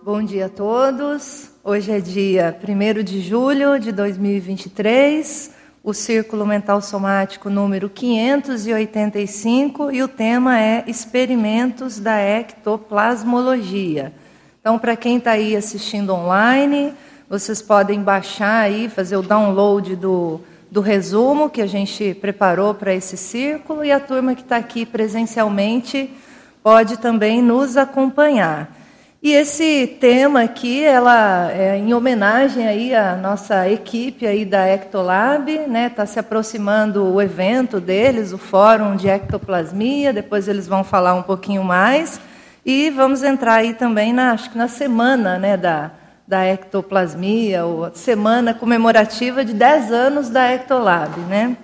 [0.00, 1.50] Bom dia a todos.
[1.62, 5.50] Hoje é dia 1 de julho de 2023,
[5.82, 14.12] o Círculo Mental Somático número 585 e o tema é Experimentos da Ectoplasmologia.
[14.60, 16.94] Então, para quem está aí assistindo online,
[17.28, 20.40] vocês podem baixar aí, fazer o download do,
[20.70, 24.86] do resumo que a gente preparou para esse círculo e a turma que está aqui
[24.86, 26.08] presencialmente
[26.62, 28.77] pode também nos acompanhar.
[29.20, 35.58] E esse tema aqui, ela é em homenagem aí à nossa equipe aí da Ectolab,
[35.66, 35.88] né?
[35.88, 40.12] Está se aproximando o evento deles, o Fórum de Ectoplasmia.
[40.12, 42.20] Depois eles vão falar um pouquinho mais
[42.64, 45.90] e vamos entrar aí também na, acho que na semana, né, da
[46.28, 51.56] da ectoplasmia, ou semana comemorativa de 10 anos da Ectolab, né?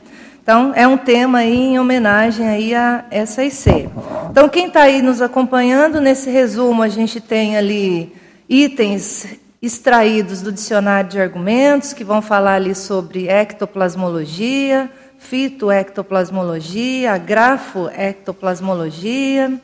[0.45, 3.89] Então, é um tema aí em homenagem aí a SIC.
[4.31, 8.15] Então, quem está aí nos acompanhando, nesse resumo a gente tem ali
[8.47, 19.59] itens extraídos do dicionário de argumentos, que vão falar ali sobre ectoplasmologia, fitoectoplasmologia, grafoectoplasmologia.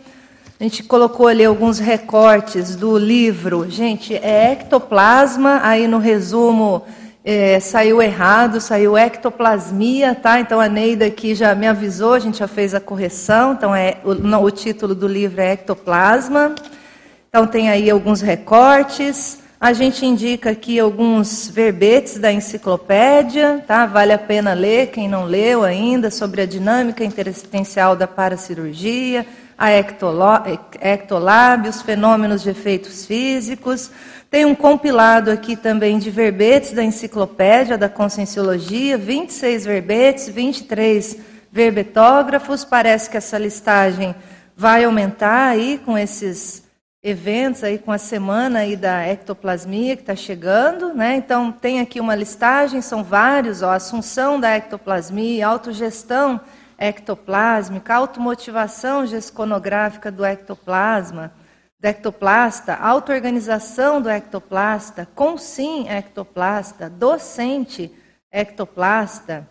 [0.59, 3.69] A gente colocou ali alguns recortes do livro.
[3.69, 6.87] Gente, é ectoplasma, aí no resumo
[7.23, 10.41] é, saiu errado, saiu ectoplasmia, tá?
[10.41, 13.53] Então a Neida aqui já me avisou, a gente já fez a correção.
[13.53, 16.55] Então é o, o título do livro é ectoplasma.
[17.29, 19.39] Então tem aí alguns recortes.
[19.61, 23.85] A gente indica aqui alguns verbetes da enciclopédia, tá?
[23.85, 29.27] Vale a pena ler, quem não leu ainda, sobre a dinâmica interestencial da paracirurgia,
[29.61, 33.91] a ectolab, os fenômenos de efeitos físicos,
[34.31, 41.19] tem um compilado aqui também de verbetes da enciclopédia da Conscienciologia, 26 verbetes, 23
[41.53, 42.65] verbetógrafos.
[42.65, 44.15] Parece que essa listagem
[44.57, 46.63] vai aumentar aí com esses
[47.03, 51.17] eventos aí com a semana aí da ectoplasmia que está chegando, né?
[51.17, 56.41] Então tem aqui uma listagem, são vários, ó, assunção da ectoplasmia, autogestão
[56.81, 61.31] ectoplásmica, automotivação gesconográfica do ectoplasma,
[61.79, 67.95] do ectoplasta, auto-organização do ectoplasta, consim ectoplasta, docente
[68.33, 69.47] ectoplasta,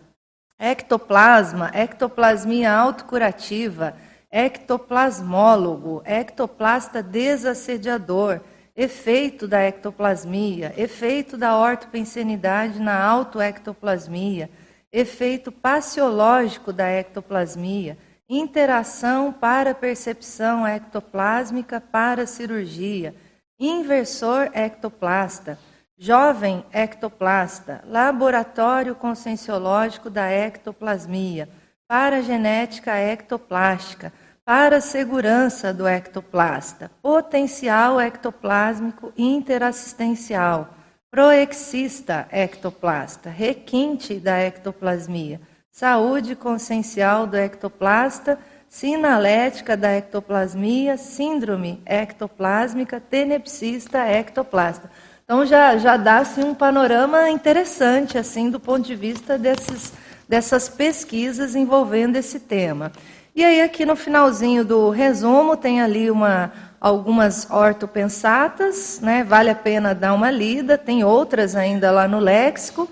[0.58, 3.94] ectoplasma, ectoplasmia autocurativa,
[4.30, 8.40] ectoplasmólogo, ectoplasta desassediador,
[8.76, 14.50] efeito da ectoplasmia, efeito da ortopensenidade na autoectoplasmia,
[14.92, 17.96] efeito passiológico da ectoplasmia,
[18.28, 23.14] interação para percepção ectoplásmica para cirurgia,
[23.58, 25.58] inversor ectoplasta,
[25.98, 31.48] jovem ectoplasta, laboratório conscienciológico da ectoplasmia,
[31.86, 34.12] para genética ectoplástica,
[34.44, 40.74] para segurança do ectoplasta, potencial ectoplásmico interassistencial,
[41.10, 48.38] proexista ectoplasta, requinte da ectoplasmia, saúde consciencial do ectoplasta,
[48.68, 54.88] sinalética da ectoplasmia, síndrome ectoplásmica, tenepsista ectoplasta.
[55.24, 59.92] Então já, já dá um panorama interessante assim do ponto de vista desses,
[60.28, 62.92] dessas pesquisas envolvendo esse tema.
[63.34, 69.22] E aí aqui no finalzinho do resumo tem ali uma, algumas ortopensatas, né?
[69.22, 72.88] vale a pena dar uma lida, tem outras ainda lá no léxico.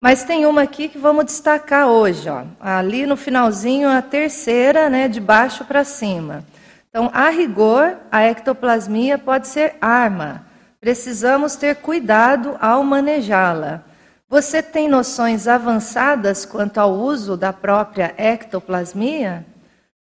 [0.00, 2.44] Mas tem uma aqui que vamos destacar hoje, ó.
[2.58, 6.42] Ali no finalzinho, a terceira, né, de baixo para cima.
[6.88, 10.46] Então, a rigor, a ectoplasmia pode ser arma.
[10.80, 13.82] Precisamos ter cuidado ao manejá-la.
[14.26, 19.44] Você tem noções avançadas quanto ao uso da própria ectoplasmia?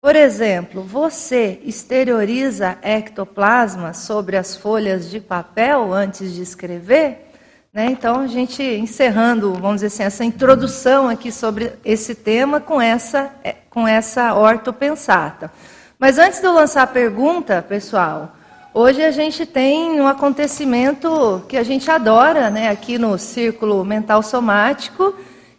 [0.08, 7.30] Por exemplo, você exterioriza ectoplasma sobre as folhas de papel antes de escrever?
[7.70, 7.88] Né?
[7.90, 13.30] Então, a gente encerrando, vamos dizer assim, essa introdução aqui sobre esse tema com essa,
[13.44, 15.52] é, com essa ortopensata.
[15.98, 18.34] Mas antes de eu lançar a pergunta, pessoal,
[18.72, 24.22] hoje a gente tem um acontecimento que a gente adora né, aqui no Círculo Mental
[24.22, 25.14] Somático,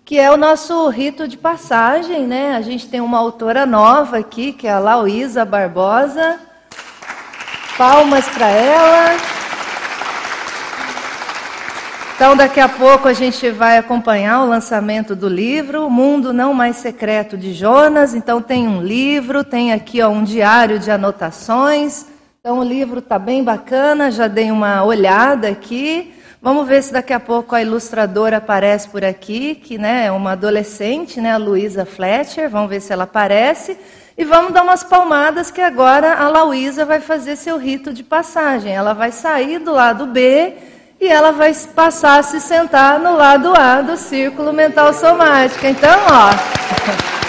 [0.09, 2.25] que é o nosso rito de passagem.
[2.25, 2.55] Né?
[2.55, 6.39] A gente tem uma autora nova aqui, que é a Lauísa Barbosa.
[7.77, 9.15] Palmas para ela.
[12.15, 16.55] Então, daqui a pouco a gente vai acompanhar o lançamento do livro O Mundo Não
[16.55, 18.15] Mais Secreto de Jonas.
[18.15, 22.07] Então, tem um livro, tem aqui ó, um diário de anotações.
[22.39, 26.15] Então, o livro está bem bacana, já dei uma olhada aqui.
[26.41, 30.31] Vamos ver se daqui a pouco a ilustradora aparece por aqui, que né, é uma
[30.31, 32.49] adolescente, né, a Luísa Fletcher.
[32.49, 33.77] Vamos ver se ela aparece.
[34.17, 38.71] E vamos dar umas palmadas que agora a Lauísa vai fazer seu rito de passagem.
[38.71, 40.53] Ela vai sair do lado B
[41.01, 45.65] e ela vai passar a se sentar no lado A do círculo mental somático.
[45.65, 46.29] Então, ó.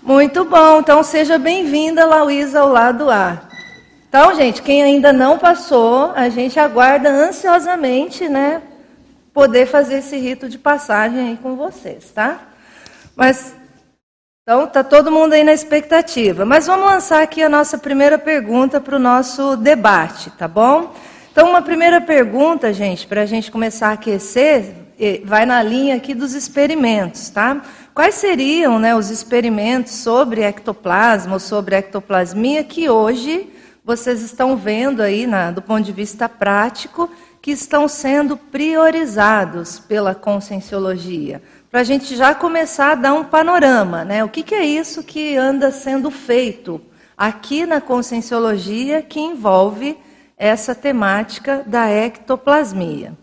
[0.00, 0.78] Muito bom.
[0.78, 3.47] Então, seja bem-vinda, Lauísa, ao lado A.
[4.20, 8.60] Então, gente, quem ainda não passou, a gente aguarda ansiosamente, né,
[9.32, 12.40] poder fazer esse rito de passagem aí com vocês, tá?
[13.14, 13.54] Mas
[14.42, 16.44] então tá todo mundo aí na expectativa.
[16.44, 20.92] Mas vamos lançar aqui a nossa primeira pergunta para o nosso debate, tá bom?
[21.30, 24.74] Então uma primeira pergunta, gente, para a gente começar a aquecer,
[25.22, 27.62] vai na linha aqui dos experimentos, tá?
[27.94, 33.52] Quais seriam, né, os experimentos sobre ectoplasma ou sobre ectoplasmia que hoje
[33.88, 37.08] vocês estão vendo aí, na, do ponto de vista prático,
[37.40, 41.40] que estão sendo priorizados pela conscienciologia.
[41.70, 44.22] Para a gente já começar a dar um panorama, né?
[44.22, 46.78] O que, que é isso que anda sendo feito
[47.16, 49.96] aqui na conscienciologia que envolve
[50.36, 53.14] essa temática da ectoplasmia.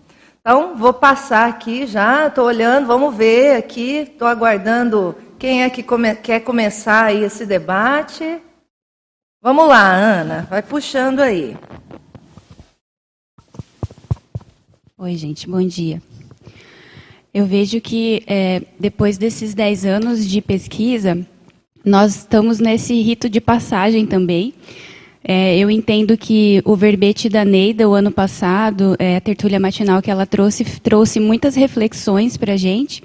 [0.42, 5.84] Então, vou passar aqui já, estou olhando, vamos ver aqui, estou aguardando quem é que
[5.84, 8.42] come quer começar aí esse debate.
[9.46, 11.56] Vamos lá, Ana, vai puxando aí.
[14.98, 16.02] Oi, gente, bom dia.
[17.32, 21.24] Eu vejo que é, depois desses 10 anos de pesquisa,
[21.86, 24.52] nós estamos nesse rito de passagem também.
[25.24, 30.02] É, eu entendo que o verbete da Neida, o ano passado, é, a tertúlia matinal
[30.02, 33.04] que ela trouxe, trouxe muitas reflexões para a gente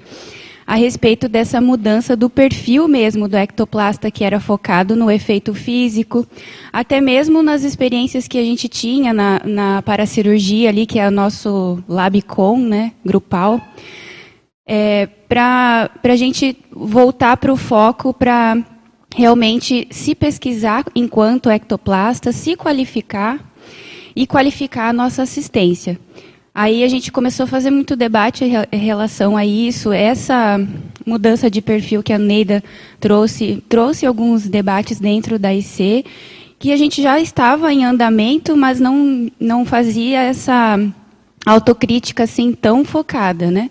[0.71, 6.25] a respeito dessa mudança do perfil mesmo do ectoplasta, que era focado no efeito físico,
[6.71, 11.11] até mesmo nas experiências que a gente tinha na, na paracirurgia ali, que é o
[11.11, 13.59] nosso Labicon, né, grupal,
[14.65, 18.57] é, para a gente voltar para o foco para
[19.13, 23.45] realmente se pesquisar enquanto ectoplasta, se qualificar
[24.15, 25.99] e qualificar a nossa assistência.
[26.53, 29.93] Aí a gente começou a fazer muito debate em relação a isso.
[29.93, 30.59] Essa
[31.05, 32.61] mudança de perfil que a Neida
[32.99, 36.05] trouxe, trouxe alguns debates dentro da IC,
[36.59, 40.77] que a gente já estava em andamento, mas não, não fazia essa
[41.45, 43.69] autocrítica assim tão focada, né?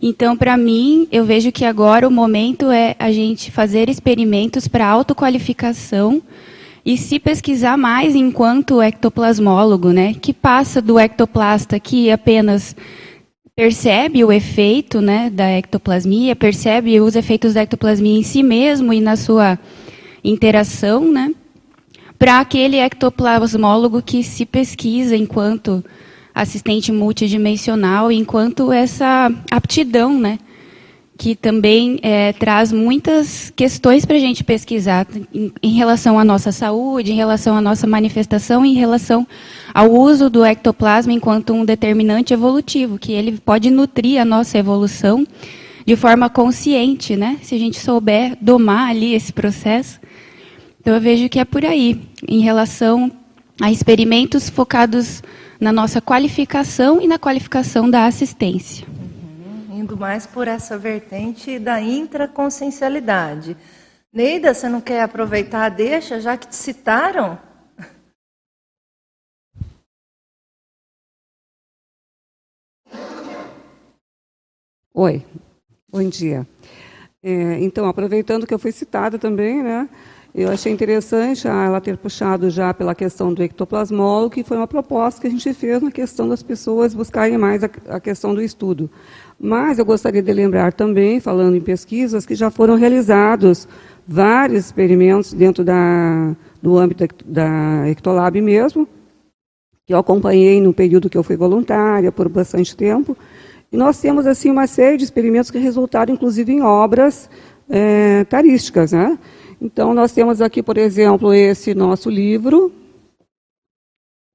[0.00, 4.86] Então, para mim, eu vejo que agora o momento é a gente fazer experimentos para
[4.86, 6.22] autoqualificação
[6.86, 12.76] e se pesquisar mais enquanto ectoplasmólogo, né, que passa do ectoplasta que apenas
[13.56, 19.00] percebe o efeito né, da ectoplasmia, percebe os efeitos da ectoplasmia em si mesmo e
[19.00, 19.58] na sua
[20.22, 21.34] interação, né,
[22.16, 25.84] para aquele ectoplasmólogo que se pesquisa enquanto
[26.32, 30.38] assistente multidimensional, enquanto essa aptidão né,
[31.16, 36.52] que também é, traz muitas questões para a gente pesquisar em, em, relação à nossa
[36.52, 39.26] saúde, em relação à nossa manifestação, em relação
[39.72, 45.26] ao uso do ectoplasma enquanto um determinante evolutivo, que ele pode nutrir a nossa evolução
[45.86, 47.38] de forma consciente, né?
[47.42, 50.00] Se a gente souber domar ali esse processo.
[50.80, 53.10] Então eu vejo que é por aí, em relação
[53.60, 55.22] a experimentos focados
[55.58, 58.86] na nossa qualificação e na qualificação da assistência
[59.86, 63.56] indo mais por essa vertente da intraconsciencialidade.
[64.12, 67.38] Neida, você não quer aproveitar a deixa, já que te citaram?
[74.92, 75.24] Oi,
[75.88, 76.44] bom dia.
[77.22, 79.88] É, então, aproveitando que eu fui citada também, né,
[80.34, 85.20] eu achei interessante ela ter puxado já pela questão do ectoplasmólogo, que foi uma proposta
[85.20, 88.90] que a gente fez na questão das pessoas buscarem mais a questão do estudo.
[89.38, 93.68] Mas eu gostaria de lembrar também, falando em pesquisas, que já foram realizados
[94.08, 98.88] vários experimentos dentro da, do âmbito da Ectolab mesmo,
[99.86, 103.16] que eu acompanhei no período que eu fui voluntária por bastante tempo.
[103.70, 107.28] E nós temos assim uma série de experimentos que resultaram, inclusive, em obras
[107.68, 108.92] é, tarísticas.
[108.92, 109.18] Né?
[109.60, 112.72] Então, nós temos aqui, por exemplo, esse nosso livro,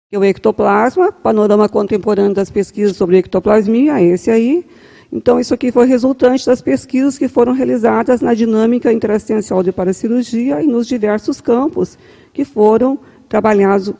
[0.10, 4.66] que é o Ectoplasma, Panorama Contemporâneo das Pesquisas sobre Ectoplasmia, esse aí.
[5.12, 10.62] Então, isso aqui foi resultante das pesquisas que foram realizadas na dinâmica interassistencial de paracirurgia
[10.62, 11.98] e nos diversos campos
[12.34, 13.96] que foram trabalhados uh,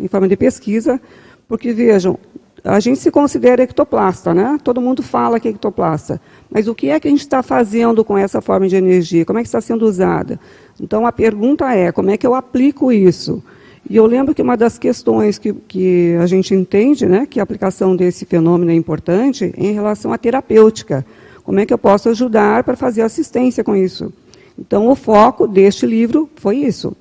[0.00, 1.00] em forma de pesquisa,
[1.46, 2.18] porque, vejam,
[2.64, 4.58] a gente se considera ectoplasta, né?
[4.64, 6.20] Todo mundo fala que é ectoplasta.
[6.50, 9.24] Mas o que é que a gente está fazendo com essa forma de energia?
[9.24, 10.40] Como é que está sendo usada?
[10.80, 13.42] Então, a pergunta é, como é que eu aplico isso?
[13.88, 17.42] E eu lembro que uma das questões que, que a gente entende, né, que a
[17.42, 21.04] aplicação desse fenômeno é importante, em relação à terapêutica.
[21.42, 24.12] Como é que eu posso ajudar para fazer assistência com isso?
[24.58, 26.96] Então, o foco deste livro foi isso.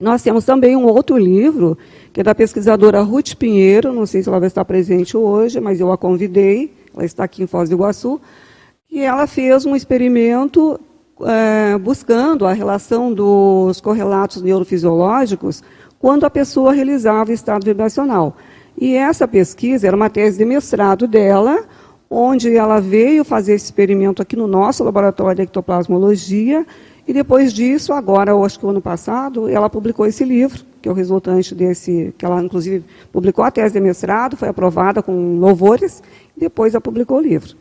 [0.00, 1.76] Nós temos também um outro livro,
[2.12, 5.80] que é da pesquisadora Ruth Pinheiro, não sei se ela vai estar presente hoje, mas
[5.80, 8.20] eu a convidei, ela está aqui em Foz do Iguaçu,
[8.90, 10.80] e ela fez um experimento
[11.22, 15.62] é, buscando a relação dos correlatos neurofisiológicos
[15.98, 18.36] quando a pessoa realizava estado vibracional.
[18.76, 21.64] E essa pesquisa era uma tese de mestrado dela,
[22.10, 26.66] onde ela veio fazer esse experimento aqui no nosso laboratório de ectoplasmologia,
[27.06, 30.88] e depois disso, agora, eu acho que o ano passado, ela publicou esse livro, que
[30.88, 35.38] é o resultante desse, que ela inclusive publicou a tese de mestrado, foi aprovada com
[35.38, 36.02] louvores,
[36.34, 37.54] e depois ela publicou o livro.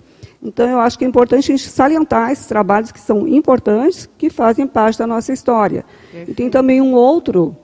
[0.44, 4.30] Então, eu acho que é importante a gente salientar esses trabalhos que são importantes, que
[4.30, 5.86] fazem parte da nossa história.
[6.12, 6.32] Perfeito.
[6.32, 7.56] E tem também um outro,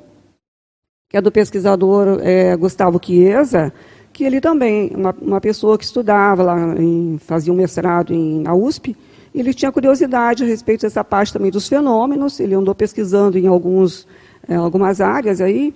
[1.09, 3.73] que é do pesquisador é, Gustavo Chiesa,
[4.13, 8.55] que ele também, uma, uma pessoa que estudava lá, em, fazia um mestrado em, na
[8.55, 8.95] USP,
[9.35, 14.07] ele tinha curiosidade a respeito dessa parte também dos fenômenos, ele andou pesquisando em alguns,
[14.47, 15.73] é, algumas áreas aí,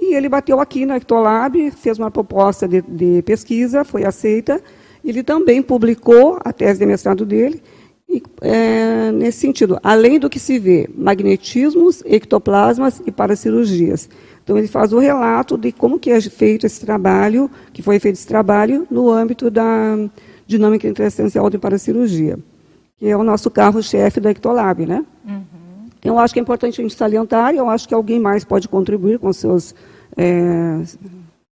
[0.00, 4.62] e ele bateu aqui na Ectolab, fez uma proposta de, de pesquisa, foi aceita,
[5.10, 7.62] ele também publicou a tese de mestrado dele,
[8.08, 14.08] e, é, nesse sentido, além do que se vê, magnetismos, ectoplasmas e paracirurgias.
[14.42, 18.16] Então ele faz o relato de como que é feito esse trabalho, que foi feito
[18.16, 19.96] esse trabalho no âmbito da
[20.46, 22.38] dinâmica interessencial de paracirurgia,
[22.98, 25.04] que é o nosso carro-chefe da Ectolab, né?
[25.26, 25.42] Uhum.
[26.04, 28.68] Eu acho que é importante a gente salientar, e eu acho que alguém mais pode
[28.68, 29.74] contribuir com seus
[30.14, 30.82] é,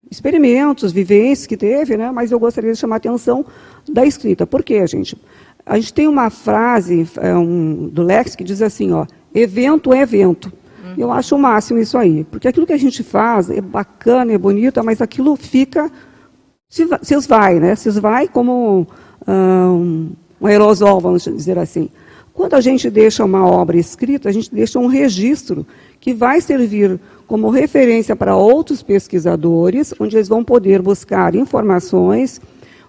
[0.09, 2.11] experimentos, vivências que teve, né?
[2.11, 3.45] mas eu gostaria de chamar a atenção
[3.87, 4.47] da escrita.
[4.47, 5.17] Por quê, gente?
[5.65, 10.01] A gente tem uma frase é, um, do Lex que diz assim, ó, evento é
[10.01, 10.51] evento.
[10.83, 10.93] Uhum.
[10.97, 14.37] Eu acho o máximo isso aí, porque aquilo que a gente faz é bacana, é
[14.37, 15.91] bonito, mas aquilo fica,
[16.67, 17.75] se, se esvai, né?
[17.75, 18.87] se esvai como
[19.27, 20.11] um,
[20.41, 21.89] um aerosol, vamos dizer assim.
[22.39, 25.67] Quando a gente deixa uma obra escrita, a gente deixa um registro
[25.99, 32.39] que vai servir como referência para outros pesquisadores, onde eles vão poder buscar informações,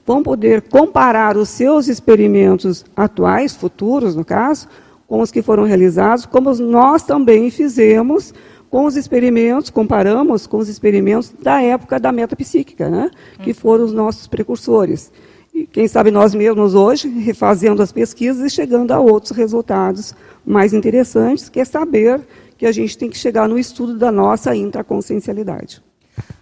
[0.07, 4.69] vão poder comparar os seus experimentos atuais, futuros no caso,
[5.09, 8.33] com os que foram realizados, como nós também fizemos
[8.71, 13.11] com os experimentos, comparamos com os experimentos da época da metapsíquica, né?
[13.43, 15.11] que foram os nossos precursores.
[15.55, 20.15] E quem sabe nós mesmos hoje, refazendo as pesquisas e chegando a outros resultados
[20.45, 22.21] mais interessantes, que é saber
[22.57, 25.83] que a gente tem que chegar no estudo da nossa intraconsciencialidade.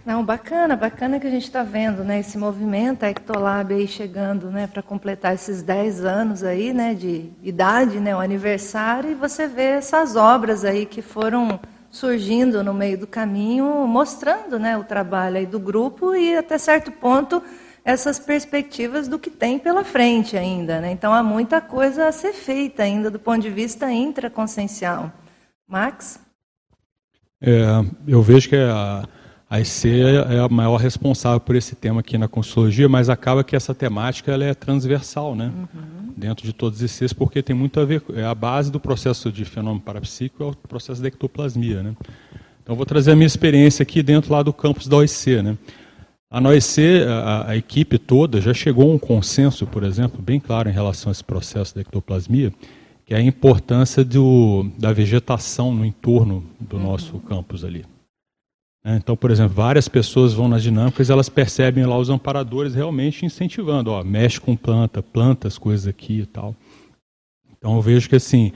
[0.04, 4.50] Não, bacana, bacana que a gente está vendo, né, esse movimento, a Ectolab aí chegando,
[4.50, 9.46] né, para completar esses 10 anos aí, né, de idade, né, o aniversário, e você
[9.46, 11.60] vê essas obras aí que foram
[11.90, 16.90] surgindo no meio do caminho, mostrando, né, o trabalho aí do grupo e até certo
[16.90, 17.42] ponto
[17.88, 20.92] essas perspectivas do que tem pela frente ainda, né?
[20.92, 25.10] Então há muita coisa a ser feita ainda do ponto de vista intraconsciencial.
[25.66, 26.20] Max?
[27.40, 27.64] É,
[28.06, 29.08] eu vejo que a
[29.50, 29.88] a IC
[30.28, 34.30] é a maior responsável por esse tema aqui na Consulologia, mas acaba que essa temática
[34.30, 35.46] ela é transversal, né?
[35.46, 36.12] Uhum.
[36.14, 39.32] Dentro de todos os ICs, porque tem muito a ver, é a base do processo
[39.32, 41.96] de fenômeno parapsíquico, é o processo da ectoplasmia, né?
[42.62, 45.56] Então, vou trazer a minha experiência aqui dentro lá do campus da OIC, né?
[46.30, 50.68] A OIC, a, a equipe toda, já chegou a um consenso, por exemplo, bem claro
[50.68, 52.52] em relação a esse processo da ectoplasmia,
[53.06, 56.82] que é a importância do, da vegetação no entorno do uhum.
[56.82, 57.86] nosso campus ali.
[58.84, 63.24] É, então, por exemplo, várias pessoas vão nas dinâmicas, elas percebem lá os amparadores realmente
[63.24, 66.54] incentivando, ó, mexe com planta, planta as coisas aqui e tal.
[67.56, 68.52] Então eu vejo que assim,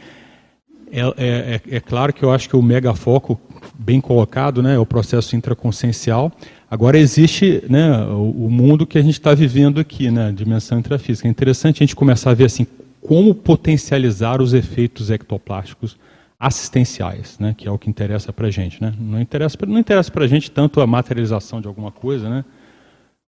[0.90, 3.40] é, é, é, é claro que eu acho que o megafoco
[3.74, 6.30] bem colocado, né, é o processo intraconsciencial.
[6.72, 11.28] Agora existe, né, o, mundo que a gente está vivendo aqui, né, dimensão intrafísica.
[11.28, 12.66] É interessante a gente começar a ver assim
[12.98, 15.98] como potencializar os efeitos ectoplásticos
[16.40, 18.80] assistenciais, né, que é o que interessa para a gente.
[18.80, 18.94] Né?
[18.98, 22.42] Não interessa, não interessa para a gente tanto a materialização de alguma coisa, né,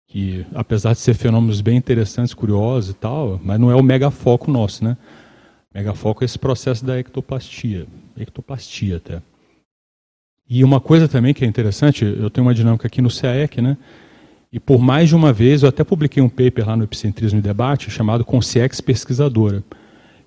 [0.08, 4.50] que apesar de ser fenômenos bem interessantes, curiosos e tal, mas não é o megafoco
[4.50, 4.82] nosso.
[4.82, 4.96] Né?
[5.72, 7.86] O megafoco é esse processo da ectoplastia,
[8.18, 9.22] ectoplastia até.
[10.48, 13.76] E uma coisa também que é interessante, eu tenho uma dinâmica aqui no CAEC, né,
[14.50, 17.42] e por mais de uma vez eu até publiquei um paper lá no Epicentrismo e
[17.42, 19.62] Debate chamado Consciex Pesquisadora,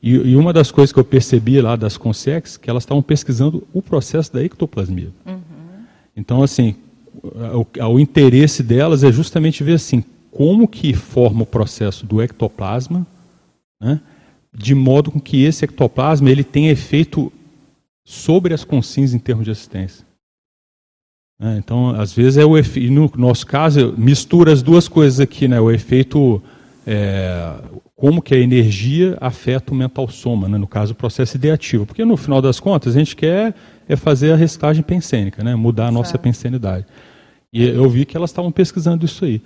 [0.04, 3.68] e, e, uma das coisas que eu percebi lá das Consex, que elas estavam pesquisando
[3.72, 5.10] o processo da ectoplasmia.
[5.24, 5.40] Uhum.
[6.18, 6.76] Então, assim,
[7.22, 13.06] o, o, interesse delas é justamente ver assim, como que forma o processo do ectoplasma,
[13.80, 14.02] né,
[14.52, 17.32] de modo com que esse ectoplasma ele tenha efeito
[18.04, 20.06] sobre as consins em termos de assistência.
[21.42, 25.48] É, então, às vezes é o efeito, no nosso caso, mistura as duas coisas aqui,
[25.48, 26.42] né, o efeito
[26.86, 27.54] é,
[27.96, 30.58] como que a energia afeta o mental soma, né?
[30.58, 31.86] no caso o processo ideativo.
[31.86, 33.54] Porque no final das contas a gente quer
[33.88, 35.56] é fazer a reciclagem pensênica, né?
[35.56, 36.86] mudar a nossa pensenidade.
[37.54, 39.42] E eu vi que elas estavam pesquisando isso aí.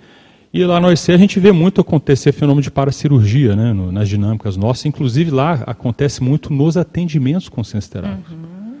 [0.54, 4.08] E lá no OIC a gente vê muito acontecer fenômeno de paracirurgia, né, no, nas
[4.08, 4.86] dinâmicas nossas.
[4.86, 8.32] Inclusive lá acontece muito nos atendimentos consciência terápicos.
[8.32, 8.76] Uhum.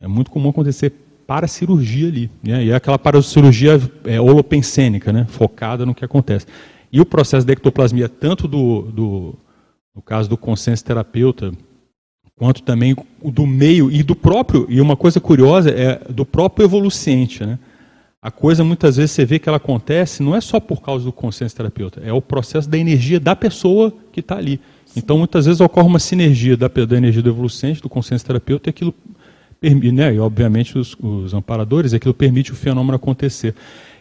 [0.00, 0.92] É muito comum acontecer
[1.32, 2.30] paracirurgia ali.
[2.42, 6.46] Né, e é aquela paracirurgia é, holopensênica, né, focada no que acontece.
[6.92, 9.34] E o processo da ectoplasmia, tanto do, do
[9.96, 11.50] no caso do consenso terapeuta,
[12.36, 17.46] quanto também do meio e do próprio, e uma coisa curiosa é do próprio evoluciente,
[17.46, 17.58] né?
[18.20, 21.12] A coisa muitas vezes você vê que ela acontece não é só por causa do
[21.12, 24.60] consenso terapeuta, é o processo da energia da pessoa que está ali.
[24.94, 28.70] Então muitas vezes ocorre uma sinergia da, da energia do evolucente, do consenso terapeuta, e
[28.70, 28.94] aquilo
[29.92, 33.54] né, e obviamente os, os amparadores, aquilo permite o fenômeno acontecer.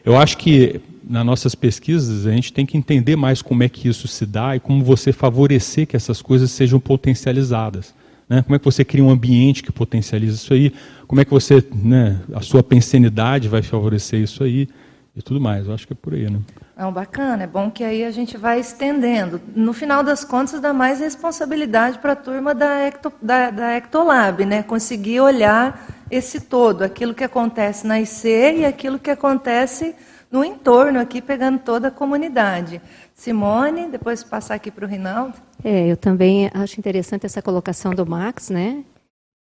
[0.03, 3.87] Eu acho que nas nossas pesquisas a gente tem que entender mais como é que
[3.87, 7.93] isso se dá e como você favorecer que essas coisas sejam potencializadas.
[8.27, 8.41] Né?
[8.41, 10.73] Como é que você cria um ambiente que potencializa isso aí?
[11.05, 14.67] Como é que você, né, a sua pensenidade vai favorecer isso aí?
[15.15, 15.67] E tudo mais.
[15.67, 16.39] Eu acho que é por aí, né?
[16.81, 17.43] Não, bacana.
[17.43, 19.39] É bom que aí a gente vai estendendo.
[19.55, 24.43] No final das contas, dá mais responsabilidade para a turma da, Ecto, da, da Ectolab,
[24.47, 24.63] né?
[24.63, 29.95] Conseguir olhar esse todo, aquilo que acontece na IC e aquilo que acontece
[30.31, 32.81] no entorno aqui, pegando toda a comunidade.
[33.13, 35.35] Simone, depois passar aqui para o Rinaldo.
[35.63, 38.83] É, eu também acho interessante essa colocação do Max, né?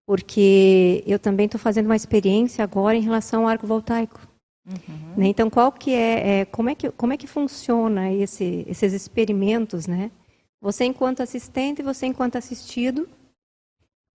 [0.07, 4.21] Porque eu também estou fazendo uma experiência agora em relação ao arco voltaico.
[4.66, 5.14] Uhum.
[5.16, 5.26] Né?
[5.26, 9.87] Então, qual que é, é, como é que como é que funciona esse, esses experimentos,
[9.87, 10.11] né?
[10.61, 13.09] Você enquanto assistente, você enquanto assistido,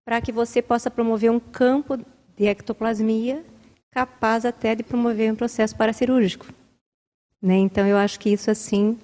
[0.04, 1.96] para que você possa promover um campo
[2.36, 3.44] de ectoplasmia
[3.92, 6.46] capaz até de promover um processo paracirúrgico.
[7.42, 7.56] Né?
[7.56, 8.98] Então, eu acho que isso assim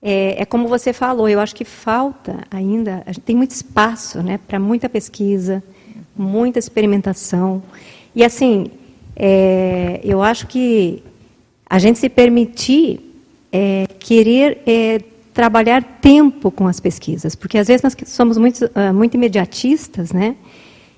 [0.00, 4.58] é, é, como você falou, eu acho que falta ainda, tem muito espaço né, para
[4.58, 5.62] muita pesquisa,
[6.16, 7.62] muita experimentação.
[8.14, 8.70] E assim,
[9.18, 11.02] é, eu acho que
[11.68, 13.00] a gente se permitir
[13.52, 15.00] é, querer é,
[15.34, 20.36] trabalhar tempo com as pesquisas, porque às vezes nós somos muito, uh, muito imediatistas, né?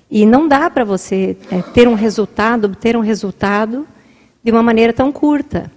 [0.09, 3.87] E não dá para você é, ter um resultado, obter um resultado
[4.43, 5.71] de uma maneira tão curta.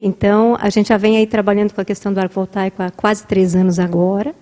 [0.00, 3.26] Então, a gente já vem aí trabalhando com a questão do arco voltaico há quase
[3.26, 4.34] três anos agora.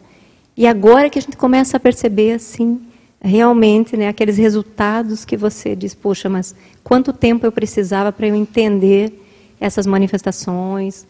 [0.56, 2.80] E agora que a gente começa a perceber, assim,
[3.20, 8.34] realmente, né, aqueles resultados que você diz, poxa, mas quanto tempo eu precisava para eu
[8.34, 9.12] entender
[9.60, 11.06] essas manifestações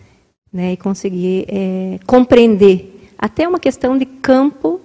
[0.53, 3.09] né, e conseguir é, compreender.
[3.17, 4.81] Até uma questão de campo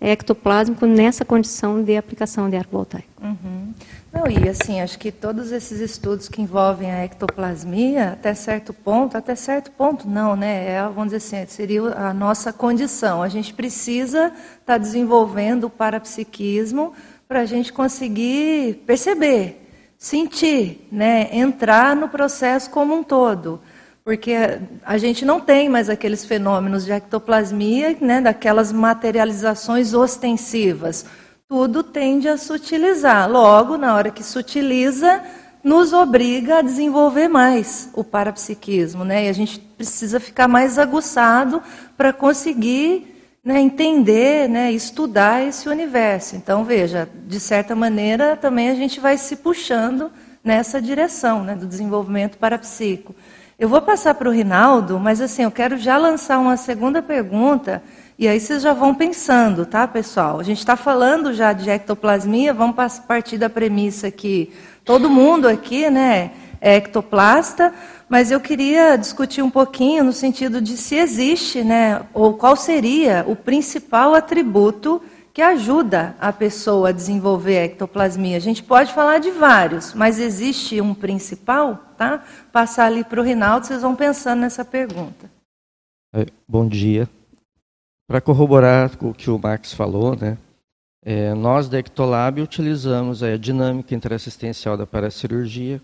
[0.00, 3.08] ectoplásmico nessa condição de aplicação de arco voltaico.
[3.22, 3.74] Uhum.
[4.12, 9.16] Não, e assim, acho que todos esses estudos que envolvem a ectoplasmia, até certo ponto,
[9.16, 10.72] até certo ponto não, né?
[10.72, 13.22] É, vamos dizer assim, seria a nossa condição.
[13.22, 16.92] A gente precisa estar tá desenvolvendo o parapsiquismo
[17.28, 19.64] para a gente conseguir perceber,
[19.96, 21.28] sentir, né?
[21.30, 23.60] entrar no processo como um todo.
[24.02, 24.34] Porque
[24.84, 28.20] a gente não tem mais aqueles fenômenos de ectoplasmia, né?
[28.20, 31.06] daquelas materializações ostensivas
[31.50, 33.28] tudo tende a sutilizar.
[33.28, 35.20] Logo, na hora que sutiliza,
[35.64, 39.26] nos obriga a desenvolver mais o parapsiquismo, né?
[39.26, 41.60] E a gente precisa ficar mais aguçado
[41.96, 46.36] para conseguir né, entender, né, estudar esse universo.
[46.36, 50.08] Então, veja, de certa maneira, também a gente vai se puxando
[50.44, 53.12] nessa direção né, do desenvolvimento parapsíquico.
[53.58, 57.82] Eu vou passar para o Rinaldo, mas assim, eu quero já lançar uma segunda pergunta
[58.20, 60.38] e aí vocês já vão pensando, tá, pessoal?
[60.38, 62.76] A gente está falando já de ectoplasmia, vamos
[63.08, 64.52] partir da premissa que
[64.84, 67.72] todo mundo aqui, né, é ectoplasta,
[68.10, 73.24] mas eu queria discutir um pouquinho no sentido de se existe, né, ou qual seria
[73.26, 75.00] o principal atributo
[75.32, 78.36] que ajuda a pessoa a desenvolver a ectoplasmia.
[78.36, 82.22] A gente pode falar de vários, mas existe um principal, tá?
[82.52, 85.30] Passar ali para o Rinaldo, vocês vão pensando nessa pergunta.
[86.46, 87.08] Bom dia.
[88.10, 90.36] Para corroborar o que o Max falou, né,
[91.00, 95.80] é, nós da Ectolab utilizamos a dinâmica interassistencial da paracirurgia,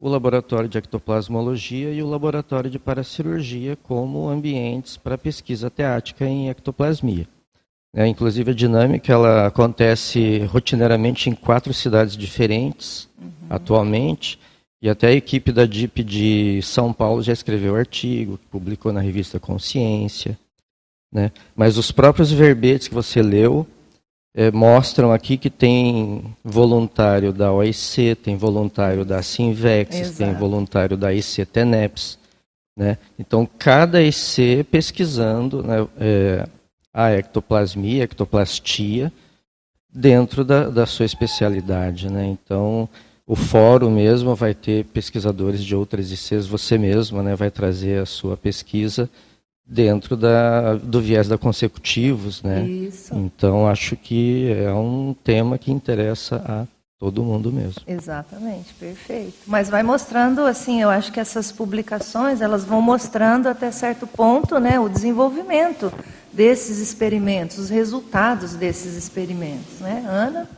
[0.00, 6.48] o laboratório de ectoplasmologia e o laboratório de paracirurgia como ambientes para pesquisa teática em
[6.48, 7.26] ectoplasmia.
[7.92, 13.32] É, inclusive a dinâmica ela acontece rotineiramente em quatro cidades diferentes uhum.
[13.50, 14.38] atualmente
[14.80, 19.40] e até a equipe da DIP de São Paulo já escreveu artigo, publicou na revista
[19.40, 20.38] Consciência.
[21.12, 21.32] Né?
[21.56, 23.66] Mas os próprios verbetes que você leu
[24.34, 31.12] é, mostram aqui que tem voluntário da OIC, tem voluntário da Sinvex, tem voluntário da
[31.12, 32.18] IC Teneps.
[32.76, 32.96] Né?
[33.18, 36.48] Então, cada IC pesquisando, né, é,
[36.94, 39.12] a ectoplasmia, a ectoplastia,
[39.92, 42.08] dentro da, da sua especialidade.
[42.08, 42.24] Né?
[42.26, 42.88] Então,
[43.26, 48.06] o fórum mesmo vai ter pesquisadores de outras ICs, você mesmo né, vai trazer a
[48.06, 49.10] sua pesquisa
[49.70, 52.42] dentro da, do viés da consecutivos.
[52.42, 52.66] Né?
[52.66, 53.14] Isso.
[53.14, 56.66] Então, acho que é um tema que interessa a
[56.98, 57.80] todo mundo mesmo.
[57.86, 59.32] Exatamente, perfeito.
[59.46, 64.58] Mas vai mostrando, assim, eu acho que essas publicações, elas vão mostrando até certo ponto,
[64.58, 65.90] né, o desenvolvimento
[66.30, 70.04] desses experimentos, os resultados desses experimentos, né?
[70.06, 70.48] Ana?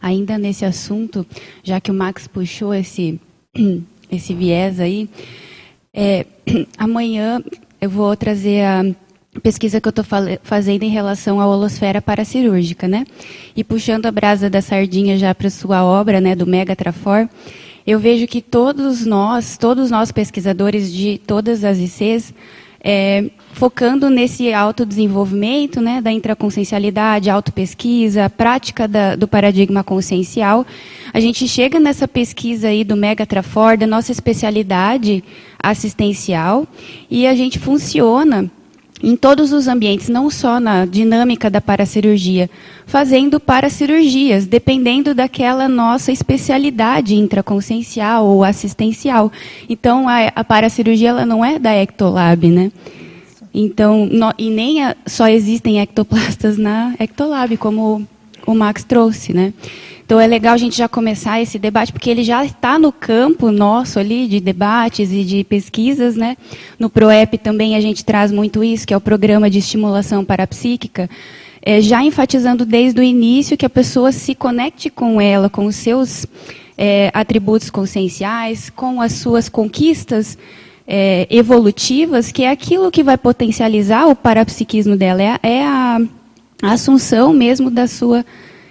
[0.00, 1.26] Ainda nesse assunto,
[1.62, 3.20] já que o Max puxou esse,
[4.10, 5.08] esse viés aí,
[5.92, 6.24] é,
[6.78, 7.42] amanhã
[7.82, 8.84] eu vou trazer a
[9.42, 10.04] pesquisa que eu estou
[10.44, 13.04] fazendo em relação à holosfera paracirúrgica, né?
[13.56, 17.28] E puxando a brasa da sardinha já para sua obra, né, do Mega Trafor,
[17.84, 22.32] eu vejo que todos nós, todos nós pesquisadores de todas as ICs,
[22.82, 30.66] é, focando nesse autodesenvolvimento, né, da intraconsciencialidade, autopesquisa, prática da, do paradigma consciencial,
[31.12, 35.22] a gente chega nessa pesquisa aí do Mega Trafor, da nossa especialidade
[35.62, 36.66] assistencial,
[37.08, 38.50] e a gente funciona
[39.02, 42.48] em todos os ambientes, não só na dinâmica da paracirurgia,
[42.86, 49.32] fazendo paracirurgias, dependendo daquela nossa especialidade intraconsciencial ou assistencial.
[49.68, 52.70] Então, a, a paracirurgia ela não é da Ectolab, né?
[53.52, 58.06] Então, no, e nem a, só existem ectoplastas na Ectolab, como
[58.46, 59.52] o Max trouxe, né?
[60.04, 63.50] Então é legal a gente já começar esse debate, porque ele já está no campo
[63.50, 66.36] nosso ali de debates e de pesquisas, né?
[66.78, 71.08] No PROEP também a gente traz muito isso, que é o Programa de Estimulação Parapsíquica,
[71.64, 75.76] é, já enfatizando desde o início que a pessoa se conecte com ela, com os
[75.76, 76.26] seus
[76.76, 80.36] é, atributos conscienciais, com as suas conquistas
[80.86, 86.00] é, evolutivas, que é aquilo que vai potencializar o parapsiquismo dela, é, é a,
[86.62, 88.24] a assunção mesmo da sua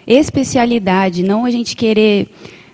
[0.08, 2.30] especialidade, não a gente querer,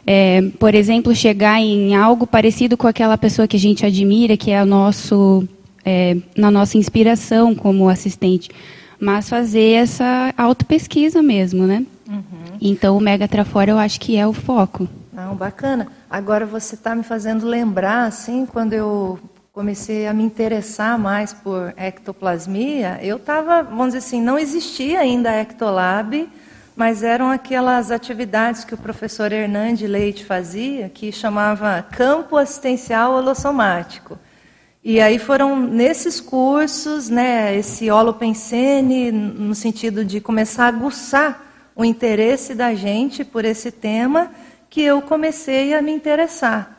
[0.06, 4.52] é, por exemplo, chegar em algo parecido com aquela pessoa que a gente admira, que
[4.52, 5.48] é o nosso,
[5.84, 8.50] é, na nossa inspiração como assistente,
[9.00, 11.86] mas fazer essa autopesquisa mesmo, né?
[12.08, 12.58] Uhum.
[12.62, 14.88] Então, o Mega Trafora eu acho que é o foco.
[15.12, 15.88] Não, bacana.
[16.10, 19.20] Agora você está me fazendo lembrar, assim, quando eu
[19.58, 25.32] comecei a me interessar mais por ectoplasmia, eu estava, vamos dizer assim, não existia ainda
[25.32, 26.30] a Ectolab,
[26.76, 34.20] mas eram aquelas atividades que o professor Hernande Leite fazia, que chamava Campo Assistencial Holossomático.
[34.84, 41.84] E aí foram nesses cursos, né, esse holopensene, no sentido de começar a aguçar o
[41.84, 44.30] interesse da gente por esse tema,
[44.70, 46.77] que eu comecei a me interessar.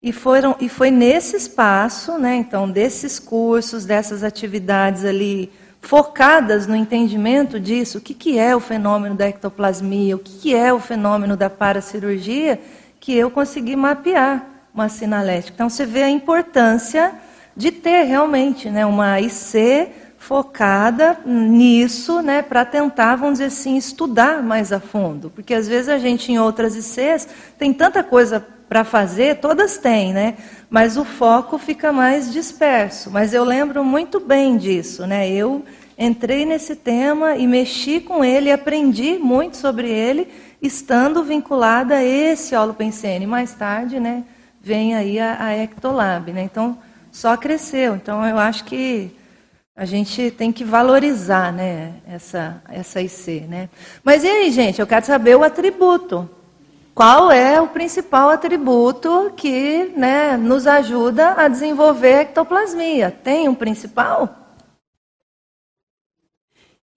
[0.00, 6.76] E, foram, e foi nesse espaço, né, então, desses cursos, dessas atividades ali focadas no
[6.76, 10.78] entendimento disso, o que, que é o fenômeno da ectoplasmia, o que, que é o
[10.78, 12.60] fenômeno da paracirurgia,
[13.00, 15.52] que eu consegui mapear uma sinalética.
[15.54, 17.14] Então você vê a importância
[17.56, 24.44] de ter realmente né, uma IC focada nisso, né, para tentar, vamos dizer assim, estudar
[24.44, 25.30] mais a fundo.
[25.30, 30.12] Porque às vezes a gente em outras ICs tem tanta coisa para fazer, todas têm,
[30.12, 30.34] né?
[30.68, 33.10] Mas o foco fica mais disperso.
[33.10, 35.30] Mas eu lembro muito bem disso, né?
[35.30, 35.64] Eu
[35.96, 40.28] entrei nesse tema e mexi com ele, aprendi muito sobre ele,
[40.62, 43.26] estando vinculada a esse holopensene.
[43.26, 44.24] Mais tarde, né,
[44.60, 46.42] vem aí a, a Ectolab, né?
[46.42, 46.78] Então,
[47.10, 47.96] só cresceu.
[47.96, 49.10] Então, eu acho que
[49.74, 53.68] a gente tem que valorizar, né, essa essa IC, né?
[54.04, 56.28] Mas e aí, gente, eu quero saber o atributo.
[56.98, 63.08] Qual é o principal atributo que né, nos ajuda a desenvolver a ectoplasmia?
[63.12, 64.56] Tem um principal?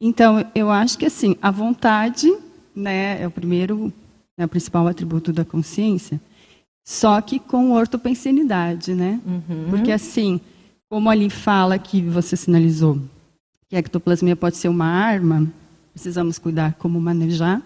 [0.02, 2.36] Então, eu acho que assim, a vontade
[2.76, 3.94] né, é o primeiro,
[4.36, 6.20] é o principal atributo da consciência,
[6.84, 9.22] só que com ortopensenidade, né?
[9.24, 9.68] Uhum.
[9.70, 10.42] Porque assim,
[10.90, 13.00] como ali fala que você sinalizou
[13.70, 15.48] que a ectoplasmia pode ser uma arma,
[15.94, 17.62] precisamos cuidar como manejar.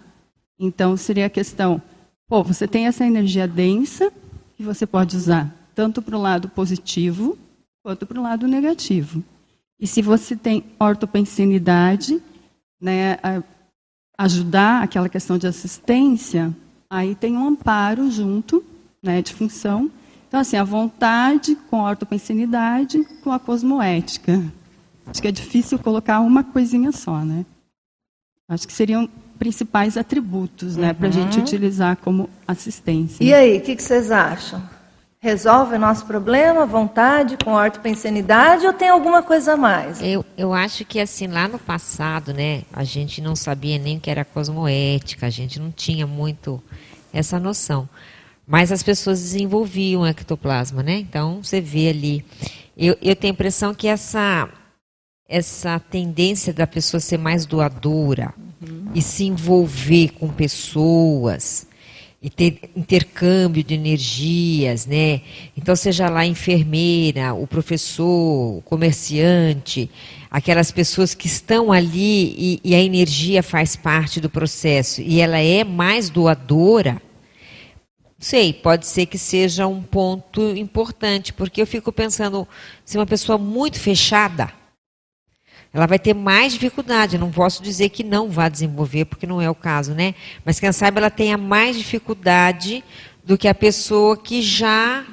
[0.59, 1.81] Então, seria a questão
[2.27, 4.11] Pô, você tem essa energia densa
[4.57, 7.37] que você pode usar tanto para o lado positivo
[7.83, 9.23] quanto para o lado negativo.
[9.79, 12.21] E se você tem ortopensinidade,
[12.81, 13.17] né,
[14.17, 16.55] ajudar aquela questão de assistência,
[16.89, 18.63] aí tem um amparo junto,
[19.03, 19.91] né, de função.
[20.27, 24.41] Então, assim, a vontade com a ortopensinidade com a cosmoética.
[25.05, 27.45] Acho que é difícil colocar uma coisinha só, né?
[28.49, 29.07] Acho que seriam
[29.37, 31.43] principais atributos, né, para a gente uhum.
[31.43, 33.23] utilizar como assistência.
[33.23, 34.61] E aí, o que, que, vocês acham?
[35.25, 39.99] resolve o nosso problema, vontade, com ortopensenidade, ou tem alguma coisa a mais?
[39.99, 43.99] Eu, eu acho que, assim, lá no passado, né, a gente não sabia nem o
[43.99, 46.61] que era cosmoética, a gente não tinha muito
[47.11, 47.89] essa noção.
[48.45, 50.99] Mas as pessoas desenvolviam ectoplasma, né?
[50.99, 52.23] Então, você vê ali.
[52.77, 54.47] Eu, eu tenho a impressão que essa,
[55.27, 58.91] essa tendência da pessoa ser mais doadora uhum.
[58.93, 61.67] e se envolver com pessoas
[62.21, 65.21] e ter intercâmbio de energias, né?
[65.55, 69.91] Então, seja lá a enfermeira, o professor, o comerciante,
[70.31, 75.37] aquelas pessoas que estão ali e, e, a energia faz parte do processo e ela
[75.37, 76.99] é mais doadora,
[78.17, 82.47] sei, pode ser que seja um ponto importante, porque eu fico pensando,
[82.83, 84.51] se uma pessoa muito fechada,
[85.75, 87.17] ela vai ter mais dificuldade.
[87.17, 90.15] não posso dizer que não vá desenvolver, porque não é o caso, né?
[90.45, 92.81] Mas quem sabe ela tenha mais dificuldade
[93.25, 95.03] do que a pessoa que já,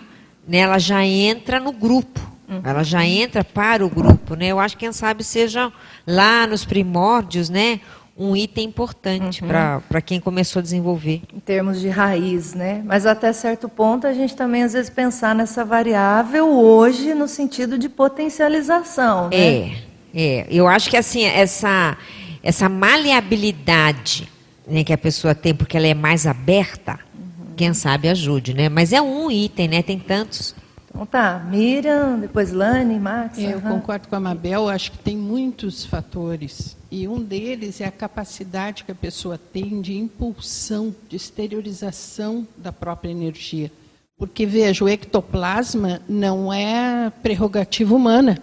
[0.47, 2.21] né, ela já entra no grupo.
[2.49, 2.61] Uhum.
[2.63, 4.47] Ela já entra para o grupo, né?
[4.47, 5.73] Eu acho que quem sabe seja
[6.07, 7.81] lá nos primórdios, né?
[8.17, 9.49] um item importante uhum.
[9.49, 11.23] para quem começou a desenvolver.
[11.35, 12.83] Em termos de raiz, né?
[12.85, 17.79] Mas até certo ponto a gente também às vezes pensar nessa variável hoje no sentido
[17.79, 19.37] de potencialização, né?
[19.37, 19.92] É.
[20.15, 21.97] É, eu acho que assim, essa,
[22.43, 24.29] essa maleabilidade
[24.67, 27.55] né, que a pessoa tem, porque ela é mais aberta, uhum.
[27.57, 28.69] quem sabe ajude, né?
[28.69, 29.83] Mas é um item, né?
[29.83, 30.55] Tem tantos.
[30.89, 33.39] Então tá, Miriam, depois Lani, Max.
[33.39, 33.61] Eu uhum.
[33.63, 36.77] concordo com a Mabel, acho que tem muitos fatores.
[36.91, 42.71] E um deles é a capacidade que a pessoa tem de impulsão, de exteriorização da
[42.71, 43.73] própria energia.
[44.19, 48.39] Porque, veja, o ectoplasma não é prerrogativa humana.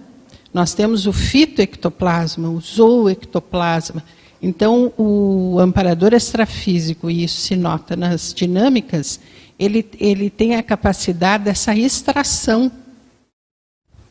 [0.54, 4.04] Nós temos o fitoectoplasma, o zooectoplasma.
[4.42, 9.20] Então, o amparador extrafísico, e isso se nota nas dinâmicas,
[9.60, 12.72] ele, ele tem a capacidade dessa extração,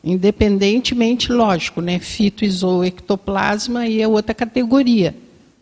[0.03, 1.99] independentemente, lógico, né?
[1.99, 5.15] fito e zooectoplasma e é outra categoria.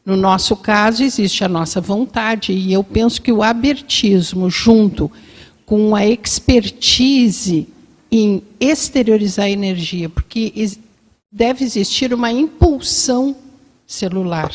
[0.05, 5.11] No nosso caso, existe a nossa vontade, e eu penso que o abertismo, junto
[5.65, 7.67] com a expertise
[8.12, 10.54] em exteriorizar a energia, porque
[11.32, 13.36] deve existir uma impulsão
[13.86, 14.52] celular.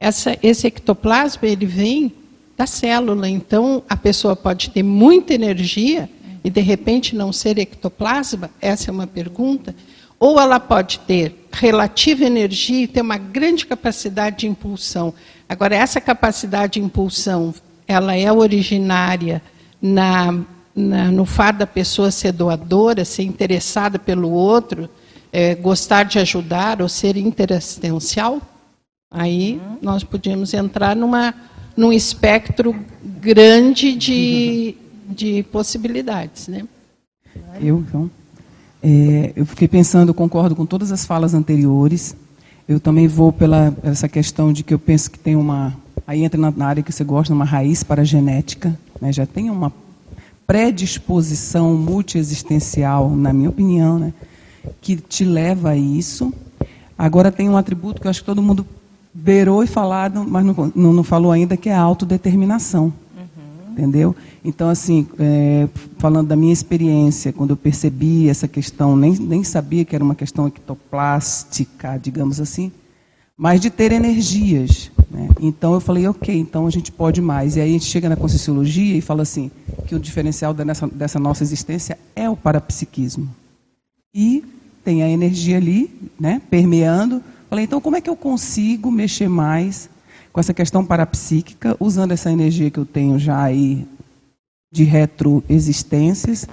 [0.00, 2.12] Essa, esse ectoplasma ele vem
[2.56, 6.08] da célula, então a pessoa pode ter muita energia
[6.42, 8.50] e de repente não ser ectoplasma.
[8.60, 9.74] Essa é uma pergunta.
[10.20, 15.14] Ou ela pode ter relativa energia e ter uma grande capacidade de impulsão.
[15.48, 17.54] Agora essa capacidade de impulsão,
[17.86, 19.40] ela é originária
[19.80, 20.44] na
[20.78, 24.88] na, no fato da pessoa ser doadora, ser interessada pelo outro,
[25.32, 28.40] é, gostar de ajudar ou ser interassistencial,
[29.10, 29.78] aí uhum.
[29.82, 31.34] nós podíamos entrar numa,
[31.76, 34.76] num espectro grande de,
[35.08, 36.46] de possibilidades.
[36.48, 36.62] Né?
[37.60, 38.10] Eu, então,
[38.82, 42.14] é, eu fiquei pensando, concordo com todas as falas anteriores.
[42.68, 45.74] Eu também vou pela essa questão de que eu penso que tem uma.
[46.06, 48.78] Aí entra na área que você gosta, uma raiz para a genética.
[49.00, 49.12] Né?
[49.12, 49.72] Já tem uma
[50.48, 54.14] predisposição multiexistencial, na minha opinião, né,
[54.80, 56.32] que te leva a isso.
[56.96, 58.66] Agora tem um atributo que eu acho que todo mundo
[59.12, 62.84] beirou e falado, mas não, não, não falou ainda, que é a autodeterminação.
[62.84, 63.72] Uhum.
[63.72, 64.16] Entendeu?
[64.42, 69.84] Então, assim, é, falando da minha experiência, quando eu percebi essa questão, nem, nem sabia
[69.84, 72.72] que era uma questão ectoplástica, digamos assim,
[73.36, 74.90] mas de ter energias.
[75.10, 75.28] Né?
[75.40, 77.56] Então eu falei, ok, então a gente pode mais.
[77.56, 79.50] E aí a gente chega na Conscienciologia e fala assim,
[79.86, 83.28] que o diferencial dessa, dessa nossa existência é o parapsiquismo.
[84.14, 84.44] E
[84.84, 87.22] tem a energia ali, né, permeando.
[87.48, 89.88] Falei, então como é que eu consigo mexer mais
[90.32, 93.86] com essa questão parapsíquica, usando essa energia que eu tenho já aí
[94.70, 96.46] de retroexistências?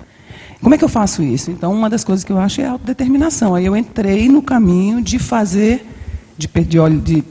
[0.61, 1.51] Como é que eu faço isso?
[1.51, 3.53] Então, uma das coisas que eu acho é a autodeterminação.
[3.53, 5.85] Aí eu entrei no caminho de fazer
[6.37, 7.23] de, de, de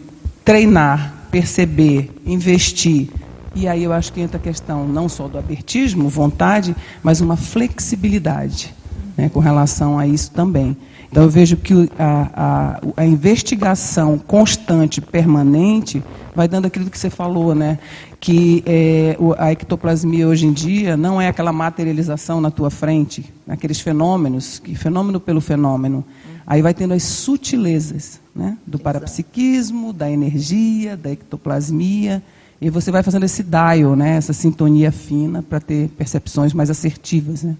[0.44, 3.08] treinar, perceber, investir.
[3.54, 7.36] E aí eu acho que entra a questão não só do abertismo, vontade, mas uma
[7.36, 8.74] flexibilidade
[9.16, 10.76] né, com relação a isso também.
[11.10, 16.02] Então eu vejo que a, a, a, investigação constante, permanente,
[16.34, 17.78] vai dando aquilo que você falou, né?
[18.18, 23.78] Que é, a ectoplasmia hoje em dia não é aquela materialização na tua frente, aqueles
[23.78, 26.04] fenômenos, que fenômeno pelo fenômeno.
[26.44, 28.58] Aí vai tendo as sutilezas né?
[28.66, 32.22] do parapsiquismo, da energia, da ectoplasmia.
[32.60, 34.16] E você vai fazendo esse dial, né?
[34.16, 37.42] essa sintonia fina, para ter percepções mais assertivas.
[37.42, 37.56] Né?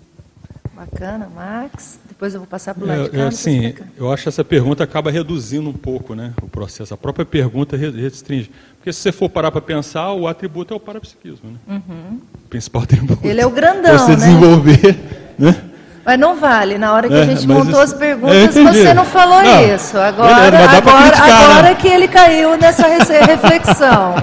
[0.74, 1.98] Bacana, Max.
[2.08, 3.26] Depois eu vou passar para o lado é, de cá.
[3.26, 6.94] Assim, eu acho que essa pergunta acaba reduzindo um pouco né, o processo.
[6.94, 8.50] A própria pergunta restringe.
[8.76, 11.50] Porque se você for parar para pensar, o atributo é o parapsiquismo.
[11.50, 11.58] Né?
[11.88, 12.20] Uhum.
[12.44, 13.26] O principal atributo.
[13.26, 14.16] Ele é o grandão, você né?
[14.16, 14.96] desenvolver
[15.38, 15.70] né?
[16.06, 18.44] Mas não vale, na hora que É, a gente mas montou isso- as perguntas, É,
[18.44, 18.78] entendi.
[18.78, 19.96] você não falou Não, isso.
[19.96, 21.44] Agora, beleza, agora, criticar, né?
[21.54, 22.86] agora que ele caiu nessa
[23.24, 24.14] reflexão.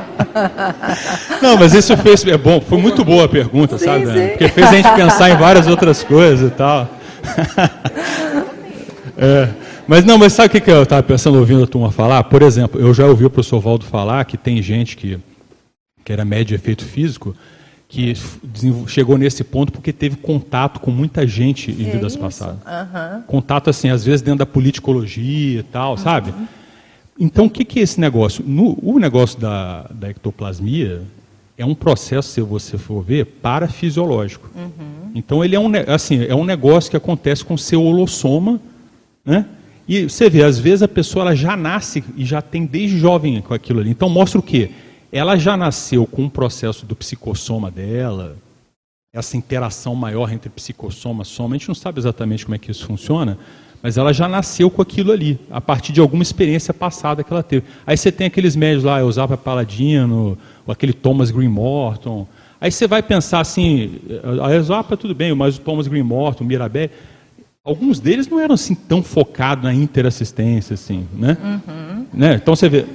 [1.42, 2.24] Não, mas isso fez.
[2.28, 4.06] É bom, foi muito boa a pergunta, Sim, sabe?
[4.06, 4.12] sim.
[4.12, 4.28] Ana?
[4.30, 6.88] Porque fez a gente pensar em várias outras coisas e tal.
[9.18, 9.50] É,
[9.88, 12.24] mas não, mas sabe o que, eu estava pensando ouvindo a turma falar?
[12.24, 15.20] Por exemplo, eu já ouvi o professor Valdo falar que tem gente que,
[16.04, 17.36] que era médio efeito físico
[17.92, 18.14] que
[18.88, 22.22] chegou nesse ponto porque teve contato com muita gente em É vidas isso?
[22.22, 22.56] passadas.
[22.66, 23.24] Aham.
[23.28, 26.34] Contato, assim, às vezes dentro da politicologia e tal, sabe?
[27.20, 28.46] Então, o que, que é esse negócio?
[28.48, 31.02] No- o negócio da, da ectoplasmia
[31.58, 34.50] é um processo, se você for ver, parafisiológico.
[35.14, 38.58] Então, ele é um, assim, é um negócio que acontece com o seu holossoma,
[39.26, 39.46] né?
[39.86, 43.42] E você vê, às vezes a pessoa ela já nasce e já tem desde jovem
[43.42, 43.90] com aquilo ali.
[43.90, 44.70] Então, mostra o quê?
[45.12, 48.38] Ela já nasceu com um processo do psicossoma dela,
[49.14, 51.56] essa interação maior entre psicossoma e soma.
[51.56, 53.38] A gente não sabe exatamente como é que isso funciona,
[53.84, 57.44] mas ela já nasceu com aquilo ali, a partir de alguma experiência passada que ela
[57.44, 57.66] teve.
[57.86, 62.26] Aí você tem aqueles médios lá, Eusapia Paladino, ou aquele Thomas Green Morton.
[62.60, 64.00] Aí você vai pensar assim,
[64.42, 66.90] a Eusapia tudo bem, mas o Thomas Green Morton, o Mirabel,
[67.66, 71.38] alguns deles não eram assim tão focados na interassistência, assim, né?
[72.14, 72.36] né?
[72.36, 72.86] Então você vê,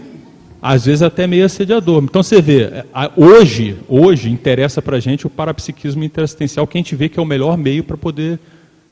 [0.60, 2.02] às vezes até meio assediador.
[2.02, 6.80] Então você vê, a- hoje, hoje interessa para a gente o parapsiquismo interassistencial, que a
[6.80, 8.38] gente vê que é o melhor meio para poder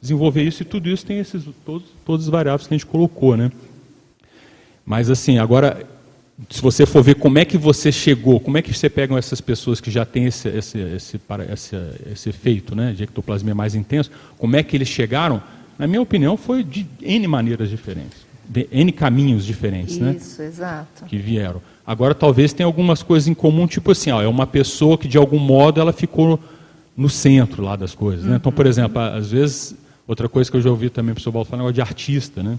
[0.00, 3.36] desenvolver isso, e tudo isso tem esses todos, todos os variáveis que a gente colocou,
[3.36, 3.50] né?
[4.84, 5.82] Mas assim, agora,
[6.50, 9.40] se você for ver como é que você chegou, como é que você pega essas
[9.40, 11.76] pessoas que já têm esse, esse, esse, esse,
[12.12, 15.42] esse efeito né, de ectoplasmia mais intenso, como é que eles chegaram?
[15.78, 18.23] Na minha opinião, foi de N maneiras diferentes,
[18.72, 20.14] N caminhos diferentes, né?
[20.16, 21.04] Isso, exato.
[21.06, 21.60] que vieram.
[21.86, 25.18] Agora talvez tenha algumas coisas em comum, tipo assim, ó, é uma pessoa que de
[25.18, 26.38] algum modo ela ficou
[26.96, 28.24] no centro lá das coisas.
[28.24, 28.36] Né?
[28.36, 29.74] Então, por exemplo, a- às vezes,
[30.06, 32.42] outra coisa que eu já ouvi também o professor Baldo falar, é negócio de artista,
[32.42, 32.58] né?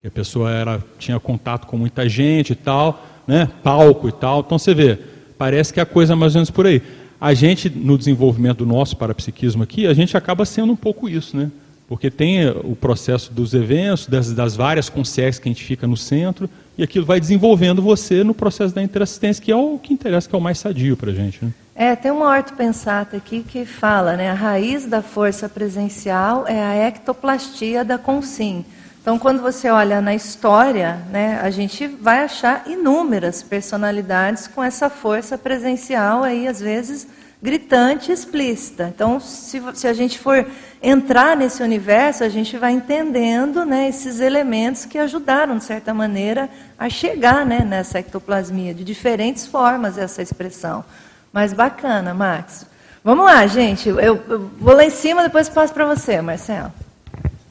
[0.00, 3.48] Que a pessoa era, tinha contato com muita gente e tal, né?
[3.62, 4.40] palco e tal.
[4.40, 4.98] Então você vê,
[5.36, 6.80] parece que é a coisa mais ou menos por aí.
[7.20, 11.36] A gente, no desenvolvimento do nosso parapsiquismo aqui, a gente acaba sendo um pouco isso,
[11.36, 11.50] né?
[11.90, 15.88] Porque tem eh, o processo dos eventos, das, das várias consciências que a gente fica
[15.88, 16.48] no centro,
[16.78, 20.34] e aquilo vai desenvolvendo você no processo da interassistência, que é o que interessa, que
[20.36, 21.44] é o mais sadio para a gente.
[21.44, 21.50] Né?
[21.74, 26.76] É, tem uma ortopensata aqui que fala, né, a raiz da força presencial é a
[26.86, 28.64] ectoplastia da consim.
[29.02, 34.88] Então, quando você olha na história, né, a gente vai achar inúmeras personalidades com essa
[34.88, 37.08] força presencial aí, às vezes,
[37.42, 38.92] gritante e explícita.
[38.94, 40.46] Então, se, se a gente for
[40.82, 46.50] entrar nesse universo, a gente vai entendendo né, esses elementos que ajudaram, de certa maneira,
[46.78, 50.84] a chegar né, nessa ectoplasmia, de diferentes formas essa expressão.
[51.32, 52.66] Mas bacana, Max.
[53.02, 53.88] Vamos lá, gente.
[53.88, 56.70] Eu, eu vou lá em cima, depois passo para você, Marcelo.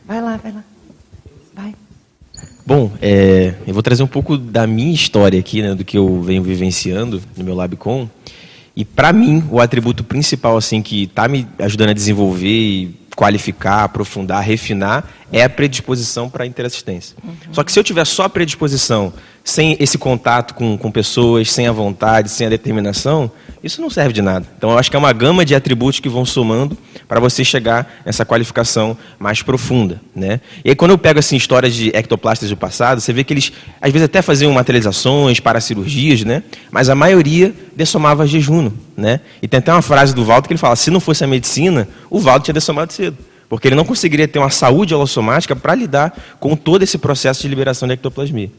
[0.05, 0.63] Vai lá, vai lá.
[1.53, 1.75] Vai.
[2.65, 6.21] Bom, é, eu vou trazer um pouco da minha história aqui, né, do que eu
[6.21, 8.07] venho vivenciando no meu Labcom.
[8.79, 13.83] E para mim, o atributo principal assim que está me ajudando a desenvolver e qualificar,
[13.83, 17.17] aprofundar, refinar é a predisposição para a interassistência.
[17.51, 19.11] Só que se eu tiver só a predisposição,
[19.49, 23.31] sem esse contato com, com pessoas, sem a vontade, sem a determinação,
[23.63, 24.45] isso não serve de nada.
[24.57, 28.01] Então, eu acho que é uma gama de atributos que vão somando para você chegar
[28.05, 29.99] nessa qualificação mais profunda.
[30.15, 30.39] Né?
[30.63, 33.51] E aí, quando eu pego assim, histórias de ectoplastas do passado, você vê que eles,
[33.81, 36.43] às vezes, até faziam materializações, paracirurgias, né?
[36.71, 38.71] mas a maioria dessomava jejum.
[38.95, 39.19] Né?
[39.41, 41.87] E tem até uma frase do Valdo que ele fala, se não fosse a medicina,
[42.09, 43.17] o Valdo tinha dessomado cedo.
[43.49, 47.47] Porque ele não conseguiria ter uma saúde holossomática para lidar com todo esse processo de
[47.47, 48.51] liberação de ectoplasmia.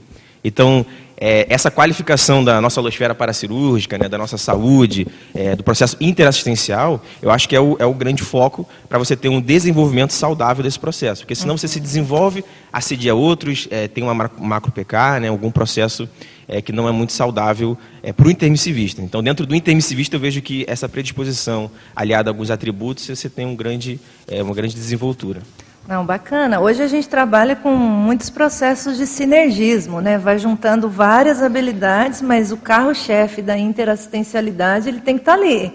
[0.42, 0.86] Então,
[1.22, 7.02] é, essa qualificação da nossa holosfera paracirúrgica, né, da nossa saúde, é, do processo interassistencial,
[7.20, 10.64] eu acho que é o, é o grande foco para você ter um desenvolvimento saudável
[10.64, 11.20] desse processo.
[11.22, 16.08] Porque senão você se desenvolve, assedia outros, é, tem uma macro- macro-PK, né, algum processo
[16.48, 19.02] é, que não é muito saudável é, para o intermissivista.
[19.02, 23.44] Então, dentro do intermissivista, eu vejo que essa predisposição, aliada a alguns atributos, você tem
[23.44, 24.00] um grande,
[24.42, 25.42] uma grande desenvoltura.
[25.88, 26.60] Não, bacana.
[26.60, 30.18] Hoje a gente trabalha com muitos processos de sinergismo, né?
[30.18, 35.72] Vai juntando várias habilidades, mas o carro-chefe da interassistencialidade ele tem que estar ali,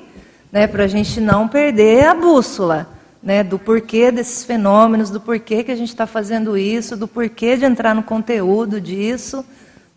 [0.51, 0.68] né?
[0.68, 2.88] Para a gente não perder a bússola,
[3.22, 3.43] né?
[3.43, 7.66] Do porquê desses fenômenos, do porquê que a gente está fazendo isso, do porquê de
[7.66, 9.43] entrar no conteúdo disso,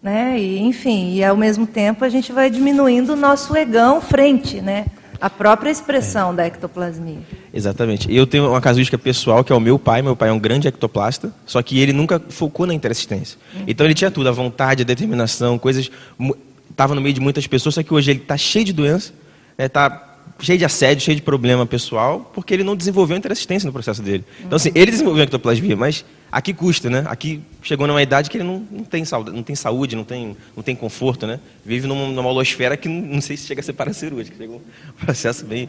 [0.03, 0.37] né?
[0.39, 4.87] E enfim, e ao mesmo tempo a gente vai diminuindo o nosso egão frente, né?
[5.21, 7.19] A própria expressão da ectoplasmia.
[7.53, 8.12] Exatamente.
[8.14, 10.01] Eu tenho uma casuística pessoal, que é o meu pai.
[10.03, 13.39] Meu pai é um grande ectoplasta, só que ele nunca focou na interassistência.
[13.66, 15.91] Então ele tinha tudo, a vontade, a determinação, coisas...
[16.71, 19.12] Estava no meio de muitas pessoas, só que hoje ele está cheio de doença,
[19.59, 23.73] está cheio de assédio, cheio de problema pessoal, porque ele não desenvolveu a interassistência no
[23.73, 24.25] processo dele.
[24.39, 27.05] Então, assim, ele desenvolveu a ectoplasmia, mas aqui custa, né?
[27.07, 30.37] Aqui chegou numa idade que ele não, não, tem, saúde, não tem saúde, não tem,
[30.57, 31.41] não tem conforto, né?
[31.64, 34.37] Vive numa, numa holosfera que não, não sei se chega a ser paracirúrgica.
[34.37, 34.61] Chega um
[35.05, 35.68] processo bem,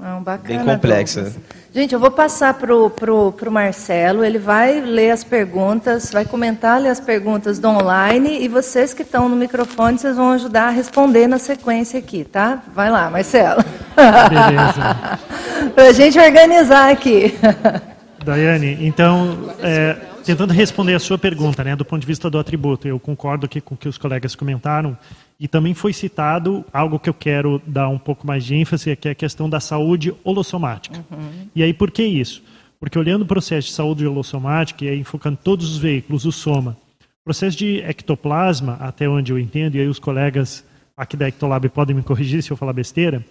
[0.00, 1.22] ah, bacana, bem complexo.
[1.22, 1.32] Né?
[1.72, 6.24] Gente, eu vou passar para o pro, pro Marcelo, ele vai ler as perguntas, vai
[6.24, 10.68] comentar, ler as perguntas do online e vocês que estão no microfone, vocês vão ajudar
[10.68, 12.62] a responder na sequência aqui, tá?
[12.74, 13.64] Vai lá, Marcelo.
[13.96, 15.18] Beleza.
[15.74, 17.34] para a gente organizar aqui.
[18.24, 19.94] Daiane, então, é,
[20.24, 23.60] tentando responder a sua pergunta, né, do ponto de vista do atributo, eu concordo aqui
[23.60, 24.96] com o que os colegas comentaram,
[25.38, 29.08] e também foi citado algo que eu quero dar um pouco mais de ênfase, que
[29.08, 31.04] é a questão da saúde holossomática.
[31.10, 31.48] Uhum.
[31.54, 32.42] E aí, por que isso?
[32.80, 36.76] Porque olhando o processo de saúde holossomática, e aí enfocando todos os veículos, o soma,
[37.00, 40.64] o processo de ectoplasma, até onde eu entendo, e aí os colegas
[40.96, 43.24] aqui da Ectolab podem me corrigir se eu falar besteira,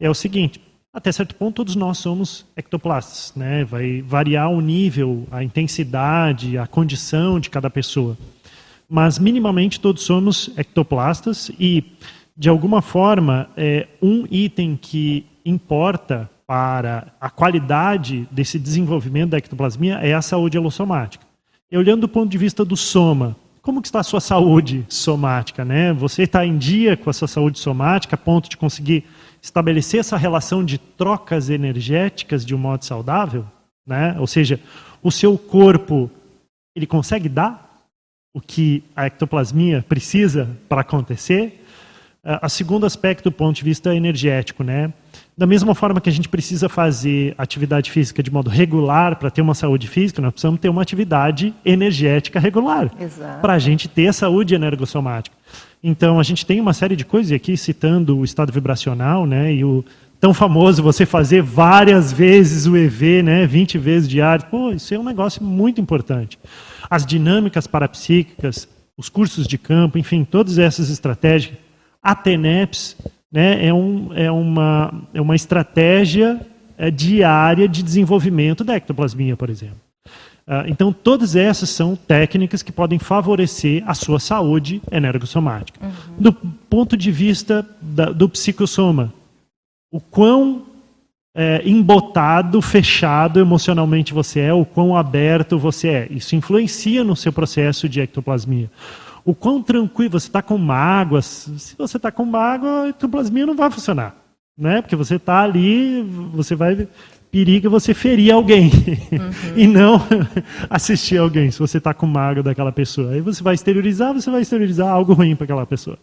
[0.00, 0.60] é o seguinte,
[0.94, 3.64] até certo ponto todos nós somos ectoplastas, né?
[3.64, 8.16] vai variar o nível, a intensidade, a condição de cada pessoa
[8.88, 11.84] mas minimamente todos somos ectoplastas e,
[12.36, 19.94] de alguma forma, é, um item que importa para a qualidade desse desenvolvimento da ectoplasmia
[19.96, 21.26] é a saúde alossomática.
[21.70, 25.64] E olhando do ponto de vista do soma, como que está a sua saúde somática?
[25.64, 25.92] Né?
[25.94, 29.04] Você está em dia com a sua saúde somática a ponto de conseguir
[29.44, 33.44] estabelecer essa relação de trocas energéticas de um modo saudável?
[33.86, 34.16] Né?
[34.18, 34.58] Ou seja,
[35.02, 36.10] o seu corpo
[36.74, 37.84] ele consegue dar
[38.32, 41.62] o que a ectoplasmia precisa para acontecer.
[42.24, 44.90] A segundo aspecto do ponto de vista energético, né?
[45.36, 49.42] Da mesma forma que a gente precisa fazer atividade física de modo regular para ter
[49.42, 52.90] uma saúde física, nós precisamos ter uma atividade energética regular
[53.42, 55.36] para a gente ter saúde energossomática.
[55.82, 59.64] Então, a gente tem uma série de coisas aqui, citando o estado vibracional, né, e
[59.64, 59.84] o
[60.20, 64.46] tão famoso você fazer várias vezes o EV, né, 20 vezes diário.
[64.46, 66.38] Pô, isso é um negócio muito importante
[66.90, 71.56] as dinâmicas parapsíquicas, os cursos de campo, enfim, todas essas estratégias.
[72.02, 72.96] A TENEPS
[73.32, 76.40] né, é, um, é, uma, é uma estratégia
[76.76, 79.80] é, diária de desenvolvimento da ectoplasmia, por exemplo.
[80.46, 85.80] Uh, então, todas essas são técnicas que podem favorecer a sua saúde energossomática.
[85.84, 85.92] Uhum.
[86.18, 89.12] Do ponto de vista da, do psicossoma,
[89.90, 90.66] o quão
[91.34, 96.08] é, embotado, fechado emocionalmente você é, o quão aberto você é.
[96.10, 98.70] Isso influencia no seu processo de ectoplasmia.
[99.24, 101.50] O quão tranquilo você está com mágoas.
[101.58, 104.14] Se você está com mágoa, a ectoplasmia não vai funcionar.
[104.56, 104.80] Né?
[104.80, 106.86] Porque você está ali, você vai.
[107.34, 108.70] Periga você ferir alguém
[109.10, 109.30] uhum.
[109.58, 110.00] e não
[110.70, 113.10] assistir alguém se você está com mágoa daquela pessoa.
[113.10, 115.98] Aí você vai exteriorizar, você vai exteriorizar algo ruim para aquela pessoa.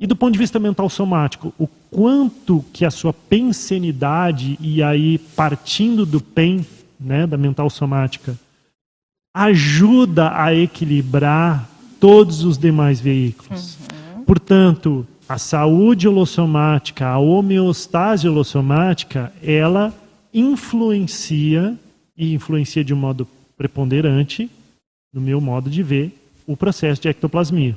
[0.00, 5.18] E do ponto de vista mental somático, o quanto que a sua pensenidade, e aí
[5.18, 6.64] partindo do PEN,
[6.98, 8.34] né, da mental somática,
[9.34, 11.68] ajuda a equilibrar
[12.00, 13.76] todos os demais veículos.
[14.16, 14.24] Uhum.
[14.24, 19.92] Portanto, a saúde holossomática, a homeostase holossomática, ela
[20.38, 21.74] influencia,
[22.16, 23.26] e influencia de um modo
[23.56, 24.50] preponderante,
[25.12, 26.12] no meu modo de ver,
[26.46, 27.74] o processo de ectoplasmia.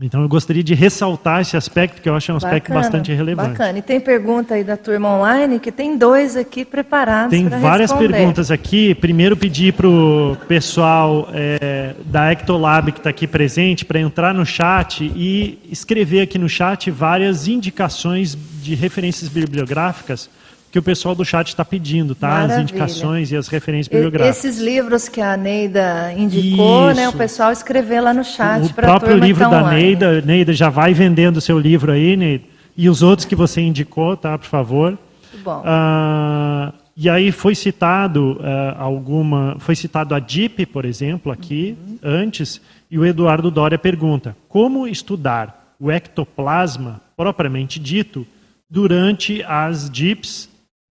[0.00, 3.50] Então eu gostaria de ressaltar esse aspecto que eu acho um aspecto bacana, bastante relevante.
[3.50, 3.78] Bacana.
[3.80, 7.30] E tem pergunta aí da turma online que tem dois aqui preparados.
[7.30, 8.14] Tem várias responder.
[8.14, 8.94] perguntas aqui.
[8.94, 14.46] Primeiro pedir para o pessoal é, da Ectolab que está aqui presente para entrar no
[14.46, 20.30] chat e escrever aqui no chat várias indicações de referências bibliográficas
[20.70, 22.28] que o pessoal do chat está pedindo, tá?
[22.28, 22.56] Maravilha.
[22.56, 24.44] As indicações e as referências bibliográficas.
[24.44, 27.08] Esses livros que a Neida indicou, né?
[27.08, 30.92] O pessoal escrever lá no chat para O próprio livro da Neida, Neida já vai
[30.92, 32.44] vendendo o seu livro aí, Neida.
[32.76, 34.36] E os outros que você indicou, tá?
[34.36, 34.90] Por favor.
[35.32, 35.62] Muito bom.
[35.64, 41.98] Ah, e aí foi citado uh, alguma, foi citado a DIP, por exemplo, aqui uhum.
[42.02, 42.60] antes,
[42.90, 48.26] e o Eduardo Doria pergunta: como estudar o ectoplasma propriamente dito
[48.68, 50.48] durante as DIPs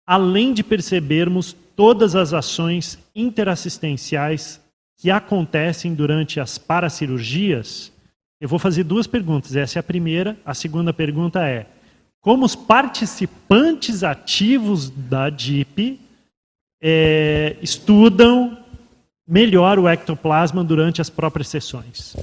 [0.05, 4.61] além de percebermos todas as ações interassistenciais
[4.97, 7.91] que acontecem durante as paracirurgias,
[8.39, 9.55] eu vou fazer duas perguntas.
[9.55, 10.37] Essa é a primeira.
[10.45, 11.65] A segunda pergunta é:
[12.19, 15.99] como os participantes ativos da DIP
[16.81, 18.57] é, estudam
[19.27, 22.15] melhor o ectoplasma durante as próprias sessões?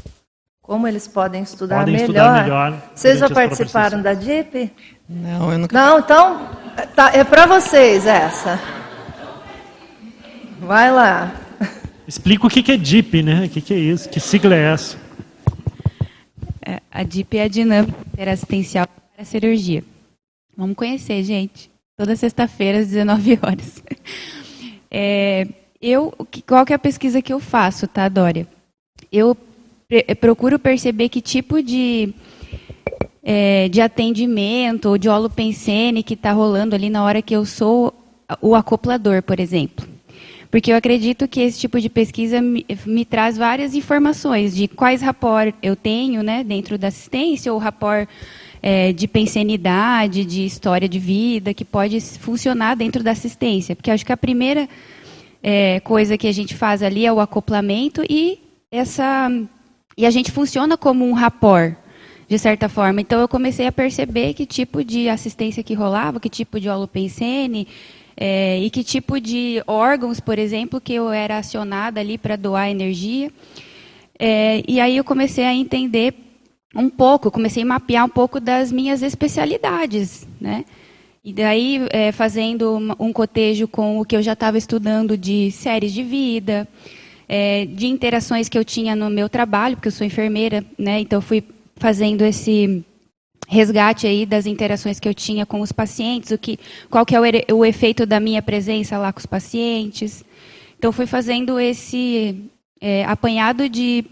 [0.71, 2.05] Como eles podem estudar podem melhor?
[2.05, 4.71] Estudar melhor Vocês já participaram da DIP?
[5.09, 5.77] Não, eu nunca.
[5.77, 6.49] Não, então
[6.95, 8.57] tá, é para vocês essa.
[10.61, 11.35] Vai lá.
[12.07, 13.47] Explica o que é DIP, né?
[13.47, 14.09] O que é isso?
[14.09, 14.97] Que sigla é essa?
[16.65, 19.83] É, a DIP é a dinâmica interassistencial para a cirurgia.
[20.57, 21.69] Vamos conhecer, gente.
[21.97, 23.83] Toda sexta-feira, às 19 horas.
[24.93, 25.47] É,
[25.81, 26.13] eu,
[26.45, 28.45] qual que é a pesquisa que eu faço, tá, Dória?
[29.13, 29.37] Eu
[30.21, 32.15] procuro perceber que tipo de,
[33.23, 37.93] é, de atendimento ou de holopensene que está rolando ali na hora que eu sou
[38.41, 39.87] o acoplador, por exemplo.
[40.51, 45.01] Porque eu acredito que esse tipo de pesquisa me, me traz várias informações de quais
[45.01, 48.09] rapport eu tenho né, dentro da assistência, ou rapport
[48.61, 53.77] é, de pensenidade, de história de vida, que pode funcionar dentro da assistência.
[53.77, 54.69] Porque acho que a primeira
[55.41, 58.41] é, coisa que a gente faz ali é o acoplamento e
[58.73, 59.31] essa
[59.97, 61.77] e a gente funciona como um rapport
[62.29, 63.01] de certa forma.
[63.01, 67.67] Então eu comecei a perceber que tipo de assistência que rolava, que tipo de holopensene,
[68.17, 72.69] é, e que tipo de órgãos, por exemplo, que eu era acionada ali para doar
[72.69, 73.33] energia.
[74.19, 76.15] É, e aí eu comecei a entender
[76.77, 80.65] um pouco, comecei a mapear um pouco das minhas especialidades, né?
[81.25, 85.93] E daí é, fazendo um cotejo com o que eu já estava estudando de séries
[85.93, 86.69] de vida,
[87.33, 90.99] é, de interações que eu tinha no meu trabalho, porque eu sou enfermeira, né?
[90.99, 91.45] Então fui
[91.77, 92.85] fazendo esse
[93.47, 96.59] resgate aí das interações que eu tinha com os pacientes, o que,
[96.91, 100.25] qual que é o, o efeito da minha presença lá com os pacientes.
[100.77, 102.51] Então, fui fazendo esse
[102.81, 104.05] é, apanhado de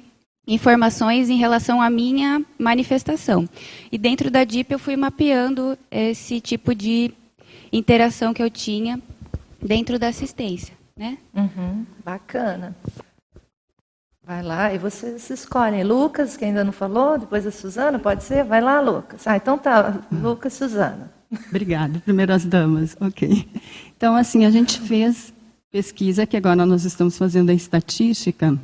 [0.47, 3.49] informações em relação à minha manifestação.
[3.91, 7.11] E dentro da DIP eu fui mapeando esse tipo de
[7.73, 9.01] interação que eu tinha
[9.61, 10.73] dentro da assistência.
[10.97, 11.19] Né?
[11.35, 12.77] Uhum, bacana.
[14.29, 15.83] Vai lá, e vocês escolhem.
[15.83, 18.45] Lucas, que ainda não falou, depois a Suzana, pode ser?
[18.45, 19.27] Vai lá, Lucas.
[19.27, 21.11] Ah, então tá, Lucas, Suzana.
[21.49, 21.99] Obrigada.
[22.01, 23.49] Primeiro as damas, ok.
[23.97, 25.33] Então, assim, a gente fez
[25.73, 28.59] pesquisa, que agora nós estamos fazendo a estatística,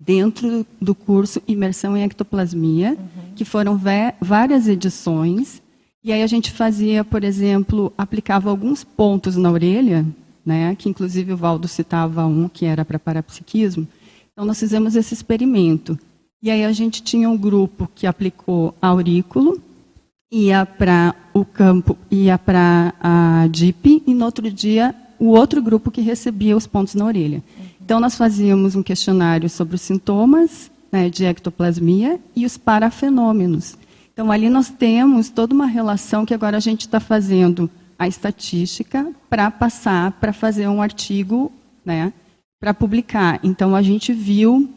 [0.00, 3.34] dentro do curso Imersão em Ectoplasmia, uhum.
[3.36, 3.80] que foram
[4.20, 5.62] várias edições,
[6.02, 10.04] e aí a gente fazia, por exemplo, aplicava alguns pontos na orelha,
[10.44, 13.86] né, que inclusive o Valdo citava um, que era para parapsiquismo,
[14.38, 15.98] então, nós fizemos esse experimento.
[16.40, 19.60] E aí a gente tinha um grupo que aplicou aurículo,
[20.30, 25.90] ia para o campo, ia para a DIP, e no outro dia o outro grupo
[25.90, 27.42] que recebia os pontos na orelha.
[27.84, 33.76] Então, nós fazíamos um questionário sobre os sintomas né, de ectoplasmia e os parafenômenos.
[34.12, 37.68] Então, ali nós temos toda uma relação que agora a gente está fazendo
[37.98, 41.50] a estatística para passar para fazer um artigo
[41.84, 42.12] né,
[42.60, 43.40] para publicar.
[43.42, 44.68] Então a gente viu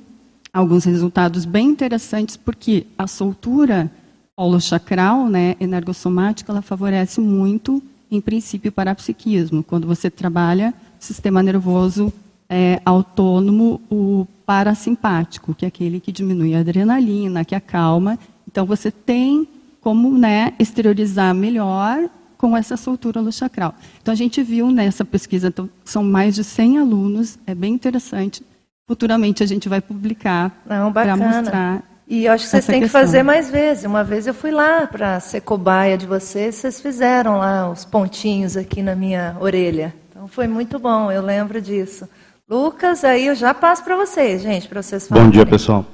[0.54, 3.92] alguns resultados bem interessantes porque a soltura
[4.36, 9.64] holochacral, né, energossomática, ela favorece muito, em princípio, para psiquismo.
[9.64, 12.12] Quando você trabalha sistema nervoso
[12.50, 18.20] é, autônomo, o parasimpático, que é aquele que diminui a adrenalina, que acalma.
[18.48, 19.48] Então você tem
[19.80, 22.10] como né, exteriorizar melhor
[22.42, 23.76] com essa soltura no chacral.
[24.02, 28.44] Então, a gente viu nessa pesquisa, então, são mais de 100 alunos, é bem interessante.
[28.88, 31.84] Futuramente, a gente vai publicar para mostrar.
[32.08, 33.00] E eu acho que vocês têm questão.
[33.00, 33.86] que fazer mais vezes.
[33.86, 38.58] Uma vez eu fui lá para ser cobaia de vocês, vocês fizeram lá os pontinhos
[38.58, 39.94] aqui na minha orelha.
[40.10, 42.10] Então, foi muito bom, eu lembro disso.
[42.50, 45.30] Lucas, aí eu já passo para vocês, gente, para vocês falarem.
[45.30, 45.86] Bom dia, pessoal.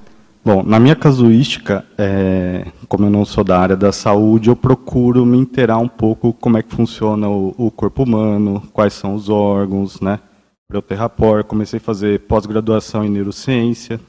[0.47, 5.25] Bom, na minha casuística, é, como eu não sou da área da saúde, eu procuro
[5.25, 9.27] me inteirar um pouco como é que funciona o, o corpo humano, quais são os
[9.27, 10.21] órgãos, né?
[10.65, 13.99] Para eu ter rapport, comecei a fazer pós-graduação em neurociência.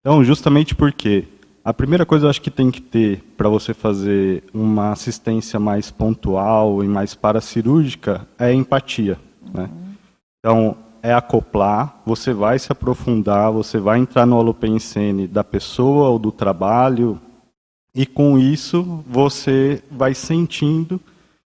[0.00, 1.24] Então, justamente porque
[1.64, 5.90] a primeira coisa eu acho que tem que ter para você fazer uma assistência mais
[5.90, 9.18] pontual e mais paracirúrgica é empatia,
[9.54, 9.70] né?
[10.40, 16.18] Então, é acoplar, você vai se aprofundar, você vai entrar no holopensene da pessoa ou
[16.18, 17.20] do trabalho,
[17.94, 21.00] e com isso você vai sentindo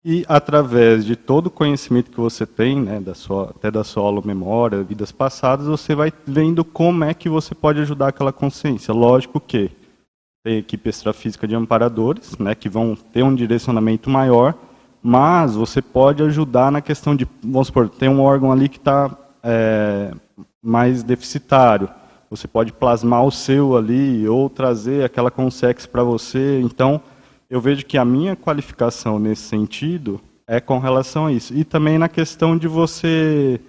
[0.10, 4.04] e através de todo o conhecimento que você tem, né, da sua, até da sua
[4.04, 8.94] holomemória, vidas passadas, você vai vendo como é que você pode ajudar aquela consciência.
[8.94, 9.70] Lógico que
[10.46, 14.56] tem equipe extrafísica de amparadores, né, que vão ter um direcionamento maior,
[15.04, 19.14] mas você pode ajudar na questão de, vamos supor, tem um órgão ali que está
[19.48, 20.12] é,
[20.62, 21.90] mais deficitário.
[22.30, 26.60] Você pode plasmar o seu ali ou trazer aquela consex para você.
[26.60, 27.02] Então,
[27.50, 31.54] eu vejo que a minha qualificação nesse sentido é com relação a isso.
[31.54, 33.62] E também na questão de você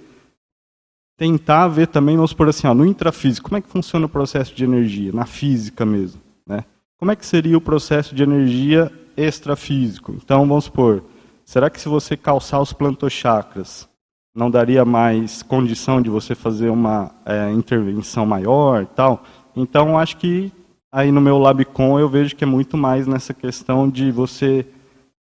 [1.16, 4.54] tentar ver também, vamos por assim, ó, no intrafísico, como é que funciona o processo
[4.54, 6.20] de energia, na física mesmo.
[6.46, 6.64] Né?
[6.98, 10.12] Como é que seria o processo de energia extrafísico?
[10.12, 11.02] Então, vamos supor,
[11.44, 13.87] será que se você calçar os plantochakras,
[14.38, 19.24] não daria mais condição de você fazer uma é, intervenção maior e tal.
[19.56, 20.52] Então, acho que
[20.92, 24.64] aí no meu Labcom eu vejo que é muito mais nessa questão de você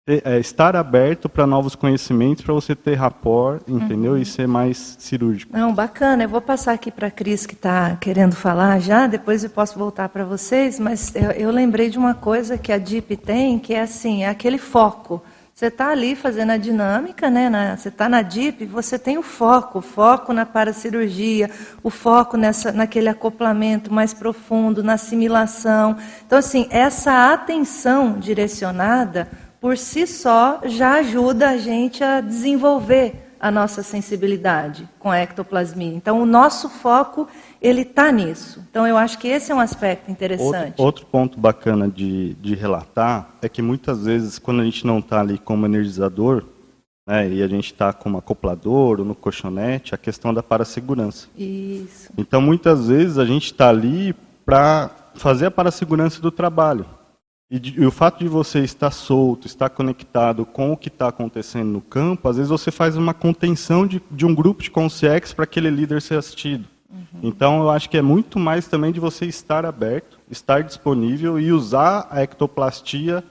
[0.07, 4.13] ter, é, estar aberto para novos conhecimentos, para você ter rapport, entendeu?
[4.13, 4.19] Uhum.
[4.19, 5.55] E ser mais cirúrgico.
[5.55, 6.23] Não, bacana.
[6.25, 9.79] Eu vou passar aqui para a Cris, que está querendo falar já, depois eu posso
[9.79, 13.75] voltar para vocês, mas eu, eu, lembrei de uma coisa que a DIP tem, que
[13.75, 15.23] é assim, é aquele foco.
[15.63, 17.77] Você está ali fazendo a dinâmica, né?
[17.77, 21.49] Você está na DIP, você tem o foco, o foco na paracirurgia,
[21.85, 25.97] o foco nessa, naquele acoplamento mais profundo, na assimilação.
[26.27, 29.29] Então, assim, essa atenção direcionada
[29.61, 35.95] por si só já ajuda a gente a desenvolver a nossa sensibilidade com a ectoplasmia.
[35.95, 37.29] Então, o nosso foco
[37.63, 38.63] ele está nisso.
[38.69, 40.71] Então, eu acho que esse é um aspecto interessante.
[40.71, 44.99] Outro, outro ponto bacana de, de relatar é que muitas vezes, quando a gente não
[44.99, 46.45] está ali como energizador,
[47.07, 51.29] né, e a gente está como acoplador ou no colchonete, a questão da parassegurança.
[51.37, 52.11] Isso.
[52.19, 56.85] Então, muitas vezes, a gente está ali para fazer a parassegurança do trabalho.
[57.49, 61.09] E, de, e, o fato de você estar solto, estar conectado com o que está
[61.09, 65.37] acontecendo no campo, às vezes você faz uma contenção de, de um grupo de consciência
[65.37, 66.67] para aquele líder ser assistido.
[66.93, 67.21] Uhum.
[67.23, 71.51] Então, eu acho que é muito mais também de você estar aberto, estar disponível e
[71.51, 73.25] usar a ectoplastia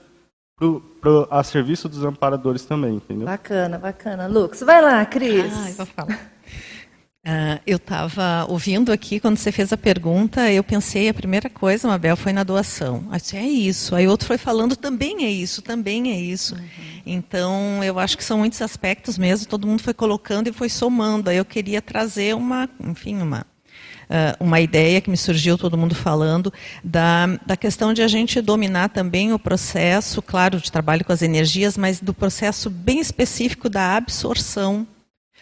[0.56, 3.26] pro, pro, a serviço dos amparadores também, entendeu?
[3.26, 4.26] Bacana, bacana.
[4.26, 5.52] Lucas, vai lá, Cris.
[5.54, 6.32] Ah, eu vou falar.
[7.24, 11.86] Uh, eu estava ouvindo aqui, quando você fez a pergunta, eu pensei, a primeira coisa,
[11.86, 13.06] Mabel, foi na doação.
[13.12, 13.94] Assim, é isso.
[13.94, 16.56] Aí outro foi falando, também é isso, também é isso.
[16.56, 16.62] Uhum.
[17.06, 21.30] Então, eu acho que são muitos aspectos mesmo, todo mundo foi colocando e foi somando.
[21.30, 23.46] Aí eu queria trazer uma, enfim, uma,
[24.12, 26.52] uh, uma ideia que me surgiu, todo mundo falando,
[26.84, 31.22] da, da questão de a gente dominar também o processo, claro, de trabalho com as
[31.22, 34.86] energias, mas do processo bem específico da absorção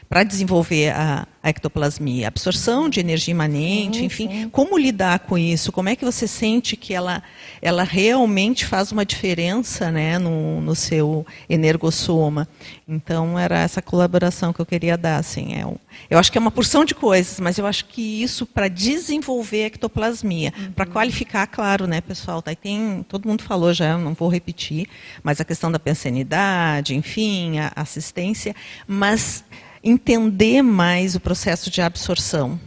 [0.09, 4.48] para desenvolver a, a, ectoplasmia, absorção de energia imanente, sim, enfim, sim.
[4.48, 5.70] como lidar com isso?
[5.70, 7.22] Como é que você sente que ela,
[7.62, 12.48] ela realmente faz uma diferença, né, no, no seu energossoma?
[12.88, 15.76] Então era essa colaboração que eu queria dar, assim, é um,
[16.09, 19.64] eu acho que é uma porção de coisas, mas eu acho que isso para desenvolver
[19.64, 20.72] a ectoplasmia, uhum.
[20.72, 24.88] para qualificar, claro, né, pessoal, tá, tem, todo mundo falou já, não vou repetir,
[25.22, 28.55] mas a questão da pensanidade, enfim, a assistência,
[28.86, 29.44] mas
[29.82, 32.58] entender mais o processo de absorção.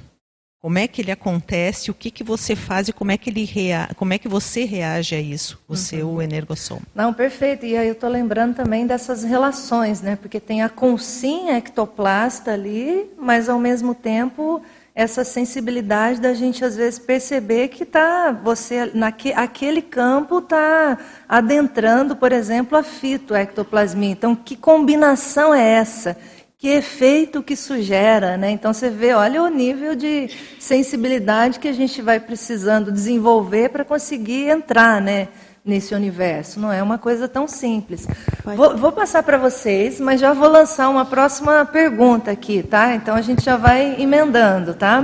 [0.63, 3.43] Como é que ele acontece, o que, que você faz e como é que, ele
[3.43, 3.89] rea...
[3.97, 5.77] como é que você reage a isso, o uhum.
[5.77, 6.79] seu energossom.
[6.95, 7.65] Não, perfeito.
[7.65, 10.15] E aí eu estou lembrando também dessas relações, né?
[10.15, 14.61] Porque tem a consinha ectoplasta ali, mas ao mesmo tempo
[14.95, 20.97] essa sensibilidade da gente às vezes perceber que tá você naque, aquele campo está
[21.27, 24.11] adentrando, por exemplo, a fitoectoplasmia.
[24.11, 26.15] Então, que combinação é essa?
[26.63, 28.49] Que efeito que isso gera, né?
[28.49, 33.83] Então você vê, olha o nível de sensibilidade que a gente vai precisando desenvolver para
[33.83, 35.27] conseguir entrar, né?
[35.65, 36.61] Nesse universo.
[36.61, 38.07] Não é uma coisa tão simples.
[38.55, 42.95] Vou, vou, passar para vocês, mas já vou lançar uma próxima pergunta aqui, tá?
[42.95, 45.01] Então a gente já vai emendando, tá?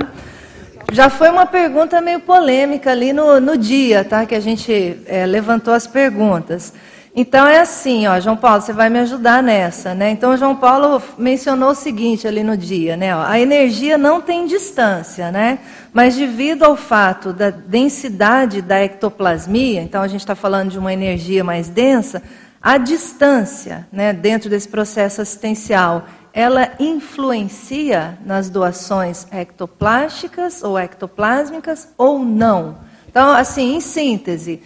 [0.90, 4.24] Já foi uma pergunta meio polêmica ali no, no dia, tá?
[4.24, 6.72] Que a gente é, levantou as perguntas.
[7.14, 10.10] Então é assim, ó, João Paulo, você vai me ajudar nessa, né?
[10.10, 13.16] Então João Paulo mencionou o seguinte ali no dia, né?
[13.16, 15.58] Ó, a energia não tem distância, né?
[15.92, 20.92] Mas devido ao fato da densidade da ectoplasmia, então a gente está falando de uma
[20.92, 22.22] energia mais densa,
[22.62, 32.18] a distância, né, dentro desse processo assistencial, ela influencia nas doações ectoplásticas ou ectoplásmicas ou
[32.18, 32.76] não?
[33.08, 34.62] Então, assim, em síntese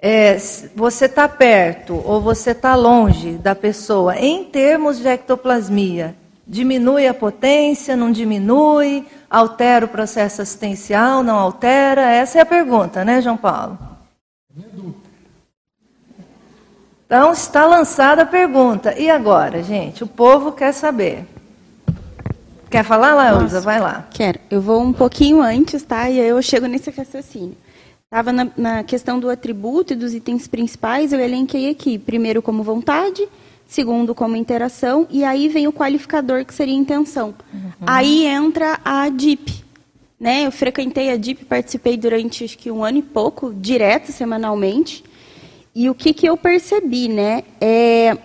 [0.00, 0.36] é,
[0.74, 6.14] você está perto ou você está longe da pessoa, em termos de ectoplasmia,
[6.46, 12.10] diminui a potência, não diminui, altera o processo assistencial, não altera?
[12.10, 13.78] Essa é a pergunta, né, João Paulo?
[17.06, 18.94] Então, está lançada a pergunta.
[18.98, 20.04] E agora, gente?
[20.04, 21.24] O povo quer saber.
[22.70, 23.62] Quer falar, Laúza?
[23.62, 24.06] Vai lá.
[24.10, 24.38] Quero.
[24.50, 26.10] Eu vou um pouquinho antes, tá?
[26.10, 27.56] E aí eu chego nesse raciocínio.
[28.10, 31.98] Estava na, na, questão do atributo e dos itens principais, eu elenquei aqui.
[31.98, 33.28] Primeiro, como vontade,
[33.66, 37.34] segundo, como interação, e aí vem o qualificador, que seria intenção.
[37.52, 37.70] Uhum.
[37.86, 39.62] Aí entra a DIP.
[40.18, 40.46] Né?
[40.46, 45.04] Eu frequentei a DIP, participei durante acho que um ano e pouco, direto, semanalmente.
[45.74, 47.08] E o que, que eu percebi?
[47.08, 47.42] Né?
[47.60, 48.16] É,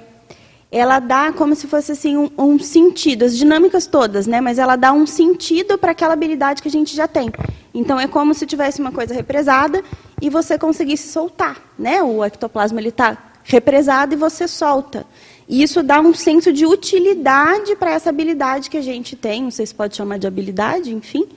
[0.72, 4.40] ela dá como se fosse assim um, um, sentido, as dinâmicas todas, né?
[4.40, 7.30] Mas ela dá um sentido para aquela habilidade que a gente já tem.
[7.74, 9.84] Então é como se tivesse uma coisa represada
[10.22, 12.04] e você conseguisse soltar, né?
[12.04, 15.06] O ectoplasma ele está represado e você solta.
[15.48, 19.44] E isso dá um senso de utilidade para essa habilidade que a gente tem.
[19.44, 21.28] Não sei se pode chamar de habilidade, enfim.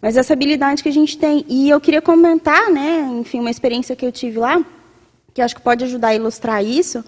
[0.00, 1.44] Mas essa habilidade que a gente tem.
[1.48, 4.62] E eu queria comentar, né, enfim, uma experiência que eu tive lá,
[5.32, 7.04] que acho que pode ajudar a ilustrar isso,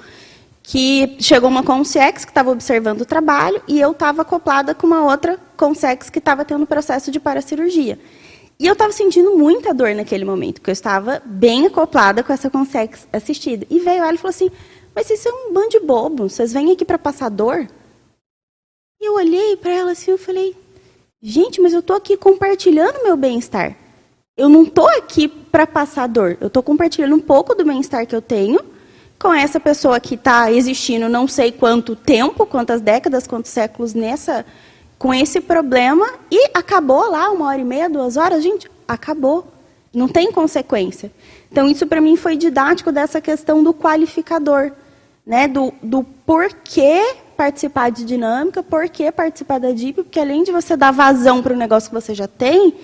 [0.62, 5.04] que chegou uma consciex que estava observando o trabalho e eu estava acoplada com uma
[5.04, 7.98] outra consciex que estava tendo processo de paracirurgia.
[8.60, 12.50] E eu estava sentindo muita dor naquele momento, porque eu estava bem acoplada com essa
[12.50, 13.64] consciex assistida.
[13.70, 14.50] E veio ela e falou assim,
[14.94, 17.68] mas isso é um bando de bobo, vocês vêm aqui para passar dor?
[19.00, 20.56] E eu olhei para ela assim e falei,
[21.22, 23.76] gente, mas eu estou aqui compartilhando meu bem-estar.
[24.36, 28.16] Eu não estou aqui para passar dor, eu estou compartilhando um pouco do bem-estar que
[28.16, 28.58] eu tenho
[29.18, 34.46] com essa pessoa que está existindo não sei quanto tempo, quantas décadas, quantos séculos nessa,
[34.98, 39.46] com esse problema e acabou lá uma hora e meia, duas horas, gente, acabou,
[39.94, 41.12] não tem consequência.
[41.50, 44.72] Então isso para mim foi didático dessa questão do qualificador,
[45.24, 50.76] né, do, do porquê participar de dinâmica, porquê participar da DIP, porque além de você
[50.76, 52.74] dar vazão para o negócio que você já tem,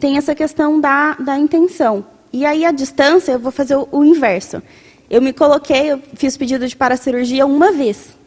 [0.00, 2.06] tem essa questão da, da intenção.
[2.32, 4.62] E aí a distância eu vou fazer o, o inverso.
[5.10, 8.17] Eu me coloquei, eu fiz pedido de paracirurgia uma vez.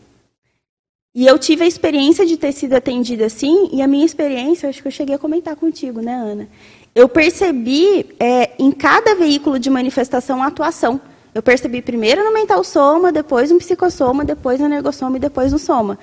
[1.14, 4.82] E eu tive a experiência de ter sido atendida assim, e a minha experiência, acho
[4.82, 6.48] que eu cheguei a comentar contigo, né, Ana?
[6.96, 11.02] Eu percebi é, em cada veículo de manifestação a atuação.
[11.36, 15.60] Eu percebi primeiro no mental soma, depois no psicossoma, depois no energossoma e depois no
[15.60, 16.00] soma.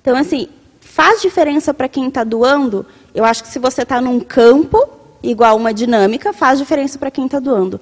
[0.00, 0.48] Então, assim,
[0.80, 2.86] faz diferença para quem está doando.
[3.12, 4.88] Eu acho que se você está num campo,
[5.24, 7.80] igual uma dinâmica, faz diferença para quem está doando.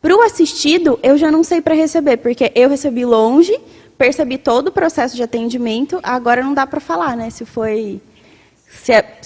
[0.00, 3.58] Para o assistido, eu já não sei para receber, porque eu recebi longe,
[4.00, 7.28] percebi todo o processo de atendimento, agora não dá para falar, né?
[7.28, 8.00] Se foi.
[8.66, 9.20] Se, é,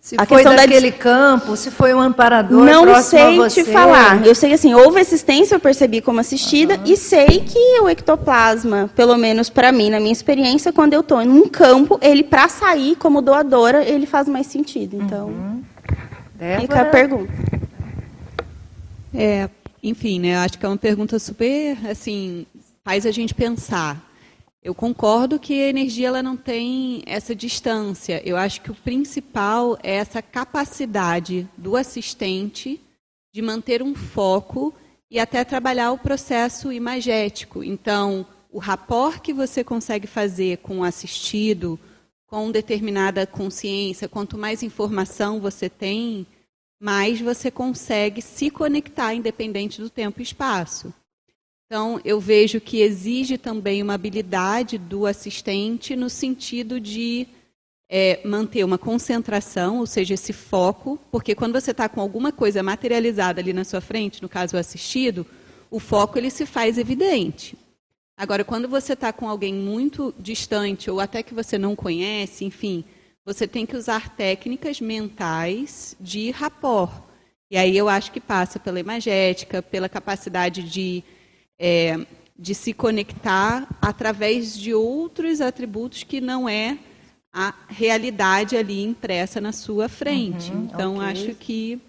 [0.00, 0.96] se a foi daquele da...
[0.96, 4.26] campo, se foi um amparador Não sei te falar.
[4.26, 6.84] Eu sei assim, houve assistência, eu percebi como assistida, uhum.
[6.86, 11.20] e sei que o ectoplasma, pelo menos para mim, na minha experiência, quando eu estou
[11.20, 14.96] em um campo, ele para sair como doadora, ele faz mais sentido.
[14.96, 15.62] Então, uhum.
[16.58, 17.32] fica a pergunta.
[19.12, 19.50] É,
[19.82, 22.46] enfim, né, acho que é uma pergunta super, assim,
[22.82, 24.05] faz a gente pensar.
[24.66, 28.20] Eu concordo que a energia ela não tem essa distância.
[28.28, 32.80] Eu acho que o principal é essa capacidade do assistente
[33.32, 34.74] de manter um foco
[35.08, 37.62] e até trabalhar o processo imagético.
[37.62, 41.78] Então, o rapport que você consegue fazer com o assistido,
[42.26, 46.26] com determinada consciência, quanto mais informação você tem,
[46.80, 50.92] mais você consegue se conectar independente do tempo e espaço.
[51.66, 57.26] Então, eu vejo que exige também uma habilidade do assistente no sentido de
[57.88, 62.62] é, manter uma concentração, ou seja, esse foco, porque quando você está com alguma coisa
[62.62, 65.26] materializada ali na sua frente, no caso o assistido,
[65.68, 67.56] o foco ele se faz evidente.
[68.16, 72.84] Agora, quando você está com alguém muito distante ou até que você não conhece, enfim,
[73.24, 77.02] você tem que usar técnicas mentais de rapport.
[77.50, 81.04] E aí eu acho que passa pela imagética, pela capacidade de,
[81.58, 81.98] é,
[82.38, 86.78] de se conectar através de outros atributos que não é
[87.32, 90.50] a realidade ali impressa na sua frente.
[90.52, 91.08] Uhum, então, okay.
[91.08, 91.80] acho que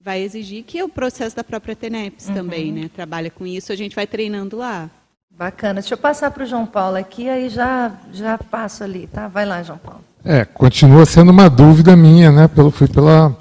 [0.00, 2.34] vai exigir que é o processo da própria TENEPS uhum.
[2.34, 2.90] também, né?
[2.94, 4.90] Trabalha com isso, a gente vai treinando lá.
[5.30, 5.80] Bacana.
[5.80, 9.28] Deixa eu passar para o João Paulo aqui, aí já, já passo ali, tá?
[9.28, 10.00] Vai lá, João Paulo.
[10.24, 12.48] É, continua sendo uma dúvida minha, né?
[12.48, 13.36] Pelo, fui pela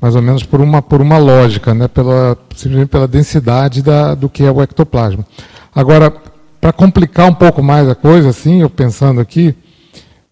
[0.00, 1.88] mais ou menos por uma por uma lógica, né?
[1.88, 5.26] Pela simplesmente pela densidade da, do que é o ectoplasma.
[5.74, 6.10] Agora,
[6.60, 9.54] para complicar um pouco mais a coisa, assim, eu pensando aqui,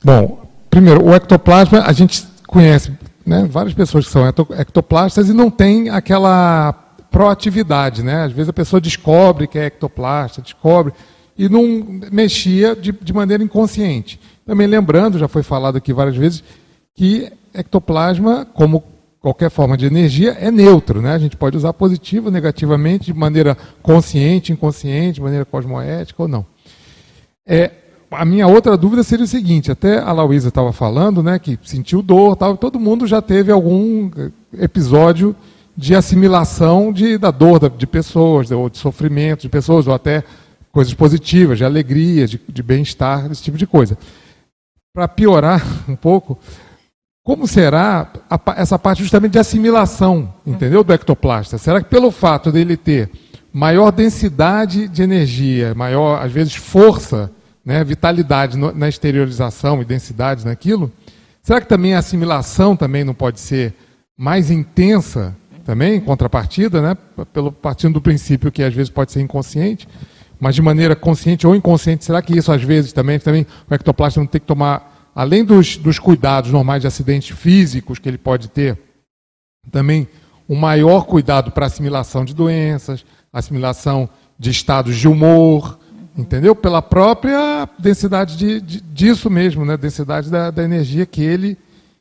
[0.04, 0.40] bom,
[0.70, 2.92] primeiro o ectoplasma a gente conhece,
[3.24, 3.46] né?
[3.50, 6.72] Várias pessoas que são ectoplastas e não tem aquela
[7.10, 8.24] proatividade, né?
[8.24, 10.92] Às vezes a pessoa descobre que é ectoplasta, descobre
[11.38, 14.20] e não mexia de, de maneira inconsciente.
[14.46, 16.42] Também lembrando, já foi falado aqui várias vezes,
[16.94, 18.82] que ectoplasma, como
[19.26, 21.02] qualquer forma de energia, é neutro.
[21.02, 21.12] Né?
[21.12, 26.46] A gente pode usar positivo, negativamente, de maneira consciente, inconsciente, de maneira cosmoética ou não.
[27.44, 27.72] É,
[28.08, 32.02] a minha outra dúvida seria o seguinte, até a Lauísa estava falando, né, que sentiu
[32.02, 34.12] dor, tal, todo mundo já teve algum
[34.56, 35.34] episódio
[35.76, 40.22] de assimilação de, da dor de pessoas, ou de sofrimento de pessoas, ou até
[40.70, 43.98] coisas positivas, de alegria, de, de bem-estar, esse tipo de coisa
[44.96, 46.38] para piorar um pouco,
[47.26, 51.58] como será a, essa parte justamente de assimilação, entendeu, do ectoplasta?
[51.58, 53.10] Será que pelo fato dele ter
[53.52, 57.28] maior densidade de energia, maior, às vezes, força,
[57.64, 60.88] né, vitalidade no, na exteriorização e densidade naquilo,
[61.42, 63.74] será que também a assimilação também não pode ser
[64.16, 66.96] mais intensa também, em contrapartida, né,
[67.32, 69.88] pelo, partindo do princípio que às vezes pode ser inconsciente?
[70.38, 74.20] mas de maneira consciente ou inconsciente, será que isso às vezes também, também o ectoplasta
[74.20, 78.48] não tem que tomar, além dos, dos cuidados normais de acidentes físicos que ele pode
[78.48, 78.78] ter,
[79.72, 80.06] também
[80.48, 84.08] um maior cuidado para assimilação de doenças, assimilação
[84.38, 85.78] de estados de humor,
[86.16, 86.56] Entendeu?
[86.56, 89.76] Pela própria densidade de, de, disso mesmo, né?
[89.76, 91.58] densidade da, da energia que ele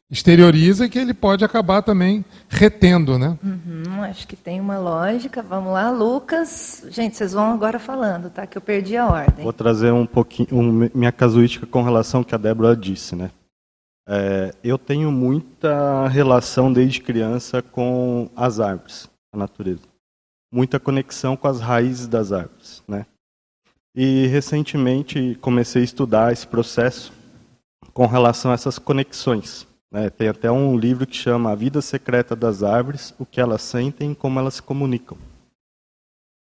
[0.09, 3.37] exterioriza e que ele pode acabar também retendo, né?
[3.43, 5.41] Uhum, acho que tem uma lógica.
[5.41, 6.85] Vamos lá, Lucas.
[6.89, 8.45] Gente, vocês vão agora falando, tá?
[8.45, 9.43] Que eu perdi a ordem.
[9.43, 13.31] Vou trazer um pouquinho um, minha casuística com relação ao que a Débora disse, né?
[14.07, 19.81] É, eu tenho muita relação desde criança com as árvores, a natureza.
[20.53, 23.07] Muita conexão com as raízes das árvores, né?
[23.95, 27.11] E recentemente comecei a estudar esse processo
[27.93, 29.65] com relação a essas conexões.
[29.95, 30.09] Né?
[30.09, 34.11] Tem até um livro que chama A Vida Secreta das Árvores, o que elas sentem
[34.11, 35.17] e como elas se comunicam.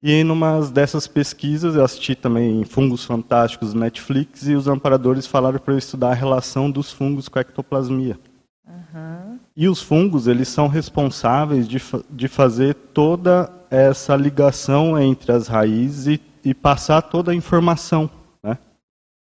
[0.03, 5.57] E numa dessas pesquisas, eu assisti também Fungos Fantásticos do Netflix, e os amparadores falaram
[5.57, 8.19] para eu estudar a relação dos fungos com a ectoplasmia.
[8.67, 9.39] Uhum.
[9.55, 16.19] E os fungos, eles são responsáveis de, de fazer toda essa ligação entre as raízes
[16.43, 18.09] e, e passar toda a informação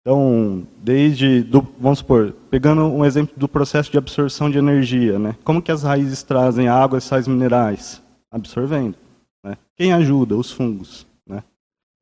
[0.01, 5.35] então, desde, do, vamos supor, pegando um exemplo do processo de absorção de energia, né?
[5.43, 8.01] Como que as raízes trazem água e sais minerais?
[8.31, 8.95] Absorvendo.
[9.43, 9.57] Né?
[9.75, 10.37] Quem ajuda?
[10.37, 11.05] Os fungos.
[11.27, 11.43] Né?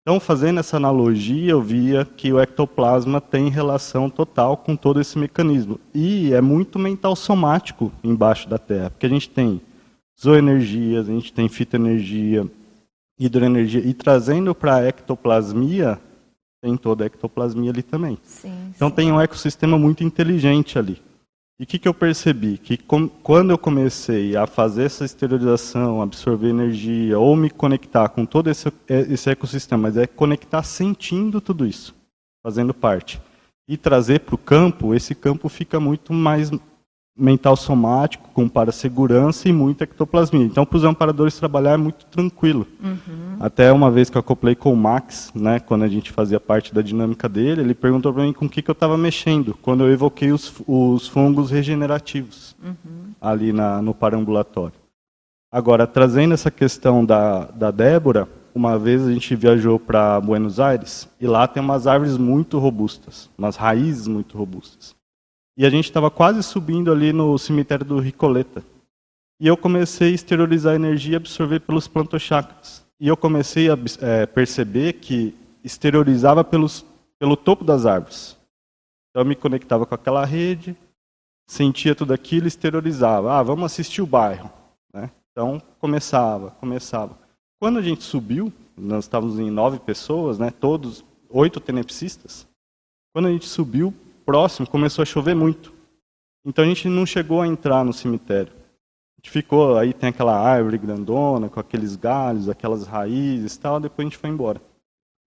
[0.02, 5.18] Então, fazendo essa analogia, eu via que o ectoplasma tem relação total com todo esse
[5.18, 5.80] mecanismo.
[5.94, 9.60] E é muito mental somático embaixo da Terra, porque a gente tem
[10.22, 12.46] zooenergias, a gente tem fitoenergia,
[13.20, 16.00] hidroenergia, e trazendo para a ectoplasmia,
[16.62, 18.18] tem toda a ectoplasmia ali também.
[18.24, 18.96] Sim, então sim.
[18.96, 21.02] tem um ecossistema muito inteligente ali.
[21.60, 22.58] E o que, que eu percebi?
[22.58, 28.26] Que com, quando eu comecei a fazer essa esterilização, absorver energia, ou me conectar com
[28.26, 31.96] todo esse, esse ecossistema, mas é conectar sentindo tudo isso,
[32.46, 33.20] fazendo parte.
[33.68, 36.52] E trazer para o campo, esse campo fica muito mais
[37.18, 40.46] mental somático, com parasegurança e muita ectoplasmia.
[40.46, 42.68] Então, para os amparadores trabalhar é muito tranquilo.
[42.82, 43.38] Uhum.
[43.40, 46.74] Até uma vez que eu acoplei com o Max, né, quando a gente fazia parte
[46.74, 49.84] da dinâmica dele, ele perguntou para mim com o que, que eu estava mexendo, quando
[49.84, 53.12] eu evoquei os, os fungos regenerativos uhum.
[53.20, 54.76] ali na, no parambulatório.
[55.52, 61.08] Agora, trazendo essa questão da, da Débora, uma vez a gente viajou para Buenos Aires
[61.22, 64.97] e lá tem umas árvores muito robustas, umas raízes muito robustas.
[65.58, 68.64] E a gente estava quase subindo ali no cemitério do Ricoleta.
[69.40, 72.86] E eu comecei a exteriorizar a energia e absorver pelos plantochakras.
[73.00, 76.86] E eu comecei a é, perceber que exteriorizava pelos,
[77.18, 78.38] pelo topo das árvores.
[79.10, 80.76] Então eu me conectava com aquela rede,
[81.48, 83.34] sentia tudo aquilo, exteriorizava.
[83.34, 84.52] Ah, vamos assistir o bairro.
[84.94, 85.10] Né?
[85.32, 87.18] Então começava, começava.
[87.60, 90.52] Quando a gente subiu, nós estávamos em nove pessoas, né?
[90.52, 92.48] todos, oito tenepsistas.
[93.12, 93.92] Quando a gente subiu,
[94.28, 95.72] próximo começou a chover muito.
[96.46, 98.52] Então a gente não chegou a entrar no cemitério.
[98.52, 103.80] A gente ficou, aí tem aquela árvore grandona, com aqueles galhos, aquelas raízes e tal,
[103.80, 104.62] depois a gente foi embora.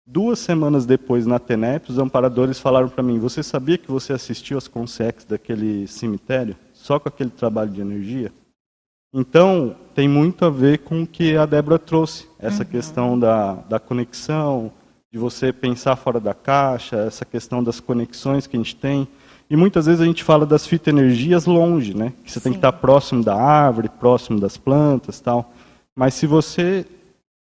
[0.06, 4.56] Duas semanas depois, na TENEP, os amparadores falaram para mim, você sabia que você assistiu
[4.56, 8.32] às consex daquele cemitério, só com aquele trabalho de energia?
[9.12, 12.68] Então, tem muito a ver com o que a Débora trouxe, essa uhum.
[12.68, 14.70] questão da, da conexão,
[15.14, 19.06] de você pensar fora da caixa, essa questão das conexões que a gente tem.
[19.48, 22.12] E muitas vezes a gente fala das fitoenergias longe, né?
[22.24, 22.42] Que você Sim.
[22.42, 25.52] tem que estar próximo da árvore, próximo das plantas, tal.
[25.94, 26.84] Mas se você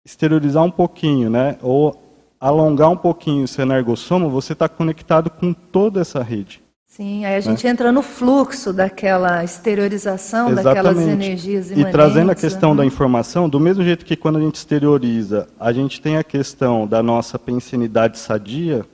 [0.04, 1.58] exteriorizar um pouquinho, né?
[1.62, 1.96] Ou
[2.42, 6.62] alongar um pouquinho o seu energossoma, você está conectado com toda essa rede.
[6.92, 7.70] Sim, aí a gente né?
[7.70, 10.64] entra no fluxo daquela exteriorização Exatamente.
[10.64, 11.90] daquelas energias imanentes.
[11.90, 12.80] E trazendo a questão né?
[12.80, 16.86] da informação, do mesmo jeito que quando a gente exterioriza, a gente tem a questão
[16.86, 18.86] da nossa pensinidade sadia,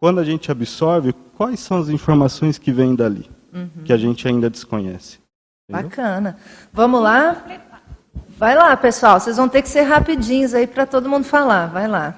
[0.00, 3.82] quando a gente absorve, quais são as informações que vêm dali, uhum.
[3.84, 5.18] que a gente ainda desconhece.
[5.68, 5.90] Entendeu?
[5.90, 6.36] Bacana.
[6.72, 7.44] Vamos lá?
[8.38, 11.66] Vai lá, pessoal, vocês vão ter que ser rapidinhos aí para todo mundo falar.
[11.66, 12.14] Vai lá.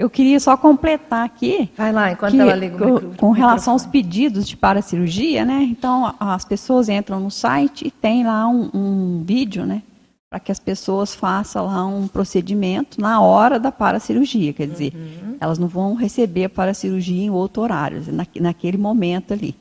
[0.00, 1.68] Eu queria só completar aqui.
[1.76, 3.14] Vai lá, enquanto que, ela liga o.
[3.16, 5.62] Com relação aos pedidos de paracirurgia, né?
[5.70, 9.82] Então, as pessoas entram no site e tem lá um, um vídeo, né?
[10.30, 14.54] Para que as pessoas façam lá um procedimento na hora da paracirurgia.
[14.54, 15.36] Quer dizer, uhum.
[15.38, 19.54] elas não vão receber a paracirurgia em outro horário, na, naquele momento ali.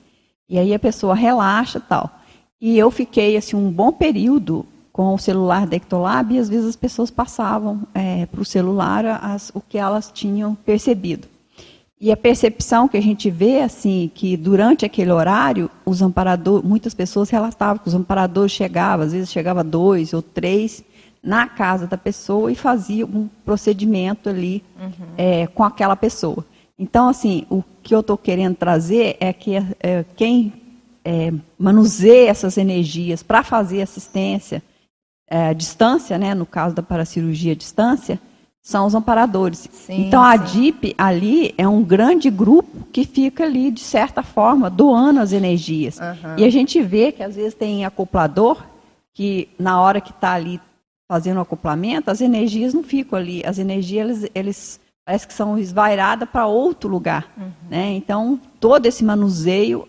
[0.47, 2.09] E aí a pessoa relaxa tal.
[2.61, 4.65] E eu fiquei, assim, um bom período
[4.99, 9.05] com o celular da Ectolab e às vezes as pessoas passavam é, para o celular
[9.23, 11.25] as, o que elas tinham percebido.
[12.01, 16.93] E a percepção que a gente vê, assim, que durante aquele horário, os amparadores, muitas
[16.93, 20.83] pessoas relatavam que os amparadores chegavam, às vezes chegava dois ou três
[21.23, 24.91] na casa da pessoa e faziam um procedimento ali uhum.
[25.17, 26.43] é, com aquela pessoa.
[26.77, 30.51] Então, assim, o que eu estou querendo trazer é que é, quem
[31.05, 34.61] é, manuseia essas energias para fazer assistência
[35.29, 38.19] é, distância, né, no caso da paracirurgia à distância,
[38.61, 39.69] são os amparadores.
[39.71, 40.71] Sim, então a sim.
[40.71, 45.99] DIP ali é um grande grupo que fica ali, de certa forma, doando as energias.
[45.99, 46.35] Aham.
[46.37, 48.63] E a gente vê que às vezes tem acoplador
[49.13, 50.59] que na hora que está ali
[51.09, 53.43] fazendo o acoplamento, as energias não ficam ali.
[53.43, 57.27] As energias, eles, eles parece que são esvairadas para outro lugar.
[57.35, 57.49] Uhum.
[57.69, 57.93] Né?
[57.93, 59.87] Então, todo esse manuseio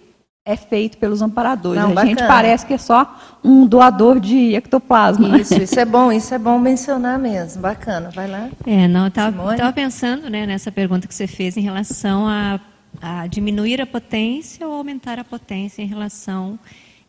[0.50, 1.80] é feito pelos amparadores.
[1.80, 2.28] Não, a gente bacana.
[2.28, 5.38] parece que é só um doador de ectoplasma.
[5.38, 7.62] Isso, isso é bom, isso é bom mencionar mesmo.
[7.62, 8.48] Bacana, vai lá.
[8.66, 12.60] É, não, eu estava pensando né, nessa pergunta que você fez em relação a,
[13.00, 16.58] a diminuir a potência ou aumentar a potência em relação.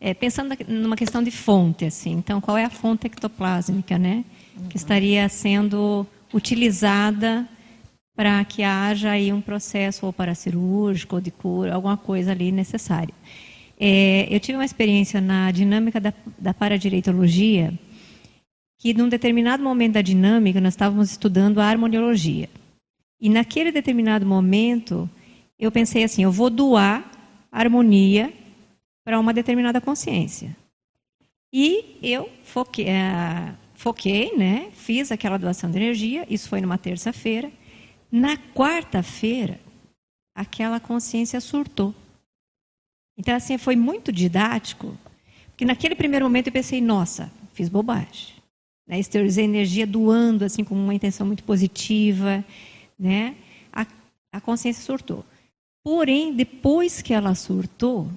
[0.00, 2.10] é, pensando numa questão de fonte, assim.
[2.10, 4.24] Então, qual é a fonte ectoplásmica, né?
[4.68, 7.46] Que estaria sendo utilizada
[8.22, 13.12] para que haja aí um processo ou paracirúrgico ou de cura, alguma coisa ali necessária.
[13.76, 17.76] É, eu tive uma experiência na dinâmica da, da paradireitologia,
[18.78, 22.48] que num determinado momento da dinâmica nós estávamos estudando a harmoniologia.
[23.20, 25.10] E naquele determinado momento,
[25.58, 27.04] eu pensei assim, eu vou doar
[27.50, 28.32] harmonia
[29.04, 30.56] para uma determinada consciência.
[31.52, 37.50] E eu foquei, eh, foquei, né, fiz aquela doação de energia, isso foi numa terça-feira.
[38.12, 39.58] Na quarta-feira,
[40.34, 41.94] aquela consciência surtou.
[43.16, 44.94] Então, assim, foi muito didático,
[45.46, 48.34] porque naquele primeiro momento eu pensei, nossa, fiz bobagem.
[48.86, 48.98] Né?
[48.98, 52.44] Exteriorizei energia doando, assim, com uma intenção muito positiva,
[52.98, 53.34] né?
[53.72, 53.86] A,
[54.30, 55.24] a consciência surtou.
[55.82, 58.08] Porém, depois que ela surtou,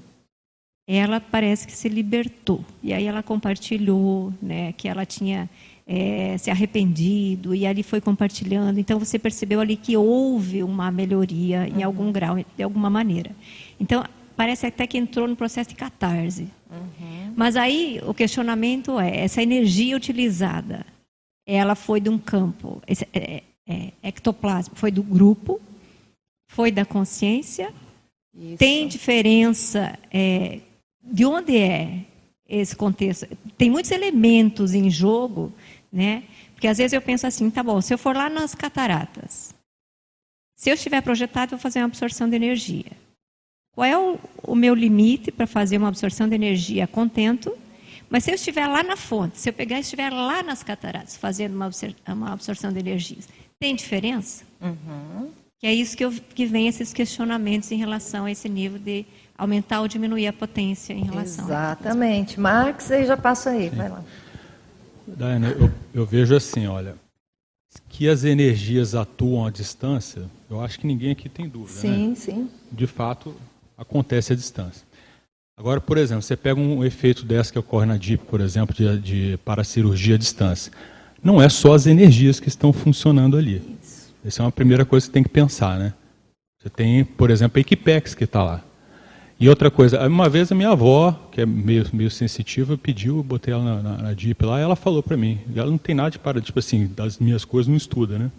[0.88, 2.64] ela parece que se libertou.
[2.84, 5.50] E aí ela compartilhou, né, que ela tinha
[5.88, 8.80] eh, se arrependido, e ali foi compartilhando.
[8.80, 13.32] Então você percebeu ali que houve uma melhoria em algum grau, de alguma maneira.
[13.80, 14.04] Então
[14.36, 16.48] parece até que entrou no processo de catarse.
[17.36, 20.86] Mas aí o questionamento é: essa energia utilizada,
[21.46, 25.60] ela foi de um campo, esse, é, é, ectoplasma, foi do grupo,
[26.50, 27.74] foi da consciência,
[28.58, 30.60] tem diferença é,
[31.02, 32.02] de onde é
[32.48, 33.28] esse contexto?
[33.58, 35.54] Tem muitos elementos em jogo,
[35.96, 36.24] né?
[36.54, 39.56] Porque às vezes eu penso assim, tá bom, se eu for lá nas cataratas,
[40.58, 42.92] se eu estiver projetado, eu vou fazer uma absorção de energia.
[43.74, 47.58] Qual é o, o meu limite para fazer uma absorção de energia a contento?
[48.10, 51.18] Mas se eu estiver lá na fonte, se eu pegar e estiver lá nas cataratas,
[51.18, 53.28] fazendo uma, absor- uma absorção de energias,
[53.60, 54.46] tem diferença?
[54.62, 55.30] Uhum.
[55.60, 59.06] Que é isso que, eu, que vem esses questionamentos em relação a esse nível de
[59.38, 61.46] aumentar ou diminuir a potência em relação.
[61.46, 62.40] Exatamente.
[62.40, 64.04] Max, aí já passa aí, vai lá.
[65.08, 66.96] Daiane, eu, eu vejo assim, olha,
[67.90, 71.80] que as energias atuam à distância, eu acho que ninguém aqui tem dúvida.
[71.80, 72.16] Sim, né?
[72.16, 72.50] sim.
[72.72, 73.36] De fato,
[73.78, 74.86] acontece à distância.
[75.58, 79.00] Agora, por exemplo, você pega um efeito dessa que ocorre na DIP, por exemplo, de,
[79.00, 80.72] de paracirurgia à distância.
[81.24, 83.62] Não é só as energias que estão funcionando ali.
[84.24, 85.94] Essa é uma primeira coisa que você tem que pensar, né?
[86.62, 88.64] Você tem, por exemplo, a Equipex que está lá.
[89.38, 93.24] E outra coisa, uma vez a minha avó, que é meio, meio sensitiva, pediu, eu
[93.24, 95.94] botei ela na, na, na DIP lá, e ela falou para mim, ela não tem
[95.94, 98.32] nada de para, tipo assim, das minhas coisas não estuda, né?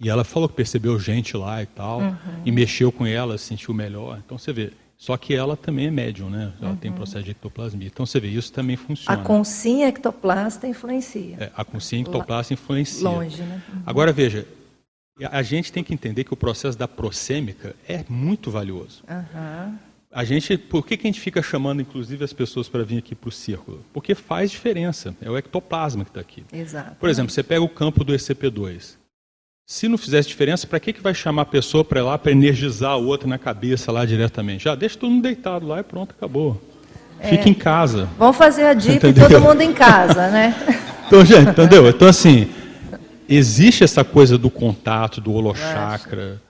[0.00, 2.16] E ela falou que percebeu gente lá e tal, Uhum.
[2.44, 4.18] e mexeu com ela, sentiu melhor.
[4.24, 6.52] Então você vê, só que ela também é médium, né?
[6.60, 6.96] Ela tem Uhum.
[6.96, 7.86] processo de ectoplasmia.
[7.86, 9.22] Então você vê, isso também A funciona.
[9.22, 11.36] consinha ectoplasta influencia.
[11.38, 13.08] É, a consciência ectoplasta influencia.
[13.08, 13.62] Longe, né?
[13.72, 13.82] Uhum.
[13.84, 14.46] Agora veja,
[15.30, 19.04] a gente tem que entender que o processo da prosêmica é muito valioso.
[19.06, 19.78] Aham.
[20.14, 23.16] A gente, por que, que a gente fica chamando, inclusive, as pessoas para vir aqui
[23.16, 23.84] para o círculo?
[23.92, 25.12] Porque faz diferença.
[25.20, 26.44] É o ectoplasma que está aqui.
[26.52, 26.94] Exato.
[27.00, 28.94] Por exemplo, você pega o campo do ECP2.
[29.66, 32.30] Se não fizesse diferença, para que, que vai chamar a pessoa para ir lá para
[32.30, 34.64] energizar o outro na cabeça lá diretamente?
[34.64, 36.62] Já deixa todo mundo deitado lá e pronto, acabou.
[37.20, 37.48] Fica É.
[37.48, 38.08] em casa.
[38.16, 39.28] Vamos fazer a DIP Entendeu?
[39.28, 40.54] todo mundo em casa, né?
[41.06, 41.86] Então, gente, entendeu?
[41.88, 42.48] Então, assim,
[43.28, 46.40] existe essa coisa do contato, do holochakra,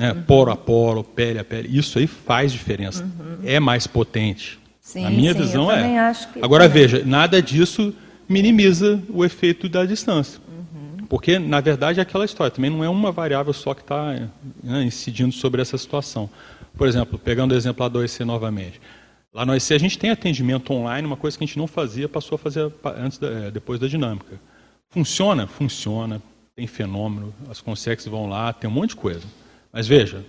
[0.00, 0.12] né?
[0.12, 0.22] Uhum.
[0.22, 1.68] poro a poro, pele a pele.
[1.76, 3.06] Isso aí faz diferença.
[3.44, 4.58] É mais potente.
[4.80, 6.14] Sim, a minha sim, visão é.
[6.40, 6.82] Agora, também.
[6.82, 7.94] veja, nada disso
[8.28, 10.40] minimiza o efeito da distância.
[10.48, 11.04] Uhum.
[11.06, 12.50] Porque, na verdade, é aquela história.
[12.50, 14.28] Também não é uma variável só que está
[14.64, 16.30] né, incidindo sobre essa situação.
[16.76, 18.80] Por exemplo, pegando o exemplo lá do OEC novamente.
[19.34, 22.08] Lá no OEC a gente tem atendimento online, uma coisa que a gente não fazia,
[22.08, 24.40] passou a fazer antes da- eh, depois da dinâmica.
[24.88, 25.46] Funciona?
[25.46, 26.22] Funciona.
[26.56, 29.22] Tem fenômeno, as consex vão lá, tem um monte de coisa.
[29.72, 30.24] Mas veja,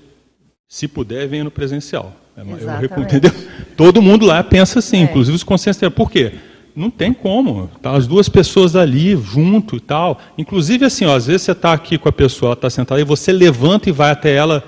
[0.67, 2.13] se puder, venha no presencial.
[2.37, 2.81] É eu Exatamente.
[2.81, 3.31] recom- entendeu?
[3.75, 5.01] Todo mundo lá pensa assim, É.
[5.01, 5.91] inclusive os consciências.
[5.93, 6.33] Por quê?
[6.75, 7.69] Não tem como.
[7.81, 10.19] Tá as duas pessoas ali junto e tal.
[10.37, 13.03] Inclusive assim, ó, às vezes você está aqui com a pessoa, ela está sentada e
[13.03, 14.63] você levanta e vai até ela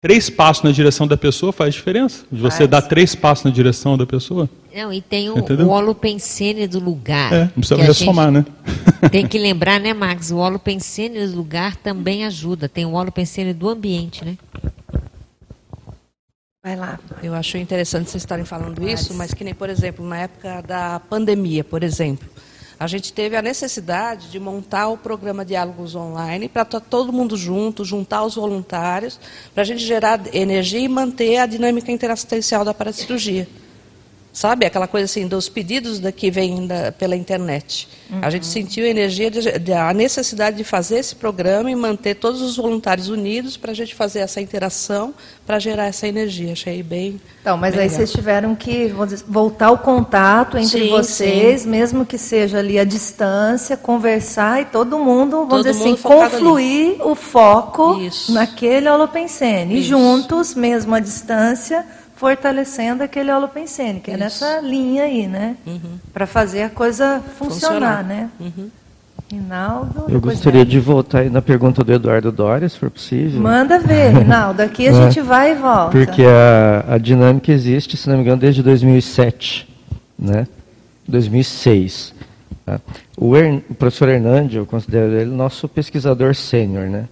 [0.00, 2.24] três passos na direção da pessoa faz diferença.
[2.30, 2.70] De você Faz.
[2.70, 4.48] dar três passos na direção da pessoa.
[4.74, 5.66] Não, e tem o, Entendeu?
[5.66, 7.32] o holopensene do lugar.
[7.32, 8.44] É, não precisa ressomar, né?
[9.10, 10.30] Tem que lembrar, né, Max?
[10.30, 12.68] O holopensene do lugar também ajuda.
[12.68, 14.36] Tem o holopensene do ambiente, né?
[16.62, 16.98] Vai lá.
[17.22, 21.00] Eu acho interessante vocês estarem falando isso, mas que nem, por exemplo, na época da
[21.00, 22.28] pandemia, por exemplo,
[22.78, 27.84] a gente teve a necessidade de montar o programa Diálogos Online para todo mundo junto,
[27.84, 29.18] juntar os voluntários,
[29.52, 33.48] para a gente gerar energia e manter a dinâmica interassistencial da paracirurgia.
[34.38, 37.88] Sabe, aquela coisa assim, dos pedidos da, que vêm da, pela internet.
[38.22, 42.14] A gente sentiu a energia, de, de- a necessidade de fazer esse programa e manter
[42.14, 45.12] todos os voluntários unidos para a gente fazer essa interação,
[45.44, 46.52] para gerar essa energia.
[46.52, 47.20] Achei bem.
[47.40, 47.96] Então, mas bem aí legal.
[47.98, 51.68] vocês tiveram que vamos dizer, voltar o contato entre Sim, vocês, sim.
[51.68, 56.06] mesmo que seja ali à distância, conversar e todo mundo, vamos Todo dizer assim, mundo
[56.22, 56.30] ali.
[56.30, 59.74] confluir o foco naquele holopensene.
[59.74, 59.88] E Isso.
[59.88, 61.84] juntos, mesmo à distância,
[62.18, 64.22] fortalecendo aquele holopensene, que é Isso.
[64.24, 65.56] nessa linha aí, né?
[65.66, 65.98] Uhum.
[66.12, 68.04] Para fazer a coisa funcionar, Funcionar.
[68.04, 68.28] né?
[68.40, 68.68] Uhum.
[69.30, 73.40] Rinaldo, Eu gostaria de voltar aí na pergunta do Eduardo Doria, se for possível.
[73.40, 74.62] Manda ver, Rinaldo.
[74.62, 75.02] Aqui a Né?
[75.10, 75.90] gente vai e volta.
[75.90, 79.68] Porque a, a dinâmica existe, se não me engano, desde 2007,
[80.18, 80.46] né?
[81.06, 82.14] 2006.
[82.64, 82.80] tá?
[83.18, 87.04] O, o professor Hernandes, eu considero ele nosso pesquisador sênior, né?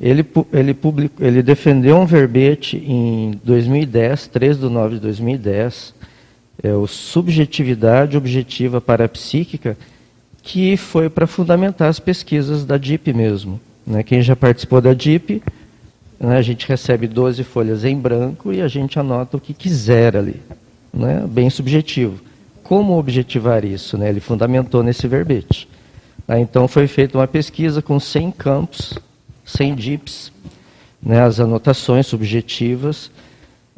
[0.00, 5.94] Ele, ele, publicou, ele defendeu um verbete em 2010, 3 de 9 de 2010,
[6.62, 9.76] é o Subjetividade Objetiva Parapsíquica,
[10.42, 13.60] que foi para fundamentar as pesquisas da DIP mesmo.
[13.86, 14.02] Né?
[14.02, 15.42] Quem já participou da DIP,
[16.18, 20.16] né, a gente recebe 12 folhas em branco e a gente anota o que quiser
[20.16, 20.40] ali.
[20.92, 21.24] Né?
[21.28, 22.20] Bem subjetivo.
[22.62, 23.96] Como objetivar isso?
[23.96, 24.08] Né?
[24.08, 25.68] Ele fundamentou nesse verbete.
[26.28, 28.98] Ah, então foi feita uma pesquisa com 100 campos,
[29.46, 30.32] 100 DIPs,
[31.02, 33.10] né, as anotações subjetivas.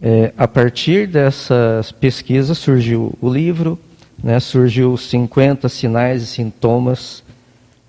[0.00, 3.78] É, a partir dessas pesquisas surgiu o livro,
[4.22, 7.22] né, surgiu 50 sinais e sintomas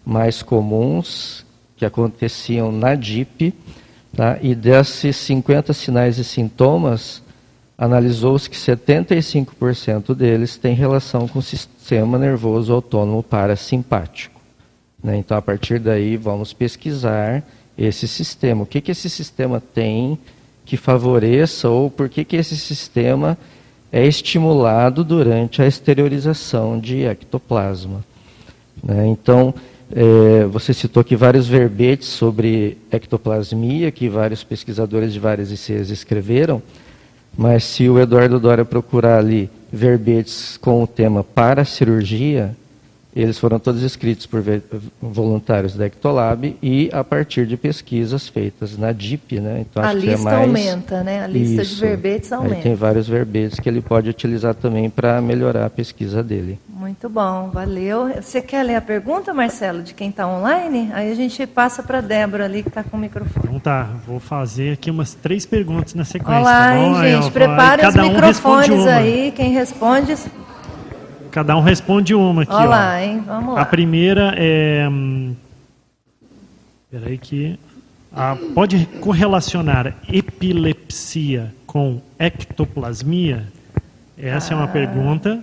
[0.06, 1.46] mais comuns
[1.78, 3.54] que aconteciam na DIP,
[4.16, 4.38] tá?
[4.42, 7.24] e desses 50 sinais e sintomas,
[7.78, 14.42] analisou-se que 75% deles têm relação com o sistema nervoso autônomo parasimpático.
[15.02, 15.16] né?
[15.16, 17.44] Então, a partir daí, vamos pesquisar
[17.80, 18.64] esse sistema.
[18.64, 20.20] O que, que esse sistema tem
[20.66, 23.38] que favoreça ou por que, que esse sistema
[23.92, 28.04] é estimulado durante a exteriorização de ectoplasma.
[28.84, 29.08] né?
[29.08, 29.54] Então,
[29.92, 36.62] é, você citou aqui vários verbetes sobre ectoplasmia, que vários pesquisadores de várias ICs escreveram,
[37.36, 42.56] mas se o Eduardo Dória procurar ali verbetes com o tema para cirurgia,
[43.16, 44.44] eles foram todos escritos por
[45.02, 49.62] voluntários da Ectolab e a partir de pesquisas feitas na DIP, né?
[49.62, 50.42] Então, A acho que é lista mais...
[50.48, 51.24] aumenta, né?
[51.24, 51.82] A lista de Isso.
[51.82, 52.62] verbetes Aí aumenta.
[52.62, 56.60] tem vários verbetes que ele pode utilizar também para melhorar a pesquisa dele.
[56.68, 58.10] Muito bom, valeu.
[58.22, 60.92] Você quer ler a pergunta, Marcelo, de quem está online?
[60.94, 63.46] Aí a gente passa para a Débora ali, que está com o microfone.
[63.48, 66.42] Então tá, vou fazer aqui umas três perguntas na sequência.
[66.42, 66.82] Olá, tá bom?
[66.82, 67.32] hein, Aí, gente?
[67.32, 69.34] Preparem os um microfones aí.
[69.36, 70.16] Quem responde...
[71.40, 72.52] Cada um responde uma aqui.
[72.52, 72.98] Olá, ó.
[72.98, 73.24] hein?
[73.26, 73.62] Vamos lá.
[73.62, 74.86] A primeira é.
[74.92, 75.34] hum,
[76.92, 77.58] Peraí que.
[78.14, 83.48] ah, pode correlacionar epilepsia com ectoplasmia?
[84.18, 85.42] Essa é uma pergunta.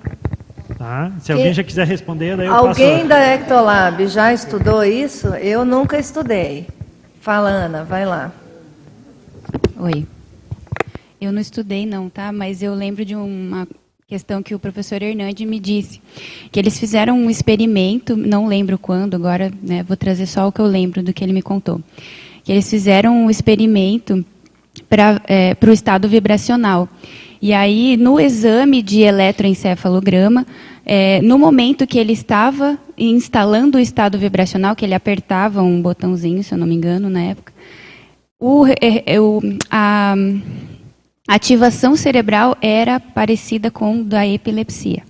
[0.77, 1.13] Tá?
[1.19, 1.37] Se Ah.
[1.37, 3.09] Alguém já quiser responder, daí eu Alguém passo.
[3.09, 5.29] da Ectolab já estudou isso?
[5.29, 6.67] Eu nunca estudei.
[7.23, 8.31] Fala, Ana, vai lá.
[9.79, 10.07] Oi.
[11.19, 12.31] Eu não estudei não, tá?
[12.33, 13.67] Mas eu lembro de uma
[14.09, 16.01] questão que o professor Hernandes me disse,
[16.53, 20.61] que eles fizeram um experimento, não lembro quando, agora né, vou trazer só o que
[20.61, 21.81] eu lembro do que ele me contou.
[22.45, 24.25] Que eles fizeram um experimento
[24.89, 25.21] para
[25.67, 26.89] o estado vibracional.
[27.43, 30.47] E aí, no exame de eletroencefalograma,
[30.85, 36.45] é, no momento que ele estava instalando o estado vibracional, que ele apertava um botãozinho,
[36.45, 37.53] se eu não me engano, na época,
[38.39, 40.15] o, é, é, o- a
[41.27, 45.03] a ativação cerebral era parecida com da epilepsia.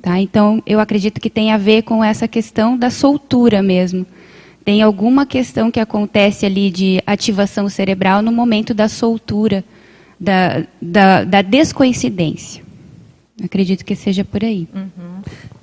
[0.00, 0.18] Tá?
[0.18, 4.04] Então, eu acredito que tem a ver com essa questão da soltura mesmo.
[4.64, 9.64] Tem alguma questão que acontece ali de ativação cerebral no momento da soltura,
[10.18, 12.64] da, da, da descoincidência.
[13.44, 14.66] Acredito que seja por aí.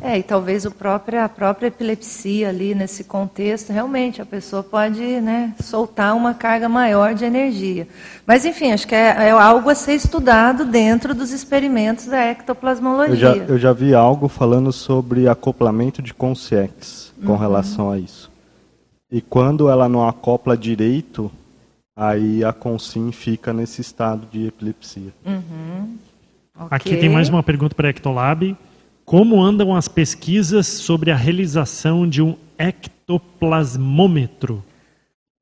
[0.01, 5.01] É, e talvez o próprio, a própria epilepsia ali nesse contexto, realmente a pessoa pode
[5.01, 7.87] né, soltar uma carga maior de energia.
[8.25, 13.13] Mas, enfim, acho que é, é algo a ser estudado dentro dos experimentos da ectoplasmologia.
[13.13, 17.37] Eu já, eu já vi algo falando sobre acoplamento de consciex com Uhum.
[17.37, 18.31] relação a isso.
[19.11, 21.29] E quando ela não acopla direito,
[21.95, 25.11] aí a consim fica nesse estado de epilepsia.
[25.25, 25.97] Uhum.
[26.69, 28.55] Aqui tem mais uma pergunta para a Ectolab.
[29.09, 34.63] Como andam as pesquisas sobre a realização de um ectoplasmômetro?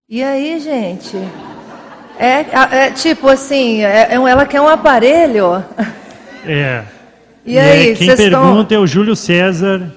[0.07, 1.17] E aí, gente?
[2.17, 5.61] É, é tipo assim, é, é ela quer um aparelho?
[6.45, 6.85] É.
[7.45, 9.89] E, e aí, é, quem pergunta é o Júlio César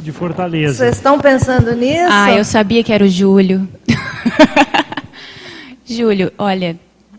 [0.00, 0.74] de Fortaleza.
[0.74, 2.08] Vocês estão pensando nisso?
[2.10, 3.68] Ah, eu sabia que era o Júlio.
[5.86, 6.76] Júlio, olha,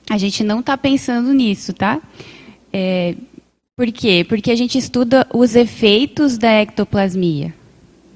[0.10, 2.02] a gente não está pensando nisso, tá?
[2.74, 3.16] É,
[3.78, 4.26] por quê?
[4.28, 7.54] Porque a gente estuda os efeitos da ectoplasmia,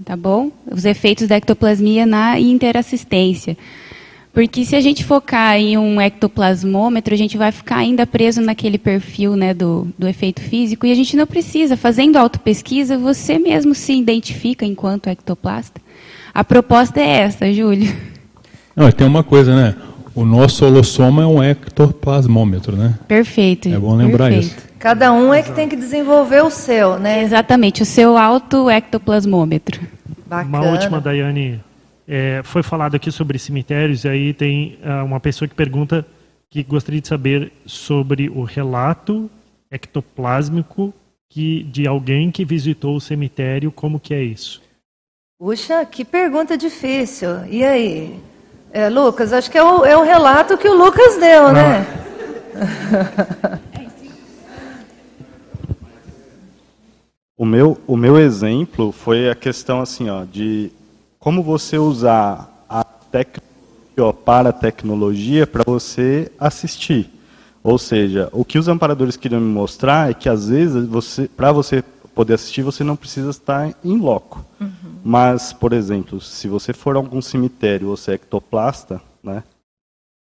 [0.03, 0.51] tá bom?
[0.65, 3.55] Os efeitos da ectoplasmia na interassistência.
[4.33, 8.79] Porque se a gente focar em um ectoplasmômetro, a gente vai ficar ainda preso naquele
[8.79, 11.77] perfil né, do, do efeito físico e a gente não precisa.
[11.77, 15.79] Fazendo autopesquisa, você mesmo se identifica enquanto ectoplasta.
[16.33, 17.95] A proposta é essa, Júlio.
[18.75, 19.75] Não, tem uma coisa, né?
[20.15, 22.97] O nosso holossoma é um ectoplasmômetro, né?
[23.07, 23.69] Perfeito.
[23.69, 24.57] É bom lembrar perfeito.
[24.57, 24.70] isso.
[24.81, 27.21] Cada um é que tem que desenvolver o seu, né?
[27.21, 29.79] Exatamente, o seu auto-ectoplasmômetro.
[30.25, 30.57] Bacana.
[30.57, 31.63] Uma última, Daiane.
[32.07, 36.03] É, foi falado aqui sobre cemitérios, e aí tem uh, uma pessoa que pergunta
[36.49, 39.29] que gostaria de saber sobre o relato
[39.69, 40.91] ectoplásmico
[41.29, 44.63] que, de alguém que visitou o cemitério, como que é isso?
[45.39, 47.45] Puxa, que pergunta difícil.
[47.45, 48.19] E aí?
[48.73, 51.85] É, Lucas, acho que é o, é o relato que o Lucas deu, né?
[57.37, 60.71] o meu, o meu exemplo foi a questão assim, ó, de
[61.19, 63.51] como você usar a tecnologia
[64.25, 67.09] para a tecnologia para você assistir.
[67.63, 71.51] Ou seja, o que os amparadores queriam me mostrar é que às vezes você, para
[71.51, 71.83] você
[72.15, 74.43] poder assistir, você não precisa estar em loco.
[74.59, 74.69] Uhum.
[75.03, 79.43] Mas, por exemplo, se você for a algum cemitério, você é ectoplasta, né?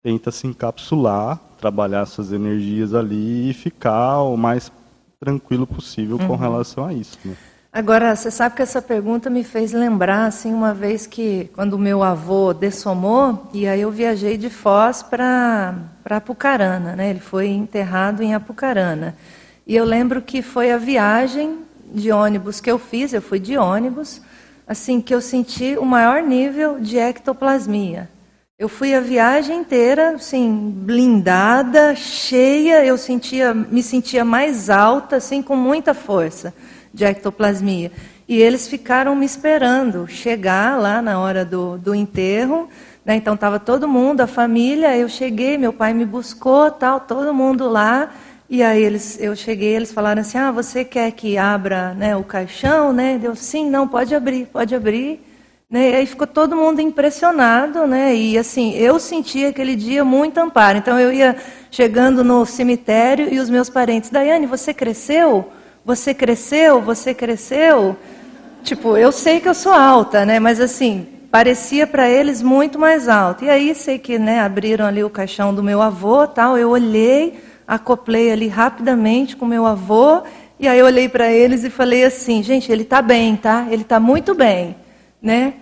[0.03, 4.71] Tenta se encapsular, trabalhar suas energias ali e ficar o mais
[5.19, 6.27] tranquilo possível uhum.
[6.27, 7.17] com relação a isso.
[7.23, 7.35] Né?
[7.71, 11.79] Agora, você sabe que essa pergunta me fez lembrar, assim, uma vez que, quando o
[11.79, 15.75] meu avô dessomou, e aí eu viajei de Foz para
[16.09, 17.09] Apucarana, né?
[17.09, 19.15] Ele foi enterrado em Apucarana.
[19.65, 21.59] E eu lembro que foi a viagem
[21.93, 24.21] de ônibus que eu fiz, eu fui de ônibus,
[24.67, 28.09] assim, que eu senti o maior nível de ectoplasmia.
[28.59, 35.43] Eu fui a viagem inteira, assim, blindada, cheia, eu sentia, me sentia mais alta, assim,
[35.43, 36.51] com muita força
[36.91, 37.91] de ectoplasmia.
[38.27, 42.67] E eles ficaram me esperando chegar lá na hora do, do enterro.
[43.05, 43.17] Né?
[43.17, 44.97] Então estava todo mundo, a família.
[44.97, 48.11] Eu cheguei, meu pai me buscou, tal, todo mundo lá.
[48.49, 52.23] E aí eles, eu cheguei, eles falaram assim: Ah, você quer que abra né, o
[52.23, 52.91] caixão?
[52.91, 53.19] Né?
[53.19, 55.21] Deu sim, não, pode abrir, pode abrir.
[55.69, 55.91] Né?
[55.91, 58.15] E aí ficou todo mundo impressionado, né?
[58.15, 60.77] E assim, eu senti aquele dia muito amparo.
[60.77, 61.35] Então eu ia
[61.69, 65.51] chegando no cemitério e os meus parentes, Daiane, você cresceu?
[65.83, 66.81] Você cresceu?
[66.81, 67.97] Você cresceu?
[68.63, 70.39] Tipo, eu sei que eu sou alta, né?
[70.39, 73.43] Mas assim, parecia para eles muito mais alta.
[73.43, 76.57] E aí sei que, né, abriram ali o caixão do meu avô, tal.
[76.57, 80.21] Eu olhei, acoplei ali rapidamente com meu avô,
[80.57, 83.67] e aí eu olhei para eles e falei assim: "Gente, ele está bem, tá?
[83.69, 84.75] Ele está muito bem",
[85.21, 85.53] né?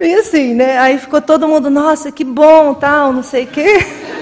[0.00, 0.78] E assim, né?
[0.78, 3.84] Aí ficou todo mundo, nossa, que bom, tal, não sei o quê.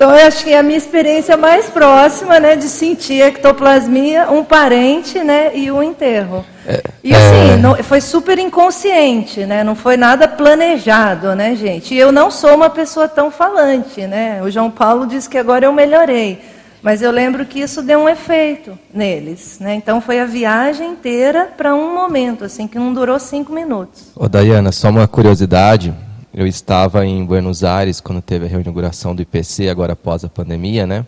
[0.00, 4.42] Então, eu acho que é a minha experiência mais próxima, né, de sentir ectoplasmia, um
[4.42, 6.42] parente, né, e o enterro.
[6.66, 7.56] É, e assim, é...
[7.58, 11.94] não, foi super inconsciente, né, não foi nada planejado, né, gente.
[11.94, 14.40] E eu não sou uma pessoa tão falante, né.
[14.42, 16.40] O João Paulo disse que agora eu melhorei,
[16.82, 19.74] mas eu lembro que isso deu um efeito neles, né.
[19.74, 24.10] Então foi a viagem inteira para um momento, assim, que não durou cinco minutos.
[24.14, 25.94] Ô, Dayana, só uma curiosidade.
[26.32, 30.86] Eu estava em Buenos Aires quando teve a reinauguração do IPC, agora após a pandemia,
[30.86, 31.04] né?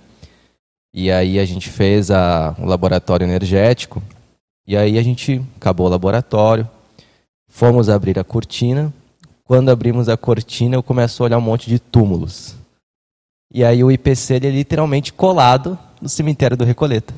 [0.93, 4.03] E aí a gente fez a, um laboratório energético.
[4.67, 6.69] E aí a gente acabou o laboratório,
[7.49, 8.93] fomos abrir a cortina.
[9.45, 12.57] Quando abrimos a cortina, eu começo a olhar um monte de túmulos.
[13.53, 17.13] E aí o IPC ele é literalmente colado no cemitério do Recoleta.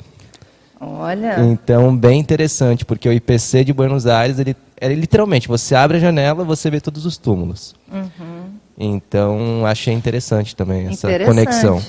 [0.79, 1.39] Olha.
[1.39, 5.99] Então, bem interessante, porque o IPC de Buenos Aires, ele é literalmente, você abre a
[5.99, 7.73] janela, você vê todos os túmulos.
[7.91, 8.49] Uhum.
[8.77, 11.27] Então, achei interessante também essa interessante.
[11.27, 11.81] conexão.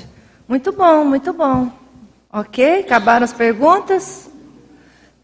[0.48, 1.68] Muito bom, muito bom.
[2.32, 4.30] Ok, acabaram as perguntas.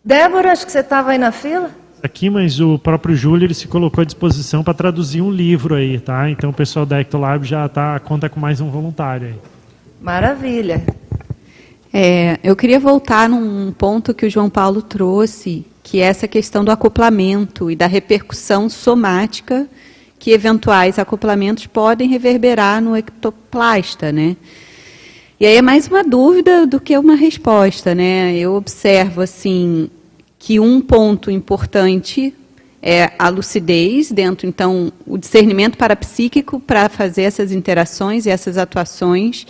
[0.05, 1.71] Débora, acho que você estava aí na fila.
[2.03, 6.01] Aqui, mas o próprio Júlio ele se colocou à disposição para traduzir um livro aí,
[6.01, 6.29] tá?
[6.29, 9.35] Então o pessoal da Ectolab já tá, conta com mais um voluntário aí.
[10.01, 10.85] Maravilha.
[11.95, 16.65] É, eu queria voltar num ponto que o João Paulo trouxe, que é essa questão
[16.65, 19.69] do acoplamento e da repercussão somática
[20.19, 24.37] que eventuais acoplamentos podem reverberar no ectoplasta, né?
[25.39, 28.35] E aí é mais uma dúvida do que uma resposta, né?
[28.35, 29.89] Eu observo assim
[30.43, 32.35] que um ponto importante
[32.83, 39.47] é a lucidez dentro, então, o discernimento parapsíquico para fazer essas interações e essas atuações.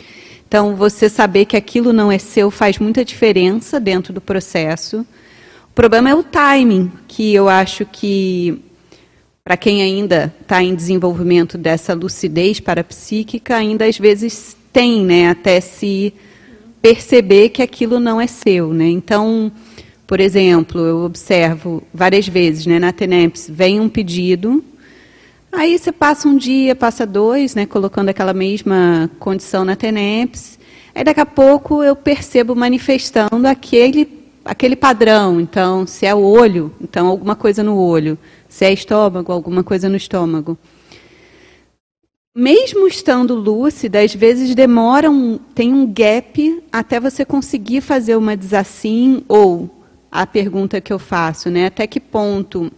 [0.46, 5.00] Então, você saber que aquilo não é seu faz muita diferença dentro do processo.
[5.70, 8.60] O problema é o timing, que eu acho que,
[9.42, 15.58] para quem ainda está em desenvolvimento dessa lucidez parapsíquica, ainda às vezes tem, né, até
[15.58, 16.12] se
[16.82, 18.74] perceber que aquilo não é seu.
[18.74, 18.90] Né?
[18.90, 19.50] Então,
[20.12, 24.62] por exemplo, eu observo várias vezes né, na TENEPS, vem um pedido,
[25.50, 30.58] aí você passa um dia, passa dois, né, colocando aquela mesma condição na TENEPS,
[30.94, 34.06] aí daqui a pouco eu percebo manifestando aquele,
[34.44, 35.40] aquele padrão.
[35.40, 38.18] Então, se é o olho, então alguma coisa no olho.
[38.50, 40.58] Se é estômago, alguma coisa no estômago.
[42.36, 48.36] Mesmo estando lúcida, às vezes demora um, tem um gap até você conseguir fazer uma
[48.36, 49.78] desassim ou
[50.12, 51.66] a pergunta que eu faço, né?
[51.66, 52.70] Até que ponto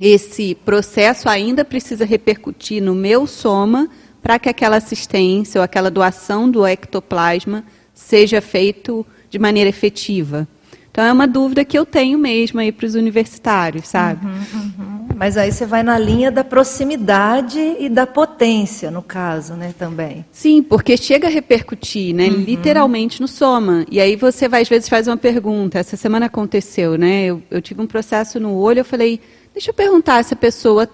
[0.00, 3.88] esse processo ainda precisa repercutir no meu soma
[4.22, 10.46] para que aquela assistência ou aquela doação do ectoplasma seja feito de maneira efetiva?
[10.90, 14.24] Então é uma dúvida que eu tenho mesmo aí para os universitários, sabe?
[14.24, 14.89] Uhum, uhum.
[15.20, 20.24] Mas aí você vai na linha da proximidade e da potência, no caso, né, também.
[20.32, 22.36] Sim, porque chega a repercutir, né, uhum.
[22.36, 23.84] literalmente no soma.
[23.90, 25.78] E aí você vai, às vezes faz uma pergunta.
[25.78, 27.26] Essa semana aconteceu, né?
[27.26, 29.20] Eu, eu tive um processo no olho, eu falei,
[29.52, 30.88] deixa eu perguntar se a pessoa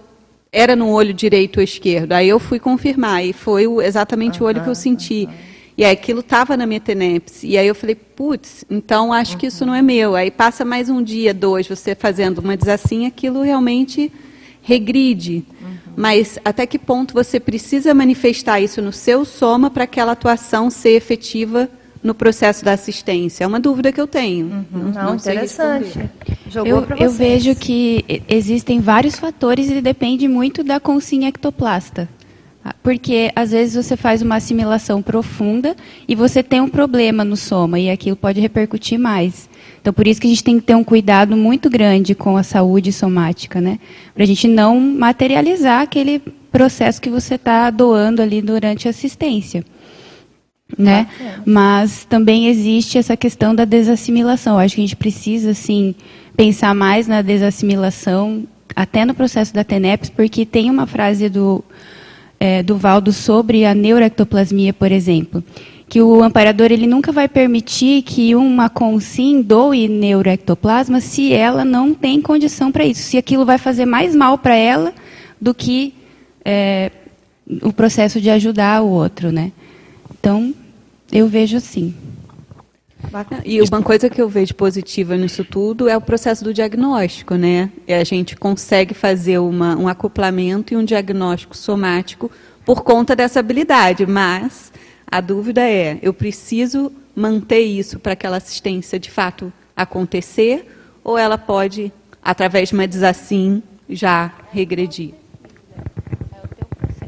[0.50, 2.10] era no olho direito ou esquerdo.
[2.10, 5.28] Aí eu fui confirmar e foi exatamente o olho que eu senti.
[5.76, 7.42] E aí aquilo estava na minha TENEPS.
[7.42, 9.38] E aí eu falei, putz, então acho uhum.
[9.38, 10.14] que isso não é meu.
[10.14, 14.10] Aí passa mais um dia, dois, você fazendo uma desassinha, aquilo realmente
[14.62, 15.44] regride.
[15.60, 15.76] Uhum.
[15.96, 20.90] Mas até que ponto você precisa manifestar isso no seu soma para aquela atuação ser
[20.90, 21.68] efetiva
[22.02, 23.44] no processo da assistência?
[23.44, 24.46] É uma dúvida que eu tenho.
[24.46, 24.64] Uhum.
[24.72, 26.08] Não, não, interessante.
[26.54, 32.08] eu, eu vejo que existem vários fatores e depende muito da consciência ectoplasta.
[32.82, 35.76] Porque às vezes você faz uma assimilação profunda
[36.08, 39.48] e você tem um problema no soma e aquilo pode repercutir mais.
[39.80, 42.42] Então, por isso que a gente tem que ter um cuidado muito grande com a
[42.42, 43.78] saúde somática, né?
[44.14, 46.20] Para a gente não materializar aquele
[46.50, 49.64] processo que você está doando ali durante a assistência.
[50.76, 51.06] Né?
[51.44, 54.54] Mas também existe essa questão da desassimilação.
[54.54, 55.94] Eu acho que a gente precisa, assim,
[56.36, 58.44] pensar mais na desassimilação,
[58.74, 61.62] até no processo da TENEPS, porque tem uma frase do
[62.38, 65.42] é, do Valdo sobre a neuroectoplasmia, por exemplo,
[65.88, 71.94] que o amparador ele nunca vai permitir que uma consim doe neuroectoplasma se ela não
[71.94, 74.92] tem condição para isso, se aquilo vai fazer mais mal para ela
[75.40, 75.94] do que
[76.44, 76.90] é,
[77.62, 79.52] o processo de ajudar o outro, né?
[80.18, 80.52] Então,
[81.12, 81.94] eu vejo assim.
[83.44, 87.70] E uma coisa que eu vejo positiva nisso tudo é o processo do diagnóstico, né?
[87.86, 92.30] E a gente consegue fazer uma, um acoplamento e um diagnóstico somático
[92.64, 94.72] por conta dessa habilidade, mas
[95.06, 100.66] a dúvida é: eu preciso manter isso para aquela assistência de fato acontecer,
[101.02, 101.92] ou ela pode,
[102.22, 105.14] através de uma desassim, já regredir?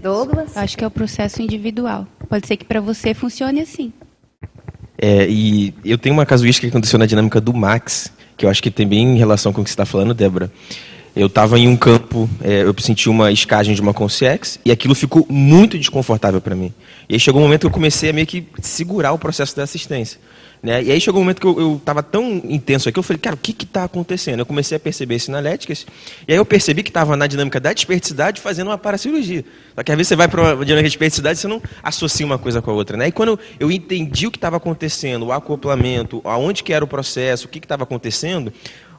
[0.01, 0.57] Douglas?
[0.57, 2.07] Acho que é o processo individual.
[2.29, 3.93] Pode ser que para você funcione assim.
[5.01, 8.63] É, e eu tenho uma casuística que aconteceu na dinâmica do Max, que eu acho
[8.63, 10.51] que tem bem em relação com o que você está falando, Débora.
[11.19, 14.95] Eu estava em um campo, é, eu senti uma escagem de uma Conciex e aquilo
[14.95, 16.73] ficou muito desconfortável para mim.
[17.09, 19.65] E aí chegou um momento que eu comecei a meio que segurar o processo da
[19.65, 20.21] assistência.
[20.63, 20.81] Né?
[20.85, 23.39] E aí chegou um momento que eu estava tão intenso aqui, eu falei, cara, o
[23.39, 24.39] que está acontecendo?
[24.39, 25.85] Eu comecei a perceber sinaléticas,
[26.29, 29.45] e aí eu percebi que estava na dinâmica da desperticidade fazendo uma paracirurgia.
[29.75, 32.25] Só que às vezes você vai para uma dinâmica de desperticidade e você não associa
[32.25, 32.97] uma coisa com a outra.
[32.97, 33.09] Né?
[33.09, 37.47] E quando eu entendi o que estava acontecendo, o acoplamento, aonde que era o processo,
[37.47, 38.53] o que estava acontecendo,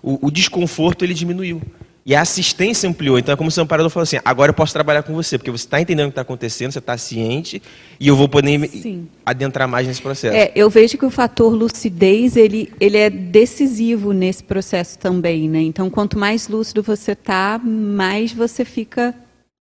[0.04, 1.62] o, o desconforto ele diminuiu.
[2.10, 3.20] E a assistência ampliou.
[3.20, 5.52] Então é como se o amparador falou assim: agora eu posso trabalhar com você, porque
[5.52, 7.62] você está entendendo o que está acontecendo, você está ciente,
[8.00, 9.08] e eu vou poder Sim.
[9.24, 10.36] adentrar mais nesse processo.
[10.36, 15.48] É, eu vejo que o fator lucidez ele, ele é decisivo nesse processo também.
[15.48, 15.62] Né?
[15.62, 19.14] Então, quanto mais lúcido você está, mais você fica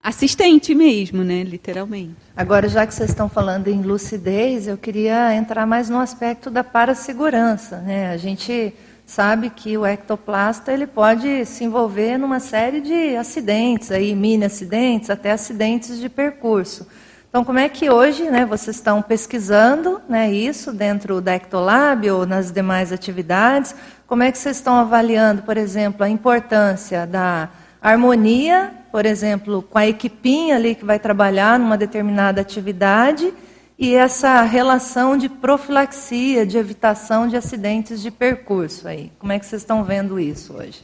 [0.01, 1.43] assistente mesmo, né?
[1.43, 2.15] literalmente.
[2.33, 6.63] Agora, já que vocês estão falando em lucidez, eu queria entrar mais no aspecto da
[6.63, 7.81] parassegurança.
[7.81, 8.09] Né?
[8.09, 8.73] A gente
[9.07, 15.09] sabe que o ectoplasta ele pode se envolver numa série de acidentes, aí, mini acidentes,
[15.09, 16.85] até acidentes de percurso.
[17.29, 22.25] Então, como é que hoje né, vocês estão pesquisando né, isso dentro da Ectolab ou
[22.25, 23.73] nas demais atividades?
[24.05, 27.49] Como é que vocês estão avaliando, por exemplo, a importância da
[27.81, 33.33] harmonia, por exemplo, com a equipinha ali que vai trabalhar numa determinada atividade
[33.77, 39.11] e essa relação de profilaxia, de evitação de acidentes de percurso aí.
[39.19, 40.83] Como é que vocês estão vendo isso hoje?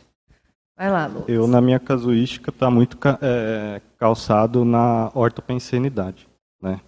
[0.78, 1.24] Vai lá, Lu.
[1.28, 6.28] Eu, na minha casuística, está muito é, calçado na ortopensenidade,
[6.62, 6.80] né?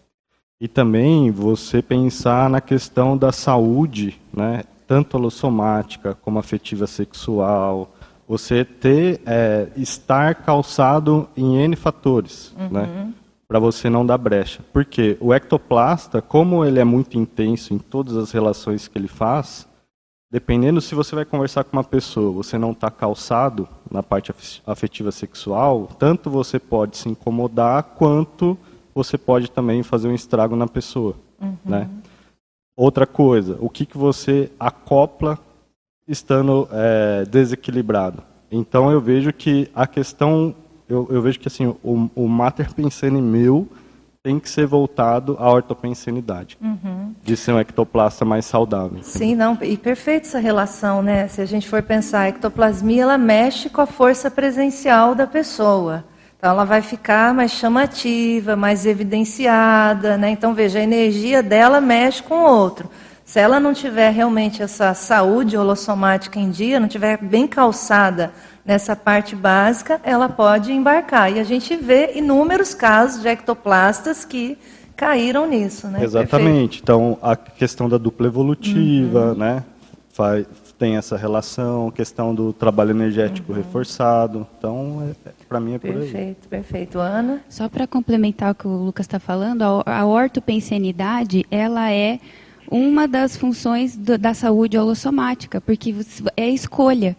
[0.60, 4.64] E também você pensar na questão da saúde, né?
[4.88, 7.91] Tanto alossomática como afetiva sexual,
[8.27, 12.65] você ter é, estar calçado em N fatores, né?
[12.65, 12.72] uhum.
[12.72, 13.14] né?
[13.47, 14.63] Para você não dar brecha.
[14.73, 19.67] Porque o ectoplasta, como ele é muito intenso em todas as relações que ele faz,
[20.31, 24.34] dependendo se você vai conversar com uma pessoa, você não está calçado na parte
[24.65, 28.57] afetiva sexual, tanto você pode se incomodar quanto
[28.93, 31.55] você pode também fazer um estrago na pessoa, uhum.
[31.63, 31.89] né?
[32.77, 35.39] Outra coisa, o que, que você acopla
[36.07, 38.22] estando é, desequilibrado.
[38.51, 40.53] Então eu vejo que a questão,
[40.88, 43.68] eu, eu vejo que assim o, o mater pensene meu
[44.26, 47.14] tem que ser voltado à ortopensenidade, uhum.
[47.24, 48.98] de ser um ectoplasta mais saudável.
[49.03, 51.28] Sim, não, e perfeita essa relação, né?
[51.28, 56.03] Se a gente for pensar, a ectoplasmia ela mexe com a força presencial da pessoa.
[56.40, 60.32] Então ela vai ficar mais chamativa, mais evidenciada, né?
[60.32, 62.90] Então veja, a energia dela mexe com o outro.
[63.24, 68.32] Se ela não tiver realmente essa saúde holossomática em dia, não tiver bem calçada
[68.65, 71.31] nessa parte básica, ela pode embarcar.
[71.31, 74.57] E a gente vê inúmeros casos de ectoplastas que
[74.95, 76.03] caíram nisso, né?
[76.03, 76.81] Exatamente.
[76.81, 76.83] Perfeito.
[76.83, 79.35] Então, a questão da dupla evolutiva, uhum.
[79.35, 79.63] né?
[80.11, 80.47] Faz,
[80.79, 83.57] tem essa relação, questão do trabalho energético uhum.
[83.57, 84.47] reforçado.
[84.57, 86.11] Então, é, é para mim é perfeito, por aí.
[86.11, 86.99] Perfeito, perfeito.
[86.99, 87.41] Ana?
[87.49, 92.19] Só para complementar o que o Lucas está falando, a, a ortopensenidade, ela é
[92.69, 95.93] uma das funções do, da saúde holossomática, porque
[96.35, 97.15] é escolha.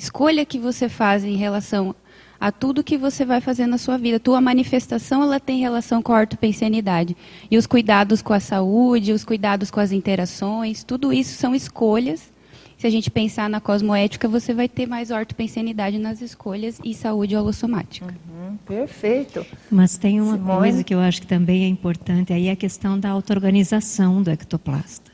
[0.00, 1.94] Escolha que você faz em relação
[2.40, 4.18] a tudo que você vai fazer na sua vida.
[4.18, 7.14] Tua manifestação ela tem relação com a ortopensenidade.
[7.50, 12.32] E os cuidados com a saúde, os cuidados com as interações, tudo isso são escolhas
[12.78, 17.36] se a gente pensar na cosmoética, você vai ter mais ortopensenidade nas escolhas e saúde
[17.36, 18.06] holossomática.
[18.06, 19.44] Uhum, perfeito.
[19.70, 20.58] Mas tem uma Simone.
[20.58, 24.30] coisa que eu acho que também é importante, aí é a questão da auto-organização do
[24.30, 25.12] ectoplasta.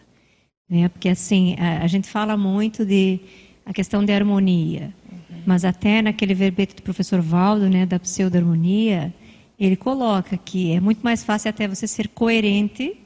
[0.71, 0.89] Né?
[0.89, 3.19] Porque, assim, a, a, gente fala muito de
[3.67, 5.43] a questão de harmonia, uhum.
[5.45, 9.13] mas até naquele verbete do professor Valdo, né, da pseudo-harmonia,
[9.59, 12.97] ele coloca que é muito mais fácil até você ser coerente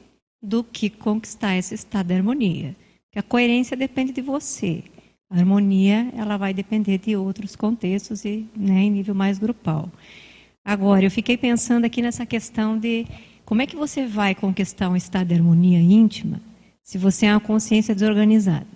[0.41, 2.75] do que conquistar esse estado de harmonia.
[3.11, 4.83] Que a coerência depende de você.
[5.29, 9.89] A harmonia, ela vai depender de outros contextos e né, em nível mais grupal.
[10.63, 13.07] Agora, eu fiquei pensando aqui nessa questão de
[13.45, 16.39] como é que você vai conquistar um estado de harmonia íntima
[16.83, 18.67] se você é uma consciência desorganizada.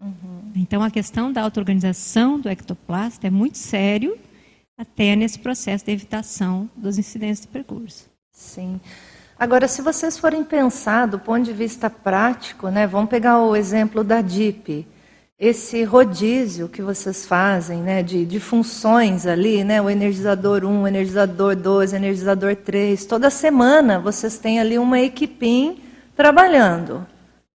[0.00, 0.33] Uhum.
[0.54, 4.16] Então, a questão da auto-organização do ectoplasta é muito sério
[4.78, 8.08] até nesse processo de evitação dos incidentes de percurso.
[8.32, 8.80] Sim.
[9.38, 14.04] Agora, se vocês forem pensar do ponto de vista prático, né, vamos pegar o exemplo
[14.04, 14.86] da DIP.
[15.36, 20.86] Esse rodízio que vocês fazem né, de, de funções ali, né, o energizador 1, o
[20.86, 25.82] energizador 2, o energizador 3, toda semana vocês têm ali uma equipim
[26.14, 27.04] trabalhando,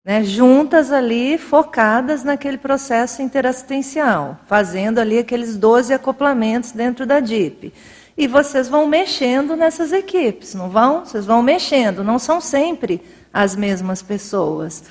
[0.09, 7.71] né, juntas ali, focadas naquele processo interassistencial, fazendo ali aqueles 12 acoplamentos dentro da DIP.
[8.17, 11.05] E vocês vão mexendo nessas equipes, não vão?
[11.05, 14.83] Vocês vão mexendo, não são sempre as mesmas pessoas.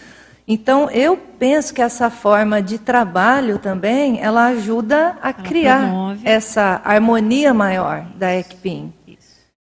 [0.47, 6.20] Então, eu penso que essa forma de trabalho também, ela ajuda a ela criar promove.
[6.28, 8.93] essa harmonia maior da ECPIM.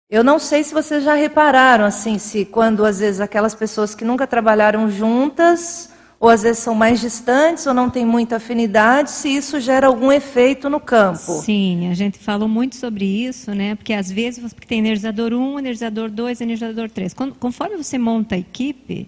[0.09, 4.03] Eu não sei se vocês já repararam, assim, se quando às vezes aquelas pessoas que
[4.03, 9.29] nunca trabalharam juntas ou às vezes são mais distantes ou não têm muita afinidade, se
[9.29, 11.39] isso gera algum efeito no campo.
[11.43, 13.75] Sim, a gente falou muito sobre isso, né?
[13.75, 17.13] Porque às vezes você tem energizador 1, energizador 2, energizador 3.
[17.39, 19.07] conforme você monta a equipe,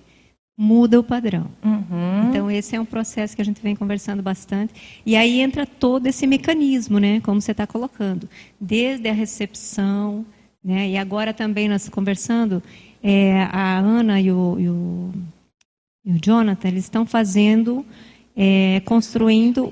[0.55, 1.47] muda o padrão.
[1.65, 2.29] Uhum.
[2.29, 5.01] Então esse é um processo que a gente vem conversando bastante.
[5.03, 7.19] E aí entra todo esse mecanismo, né?
[7.21, 8.29] Como você está colocando,
[8.59, 10.23] desde a recepção,
[10.63, 10.89] né?
[10.89, 12.61] E agora também nós conversando,
[13.01, 15.13] é, a Ana e o, e o
[16.03, 17.85] e o Jonathan, eles estão fazendo,
[18.35, 19.71] é, construindo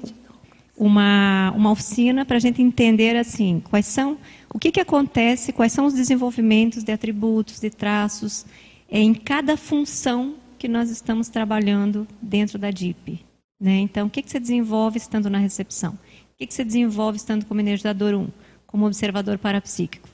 [0.78, 4.18] uma, uma oficina para a gente entender assim quais são,
[4.54, 8.46] o que, que acontece, quais são os desenvolvimentos de atributos, de traços
[8.88, 13.26] é, em cada função que nós estamos trabalhando dentro da DIP.
[13.60, 13.80] Né?
[13.80, 15.94] Então, o que, que você desenvolve estando na recepção?
[15.94, 18.28] O que, que você desenvolve estando como energizador 1,
[18.68, 20.08] como observador parapsíquico?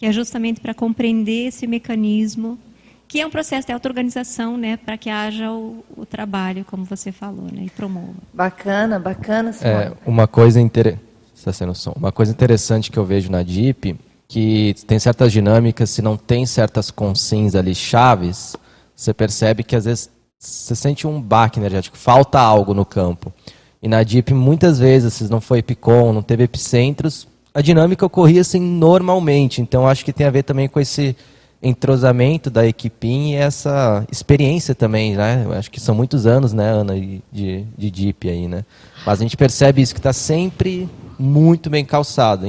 [0.00, 2.58] Que é justamente para compreender esse mecanismo
[3.06, 7.10] que é um processo de auto-organização, né, para que haja o, o, trabalho, como você
[7.10, 8.14] falou, né, e promova.
[8.32, 9.52] Bacana, bacana.
[9.62, 11.02] É, uma coisa interessante.
[11.34, 11.92] está sendo som.
[11.96, 13.98] Uma coisa interessante que eu vejo na DIP,
[14.28, 18.54] que tem certas dinâmicas, se não tem certas consins ali chaves,
[18.94, 20.08] você percebe que às vezes
[20.38, 23.32] você sente um baque energético, falta algo no campo.
[23.82, 28.40] E na DIP, muitas vezes, se não foi Epicom, não teve epicentros, a dinâmica ocorria
[28.40, 29.60] assim normalmente.
[29.60, 31.16] Então, acho que tem a ver também com esse
[31.62, 35.42] entrosamento da equipinha e essa experiência também, né?
[35.44, 37.22] Eu acho que são muitos anos, né, Ana, de,
[37.76, 38.64] de DIP aí, né?
[39.04, 42.46] Mas a gente percebe isso, que está sempre muito bem calçado,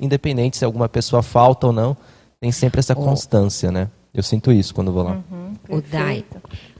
[0.00, 1.94] independente se alguma pessoa falta ou não,
[2.40, 3.90] tem sempre essa constância, né?
[4.14, 5.18] Eu sinto isso quando vou lá.
[5.30, 6.24] Uhum, o Dai,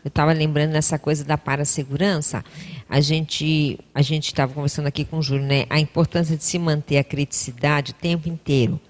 [0.07, 2.45] eu estava lembrando dessa coisa da parasegurança.
[2.89, 5.67] A gente a gente estava conversando aqui com o Júlio, né?
[5.69, 8.81] A importância de se manter a criticidade o tempo inteiro,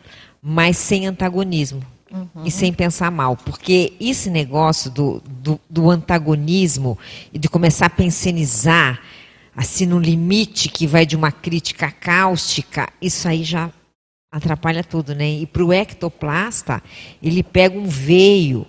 [0.43, 1.83] mas sem antagonismo.
[2.13, 2.45] Uhum.
[2.45, 6.99] E sem pensar mal, porque esse negócio do, do, do antagonismo
[7.33, 9.01] e de começar a pensionizar
[9.57, 13.71] assim no limite que vai de uma crítica cáustica, isso aí já
[14.31, 15.27] atrapalha tudo, né?
[15.31, 16.83] E para o ectoplasta,
[17.23, 18.67] ele pega um veio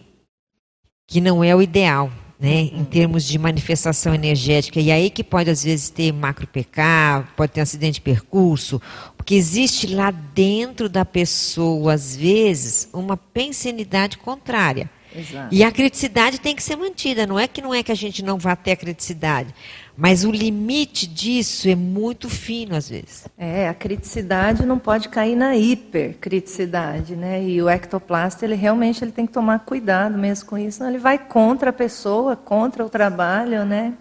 [1.06, 2.70] que não é o ideal, né?
[2.74, 4.80] Em termos de manifestação energética.
[4.80, 8.82] E aí que pode, às vezes, ter macro PK, pode ter um acidente de percurso,
[9.16, 14.90] porque existe lá dentro da pessoa, às vezes, uma pensenidade contrária.
[15.16, 15.54] Exato.
[15.54, 17.26] E a criticidade tem que ser mantida.
[17.26, 19.54] Não é que não é que a gente não vá ter a criticidade,
[19.98, 23.28] mas o limite disso é muito fino às vezes.
[23.36, 27.44] É, a criticidade não pode cair na hipercriticidade, né?
[27.44, 31.00] E o ectoplasta, ele realmente ele tem que tomar cuidado mesmo com isso, senão ele
[31.00, 33.96] vai contra a pessoa, contra o trabalho, né?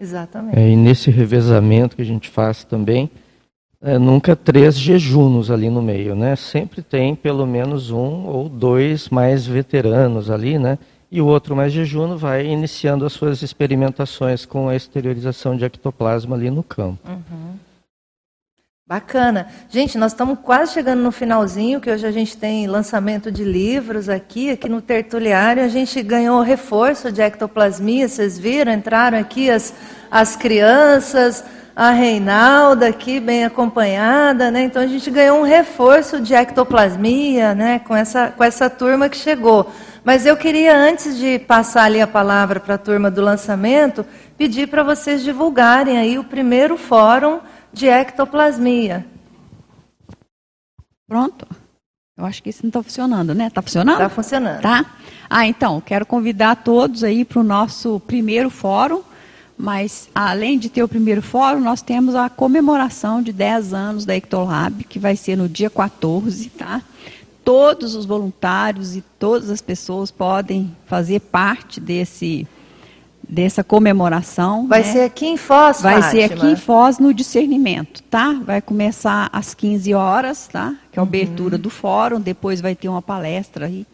[0.00, 0.58] Exatamente.
[0.58, 3.10] É, e nesse revezamento que a gente faz também,
[3.80, 6.36] é, nunca três jejunos ali no meio, né?
[6.36, 10.78] Sempre tem pelo menos um ou dois mais veteranos ali, né?
[11.12, 16.34] E o outro mais jejuno vai iniciando as suas experimentações com a exteriorização de ectoplasma
[16.34, 17.06] ali no campo.
[17.06, 17.56] Uhum.
[18.86, 19.46] Bacana.
[19.68, 24.08] Gente, nós estamos quase chegando no finalzinho, que hoje a gente tem lançamento de livros
[24.08, 28.72] aqui, aqui no tertuliário a gente ganhou reforço de ectoplasmia, vocês viram?
[28.72, 29.74] Entraram aqui as,
[30.10, 31.44] as crianças,
[31.76, 34.64] a Reinalda aqui bem acompanhada, né?
[34.64, 37.78] Então a gente ganhou um reforço de ectoplasmia, né?
[37.80, 39.70] Com essa, com essa turma que chegou.
[40.04, 44.04] Mas eu queria, antes de passar ali a palavra para a turma do lançamento,
[44.36, 47.40] pedir para vocês divulgarem aí o primeiro fórum
[47.72, 49.06] de ectoplasmia.
[51.06, 51.46] Pronto.
[52.16, 53.46] Eu acho que isso não está funcionando, né?
[53.46, 53.96] Está funcionando?
[53.96, 54.60] Está funcionando.
[54.60, 54.84] Tá?
[55.30, 59.02] Ah, então, quero convidar todos aí para o nosso primeiro fórum,
[59.56, 64.16] mas além de ter o primeiro fórum, nós temos a comemoração de 10 anos da
[64.16, 66.82] Ectolab, que vai ser no dia 14, tá?
[67.44, 72.46] Todos os voluntários e todas as pessoas podem fazer parte desse
[73.28, 74.66] dessa comemoração.
[74.66, 74.92] Vai né?
[74.92, 76.10] ser aqui em Foz, Vai Fátima.
[76.10, 78.32] ser aqui em Foz no discernimento, tá?
[78.44, 80.74] Vai começar às 15 horas, tá?
[80.90, 81.62] Que é a abertura uhum.
[81.62, 83.86] do fórum, depois vai ter uma palestra aí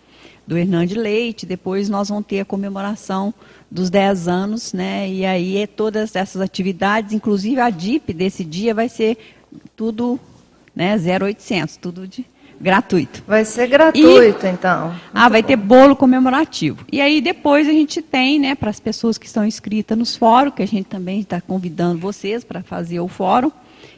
[0.44, 3.34] do Hernande Leite, depois nós vamos ter a comemoração
[3.70, 5.08] dos 10 anos, né?
[5.08, 9.18] E aí é todas essas atividades, inclusive a DIP desse dia vai ser
[9.76, 10.18] tudo,
[10.74, 12.26] né, 0800, tudo de
[12.60, 13.22] gratuito.
[13.26, 14.94] Vai ser gratuito, e, então.
[15.14, 15.48] ah, vai bom.
[15.48, 16.84] ter bolo comemorativo.
[16.90, 20.54] E aí depois a gente tem, né, para as pessoas que estão inscritas nos fóruns,
[20.54, 23.50] que a gente também está convidando vocês para fazer o fórum,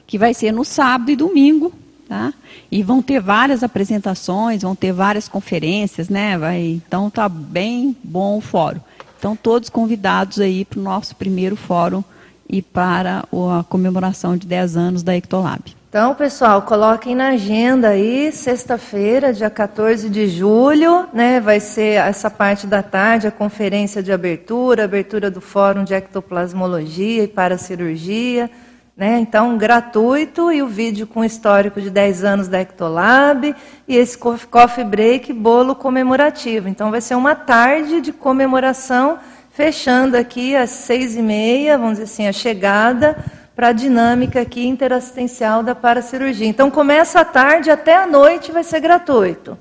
[0.06, 1.72] que vai ser no sábado e domingo,
[2.08, 2.34] tá?
[2.70, 6.36] E vão ter várias apresentações, vão ter várias conferências, né?
[6.36, 8.80] Vai, então tá bem bom o fórum.
[9.18, 12.02] Então todos convidados aí para o nosso primeiro fórum
[12.48, 15.79] e para a comemoração de 10 anos da Ectolab.
[15.90, 21.40] Então, pessoal, coloquem na agenda aí, sexta-feira, dia 14 de julho, né?
[21.40, 27.24] Vai ser essa parte da tarde, a conferência de abertura, abertura do Fórum de Ectoplasmologia
[27.24, 28.48] e Paracirurgia,
[28.96, 29.18] né?
[29.18, 33.52] Então, gratuito e o vídeo com histórico de 10 anos da Ectolab
[33.88, 36.68] e esse coffee break, bolo comemorativo.
[36.68, 39.18] Então, vai ser uma tarde de comemoração,
[39.50, 44.66] fechando aqui às seis e meia, vamos dizer assim, a chegada para a dinâmica aqui
[44.66, 46.46] interassistencial da paracirurgia.
[46.46, 49.58] Então, começa à tarde até à noite vai ser gratuito.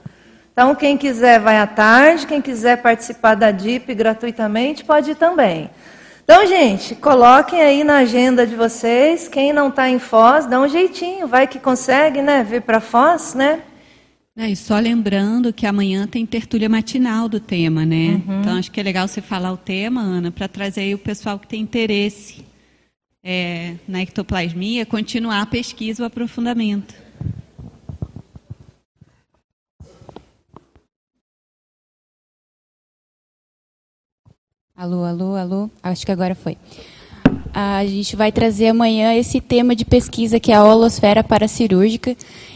[0.53, 5.69] Então, quem quiser vai à tarde, quem quiser participar da DIP gratuitamente, pode ir também.
[6.23, 9.27] Então, gente, coloquem aí na agenda de vocês.
[9.27, 12.41] Quem não está em Foz, dá um jeitinho, vai que consegue, né?
[12.41, 13.59] Vir para Foz, né?
[14.37, 18.21] É, e só lembrando que amanhã tem tertúlia matinal do tema, né?
[18.25, 18.39] Uhum.
[18.39, 21.37] Então acho que é legal você falar o tema, Ana, para trazer aí o pessoal
[21.37, 22.47] que tem interesse
[23.31, 26.95] é, na ectoplasmia, continuar a pesquisa o aprofundamento.
[34.75, 35.69] Alô, alô, alô.
[35.83, 36.57] Acho que agora foi.
[37.53, 42.15] a gente vai trazer amanhã esse tema de pesquisa que é a holosfera paracirúrgica,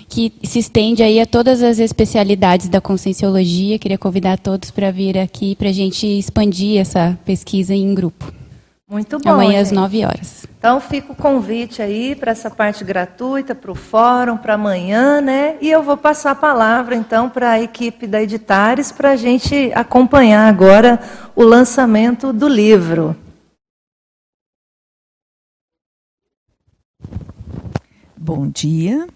[0.10, 3.78] que se estende aí a todas as especialidades da conscienciologia.
[3.78, 8.43] Queria convidar todos para vir aqui para a gente expandir essa pesquisa em grupo.
[8.90, 9.32] Muito bom.
[9.32, 9.68] Amanhã gente.
[9.68, 10.46] às 9 horas.
[10.58, 15.56] Então fica o convite aí para essa parte gratuita, para o fórum, para amanhã, né?
[15.62, 19.72] E eu vou passar a palavra então para a equipe da Editares para a gente
[19.74, 21.00] acompanhar agora
[21.36, 23.16] o lançamento do livro.
[28.16, 29.08] Bom dia.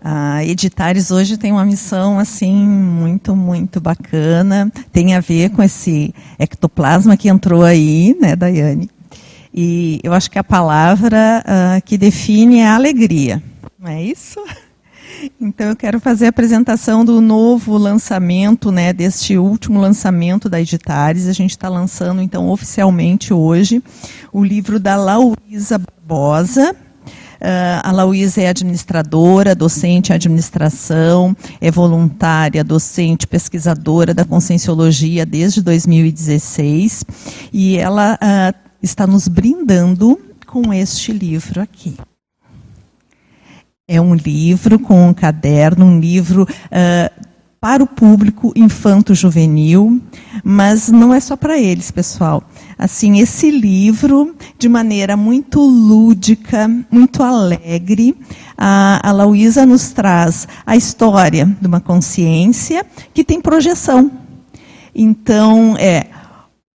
[0.00, 4.70] A Editares hoje tem uma missão assim muito, muito bacana.
[4.92, 8.93] Tem a ver com esse ectoplasma que entrou aí, né, Daiane?
[9.54, 13.40] E eu acho que a palavra uh, que define é alegria,
[13.78, 14.42] não é isso?
[15.40, 21.26] Então eu quero fazer a apresentação do novo lançamento, né, deste último lançamento da Editares.
[21.28, 23.82] A gente está lançando então oficialmente hoje
[24.30, 26.76] o livro da Lauísa Barbosa,
[27.44, 35.60] Uh, a Lauísa é administradora, docente em administração, é voluntária, docente, pesquisadora da Conscienciologia desde
[35.60, 37.04] 2016
[37.52, 41.96] e ela uh, está nos brindando com este livro aqui.
[43.88, 47.24] É um livro com um caderno, um livro uh,
[47.60, 50.00] para o público infanto-juvenil,
[50.42, 52.42] mas não é só para eles, pessoal.
[52.78, 58.14] Assim, esse livro, de maneira muito lúdica, muito alegre,
[58.56, 62.84] a, a nos traz a história de uma consciência
[63.14, 64.10] que tem projeção.
[64.94, 66.06] Então, é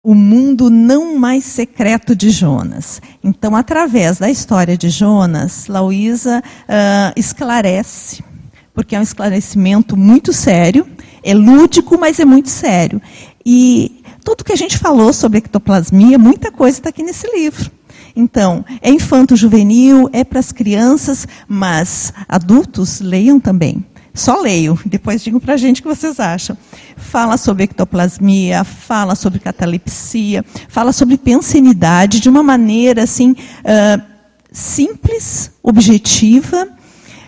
[0.05, 3.03] o mundo não mais secreto de Jonas.
[3.25, 8.23] Então, através da história de Jonas, Lauísa uh, esclarece
[8.75, 10.87] porque é um esclarecimento muito sério,
[11.23, 13.01] é lúdico, mas é muito sério.
[13.47, 17.71] E tudo que a gente falou sobre ectoplasmia, muita coisa está aqui nesse livro.
[18.17, 23.85] Então, é infanto-juvenil, é para as crianças, mas adultos leiam também.
[24.15, 26.57] Só leio, depois digam para a gente o que vocês acham.
[26.97, 34.03] Fala sobre ectoplasmia, fala sobre catalepsia, fala sobre pensenidade de uma maneira assim uh,
[34.53, 36.69] simples, objetiva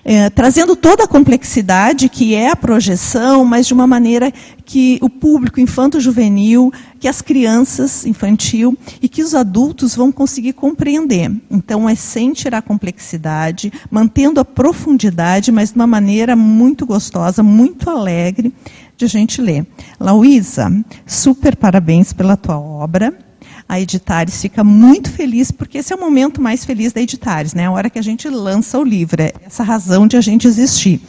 [0.08, 4.32] é, trazendo toda a complexidade que é a projeção, mas de uma maneira
[4.64, 11.32] que o público infanto-juvenil, que as crianças infantil e que os adultos vão conseguir compreender.
[11.50, 17.42] Então, é sem tirar a complexidade, mantendo a profundidade, mas de uma maneira muito gostosa,
[17.42, 18.54] muito alegre
[18.96, 19.66] de a gente ler.
[19.98, 20.72] Lauísa,
[21.04, 23.25] super parabéns pela tua obra
[23.68, 27.66] a Editares fica muito feliz, porque esse é o momento mais feliz da Editares, né?
[27.66, 31.00] a hora que a gente lança o livro, é essa razão de a gente existir.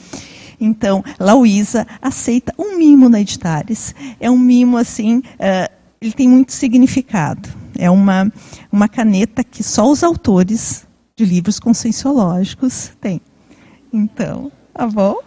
[0.59, 3.93] Então, Lauísa aceita um mimo na Editares.
[4.19, 5.71] É um mimo, assim, uh,
[6.01, 7.47] ele tem muito significado.
[7.77, 8.31] É uma,
[8.71, 10.85] uma caneta que só os autores
[11.15, 13.21] de livros conscienciológicos têm.
[13.93, 15.17] Então, tá bom?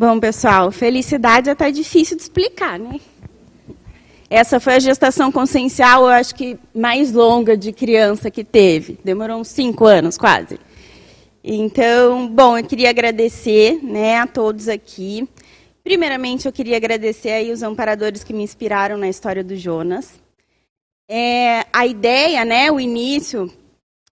[0.00, 3.00] Bom, pessoal, felicidade é até difícil de explicar, né?
[4.30, 8.96] Essa foi a gestação consciencial, eu acho que mais longa de criança que teve.
[9.02, 10.60] Demorou uns cinco anos, quase.
[11.42, 15.28] Então, bom, eu queria agradecer né, a todos aqui.
[15.82, 20.20] Primeiramente, eu queria agradecer aí os amparadores que me inspiraram na história do Jonas.
[21.10, 23.52] É, a ideia, né, o início,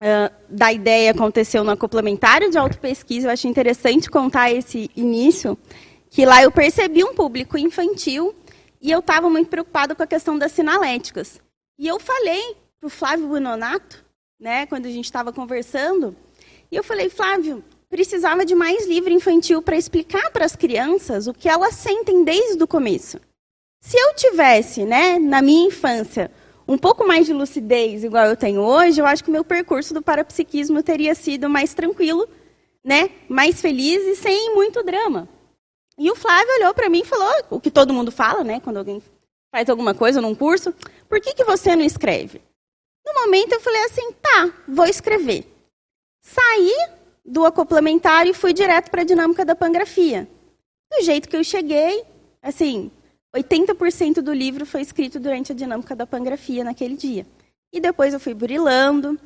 [0.02, 3.28] Uh, da ideia aconteceu no complementário de autopesquisa.
[3.28, 5.58] Eu acho interessante contar esse início,
[6.10, 8.34] que lá eu percebi um público infantil
[8.82, 11.42] e eu estava muito preocupada com a questão das sinaléticas.
[11.78, 14.06] E eu falei para o Flávio Buonato,
[14.40, 16.16] né, quando a gente estava conversando,
[16.72, 21.34] e eu falei, Flávio, precisava de mais livro infantil para explicar para as crianças o
[21.34, 23.20] que elas sentem desde o começo.
[23.82, 26.32] Se eu tivesse, né, na minha infância,
[26.70, 29.92] um pouco mais de lucidez, igual eu tenho hoje, eu acho que o meu percurso
[29.92, 32.30] do parapsiquismo teria sido mais tranquilo,
[32.84, 33.10] né?
[33.28, 35.28] mais feliz e sem muito drama.
[35.98, 38.60] E o Flávio olhou para mim e falou o que todo mundo fala, né?
[38.60, 39.02] quando alguém
[39.52, 40.72] faz alguma coisa num curso,
[41.10, 42.40] por que, que você não escreve?
[43.04, 45.52] No momento eu falei assim, tá, vou escrever.
[46.22, 46.72] Saí
[47.26, 50.30] do acoplamentário e fui direto para a dinâmica da pangrafia.
[50.92, 52.04] Do jeito que eu cheguei,
[52.44, 52.92] assim,
[53.36, 57.26] 80% do livro foi escrito durante a dinâmica da pangrafia naquele dia.
[57.72, 59.20] E depois eu fui burilando,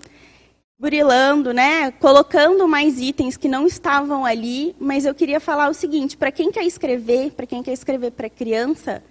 [0.78, 6.18] burilando, né, colocando mais itens que não estavam ali, mas eu queria falar o seguinte,
[6.18, 9.02] para quem quer escrever, para quem quer escrever para criança,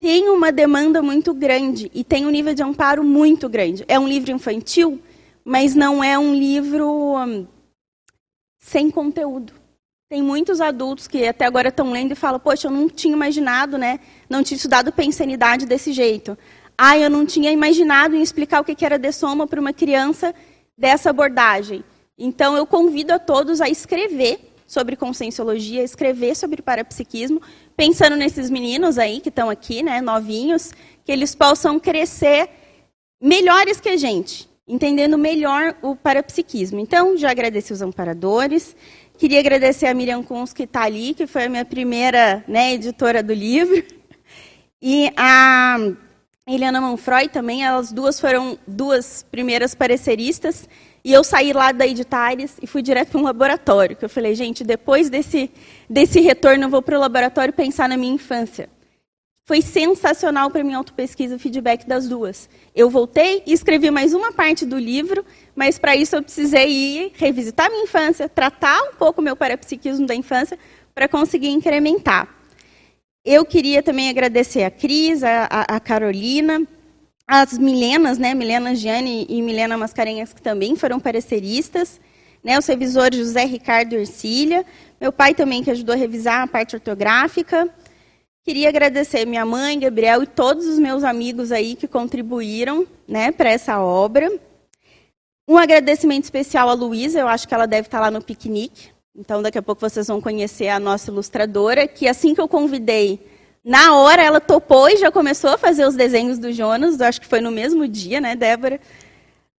[0.00, 3.84] tem uma demanda muito grande e tem um nível de amparo muito grande.
[3.86, 5.00] É um livro infantil,
[5.44, 7.46] mas não é um livro hum,
[8.58, 9.63] sem conteúdo.
[10.08, 13.78] Tem muitos adultos que até agora estão lendo e falam: Poxa, eu não tinha imaginado,
[13.78, 14.00] né?
[14.28, 16.36] Não tinha estudado pensanidade desse jeito.
[16.76, 20.34] Ah, eu não tinha imaginado em explicar o que era de soma para uma criança
[20.76, 21.84] dessa abordagem.
[22.18, 27.40] Então, eu convido a todos a escrever sobre conscienciologia, escrever sobre parapsiquismo,
[27.76, 30.72] pensando nesses meninos aí que estão aqui, né, novinhos,
[31.04, 32.48] que eles possam crescer
[33.20, 36.80] melhores que a gente, entendendo melhor o parapsiquismo.
[36.80, 38.76] Então, já agradeci os amparadores,
[39.16, 43.22] queria agradecer a Miriam Kunz, que está ali, que foi a minha primeira né, editora
[43.22, 43.84] do livro,
[44.82, 45.78] e a
[46.46, 50.68] Eliana Manfroy também, elas duas foram duas primeiras pareceristas,
[51.04, 54.34] e eu saí lá da Editares e fui direto para um laboratório, que eu falei,
[54.34, 55.50] gente, depois desse,
[55.88, 58.68] desse retorno eu vou para o laboratório pensar na minha infância.
[59.46, 62.48] Foi sensacional para minha autopesquisa o feedback das duas.
[62.74, 65.22] Eu voltei e escrevi mais uma parte do livro,
[65.54, 70.14] mas para isso eu precisei ir revisitar minha infância, tratar um pouco meu parapsiquismo da
[70.14, 70.58] infância,
[70.94, 72.28] para conseguir incrementar.
[73.24, 76.62] Eu queria também agradecer a Cris, a, a, a Carolina,
[77.26, 82.00] as Milenas, né, Milena Gianni e Milena Mascarenhas, que também foram pareceristas,
[82.42, 84.64] né, os revisores José Ricardo Ercília,
[85.00, 87.68] meu pai também, que ajudou a revisar a parte ortográfica.
[88.44, 93.50] Queria agradecer minha mãe, Gabriel e todos os meus amigos aí que contribuíram né, para
[93.50, 94.30] essa obra.
[95.46, 98.90] Um agradecimento especial à Luísa, eu acho que ela deve estar lá no piquenique.
[99.14, 103.20] Então, daqui a pouco vocês vão conhecer a nossa ilustradora, que assim que eu convidei
[103.64, 107.26] na hora ela topou e já começou a fazer os desenhos do Jonas, acho que
[107.26, 108.78] foi no mesmo dia, né, Débora?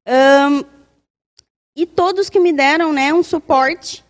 [0.08, 0.64] Um,
[1.76, 4.06] e todos que me deram né, um suporte.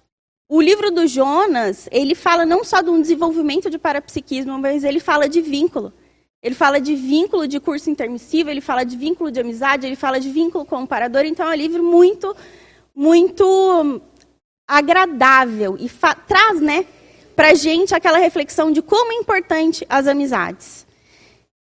[0.49, 4.99] O livro do Jonas, ele fala não só de um desenvolvimento de parapsiquismo, mas ele
[4.99, 5.93] fala de vínculo.
[6.45, 10.19] Ele fala de vínculo de curso intermissivo, ele fala de vínculo de amizade, ele fala
[10.19, 11.25] de vínculo comparador.
[11.25, 12.35] Então, é um livro muito,
[12.95, 13.99] muito
[14.67, 15.89] agradável e
[16.27, 16.85] traz né,
[17.35, 20.85] para gente aquela reflexão de como é importante as amizades.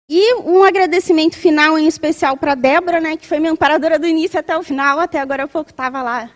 [0.08, 4.38] E um agradecimento final em especial para Débora, né, que foi minha amparadora do início
[4.38, 6.30] até o final, até agora há pouco estava lá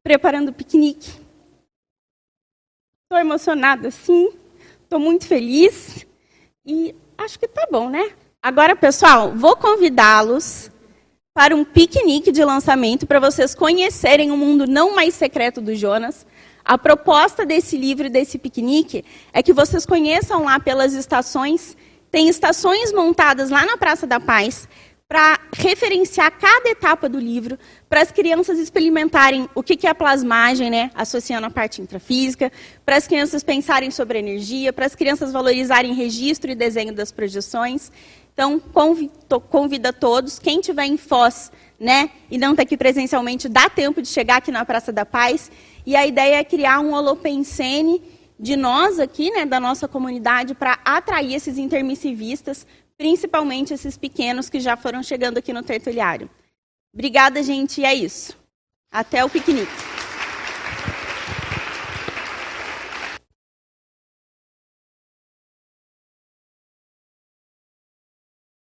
[0.00, 1.10] preparando o piquenique.
[3.02, 4.30] Estou emocionada, sim.
[4.84, 6.06] Estou muito feliz.
[6.64, 6.94] E
[7.24, 8.10] acho que tá bom, né?
[8.42, 10.70] Agora, pessoal, vou convidá-los
[11.34, 16.26] para um piquenique de lançamento para vocês conhecerem o mundo não mais secreto do Jonas.
[16.64, 21.76] A proposta desse livro desse piquenique é que vocês conheçam lá pelas estações.
[22.10, 24.68] Tem estações montadas lá na Praça da Paz
[25.10, 27.58] para referenciar cada etapa do livro,
[27.88, 32.52] para as crianças experimentarem o que é a plasmagem, né, associando a parte intrafísica,
[32.86, 37.90] para as crianças pensarem sobre energia, para as crianças valorizarem registro e desenho das projeções.
[38.32, 38.62] Então,
[39.50, 44.06] convida todos, quem tiver em Foz, né, e não está aqui presencialmente, dá tempo de
[44.06, 45.50] chegar aqui na Praça da Paz
[45.84, 48.00] e a ideia é criar um holopensene
[48.38, 52.64] de nós aqui, né, da nossa comunidade, para atrair esses intermissivistas,
[53.00, 56.28] principalmente esses pequenos que já foram chegando aqui no tertuliário.
[56.92, 58.36] Obrigada, gente, e é isso.
[58.92, 59.72] Até o piquenique.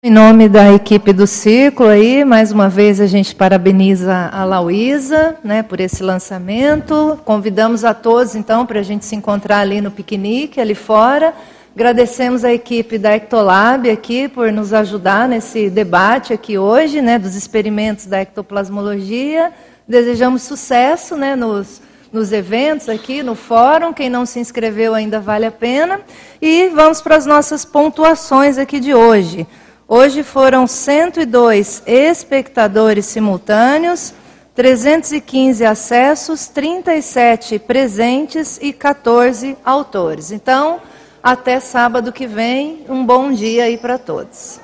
[0.02, 5.38] Em nome da equipe do Círculo aí, mais uma vez a gente parabeniza a Lauísa,
[5.44, 7.20] né, por esse lançamento.
[7.24, 11.32] Convidamos a todos então para a gente se encontrar ali no piquenique ali fora.
[11.74, 17.34] Agradecemos a equipe da Ectolab aqui por nos ajudar nesse debate aqui hoje, né, dos
[17.34, 19.52] experimentos da ectoplasmologia.
[19.86, 21.82] Desejamos sucesso, né, nos
[22.12, 23.92] nos eventos aqui no fórum.
[23.92, 26.00] Quem não se inscreveu ainda vale a pena.
[26.40, 29.44] E vamos para as nossas pontuações aqui de hoje.
[29.88, 34.14] Hoje foram 102 espectadores simultâneos,
[34.54, 40.30] 315 acessos, 37 presentes e 14 autores.
[40.30, 40.80] Então,
[41.24, 44.60] até sábado que vem, um bom dia aí para todos.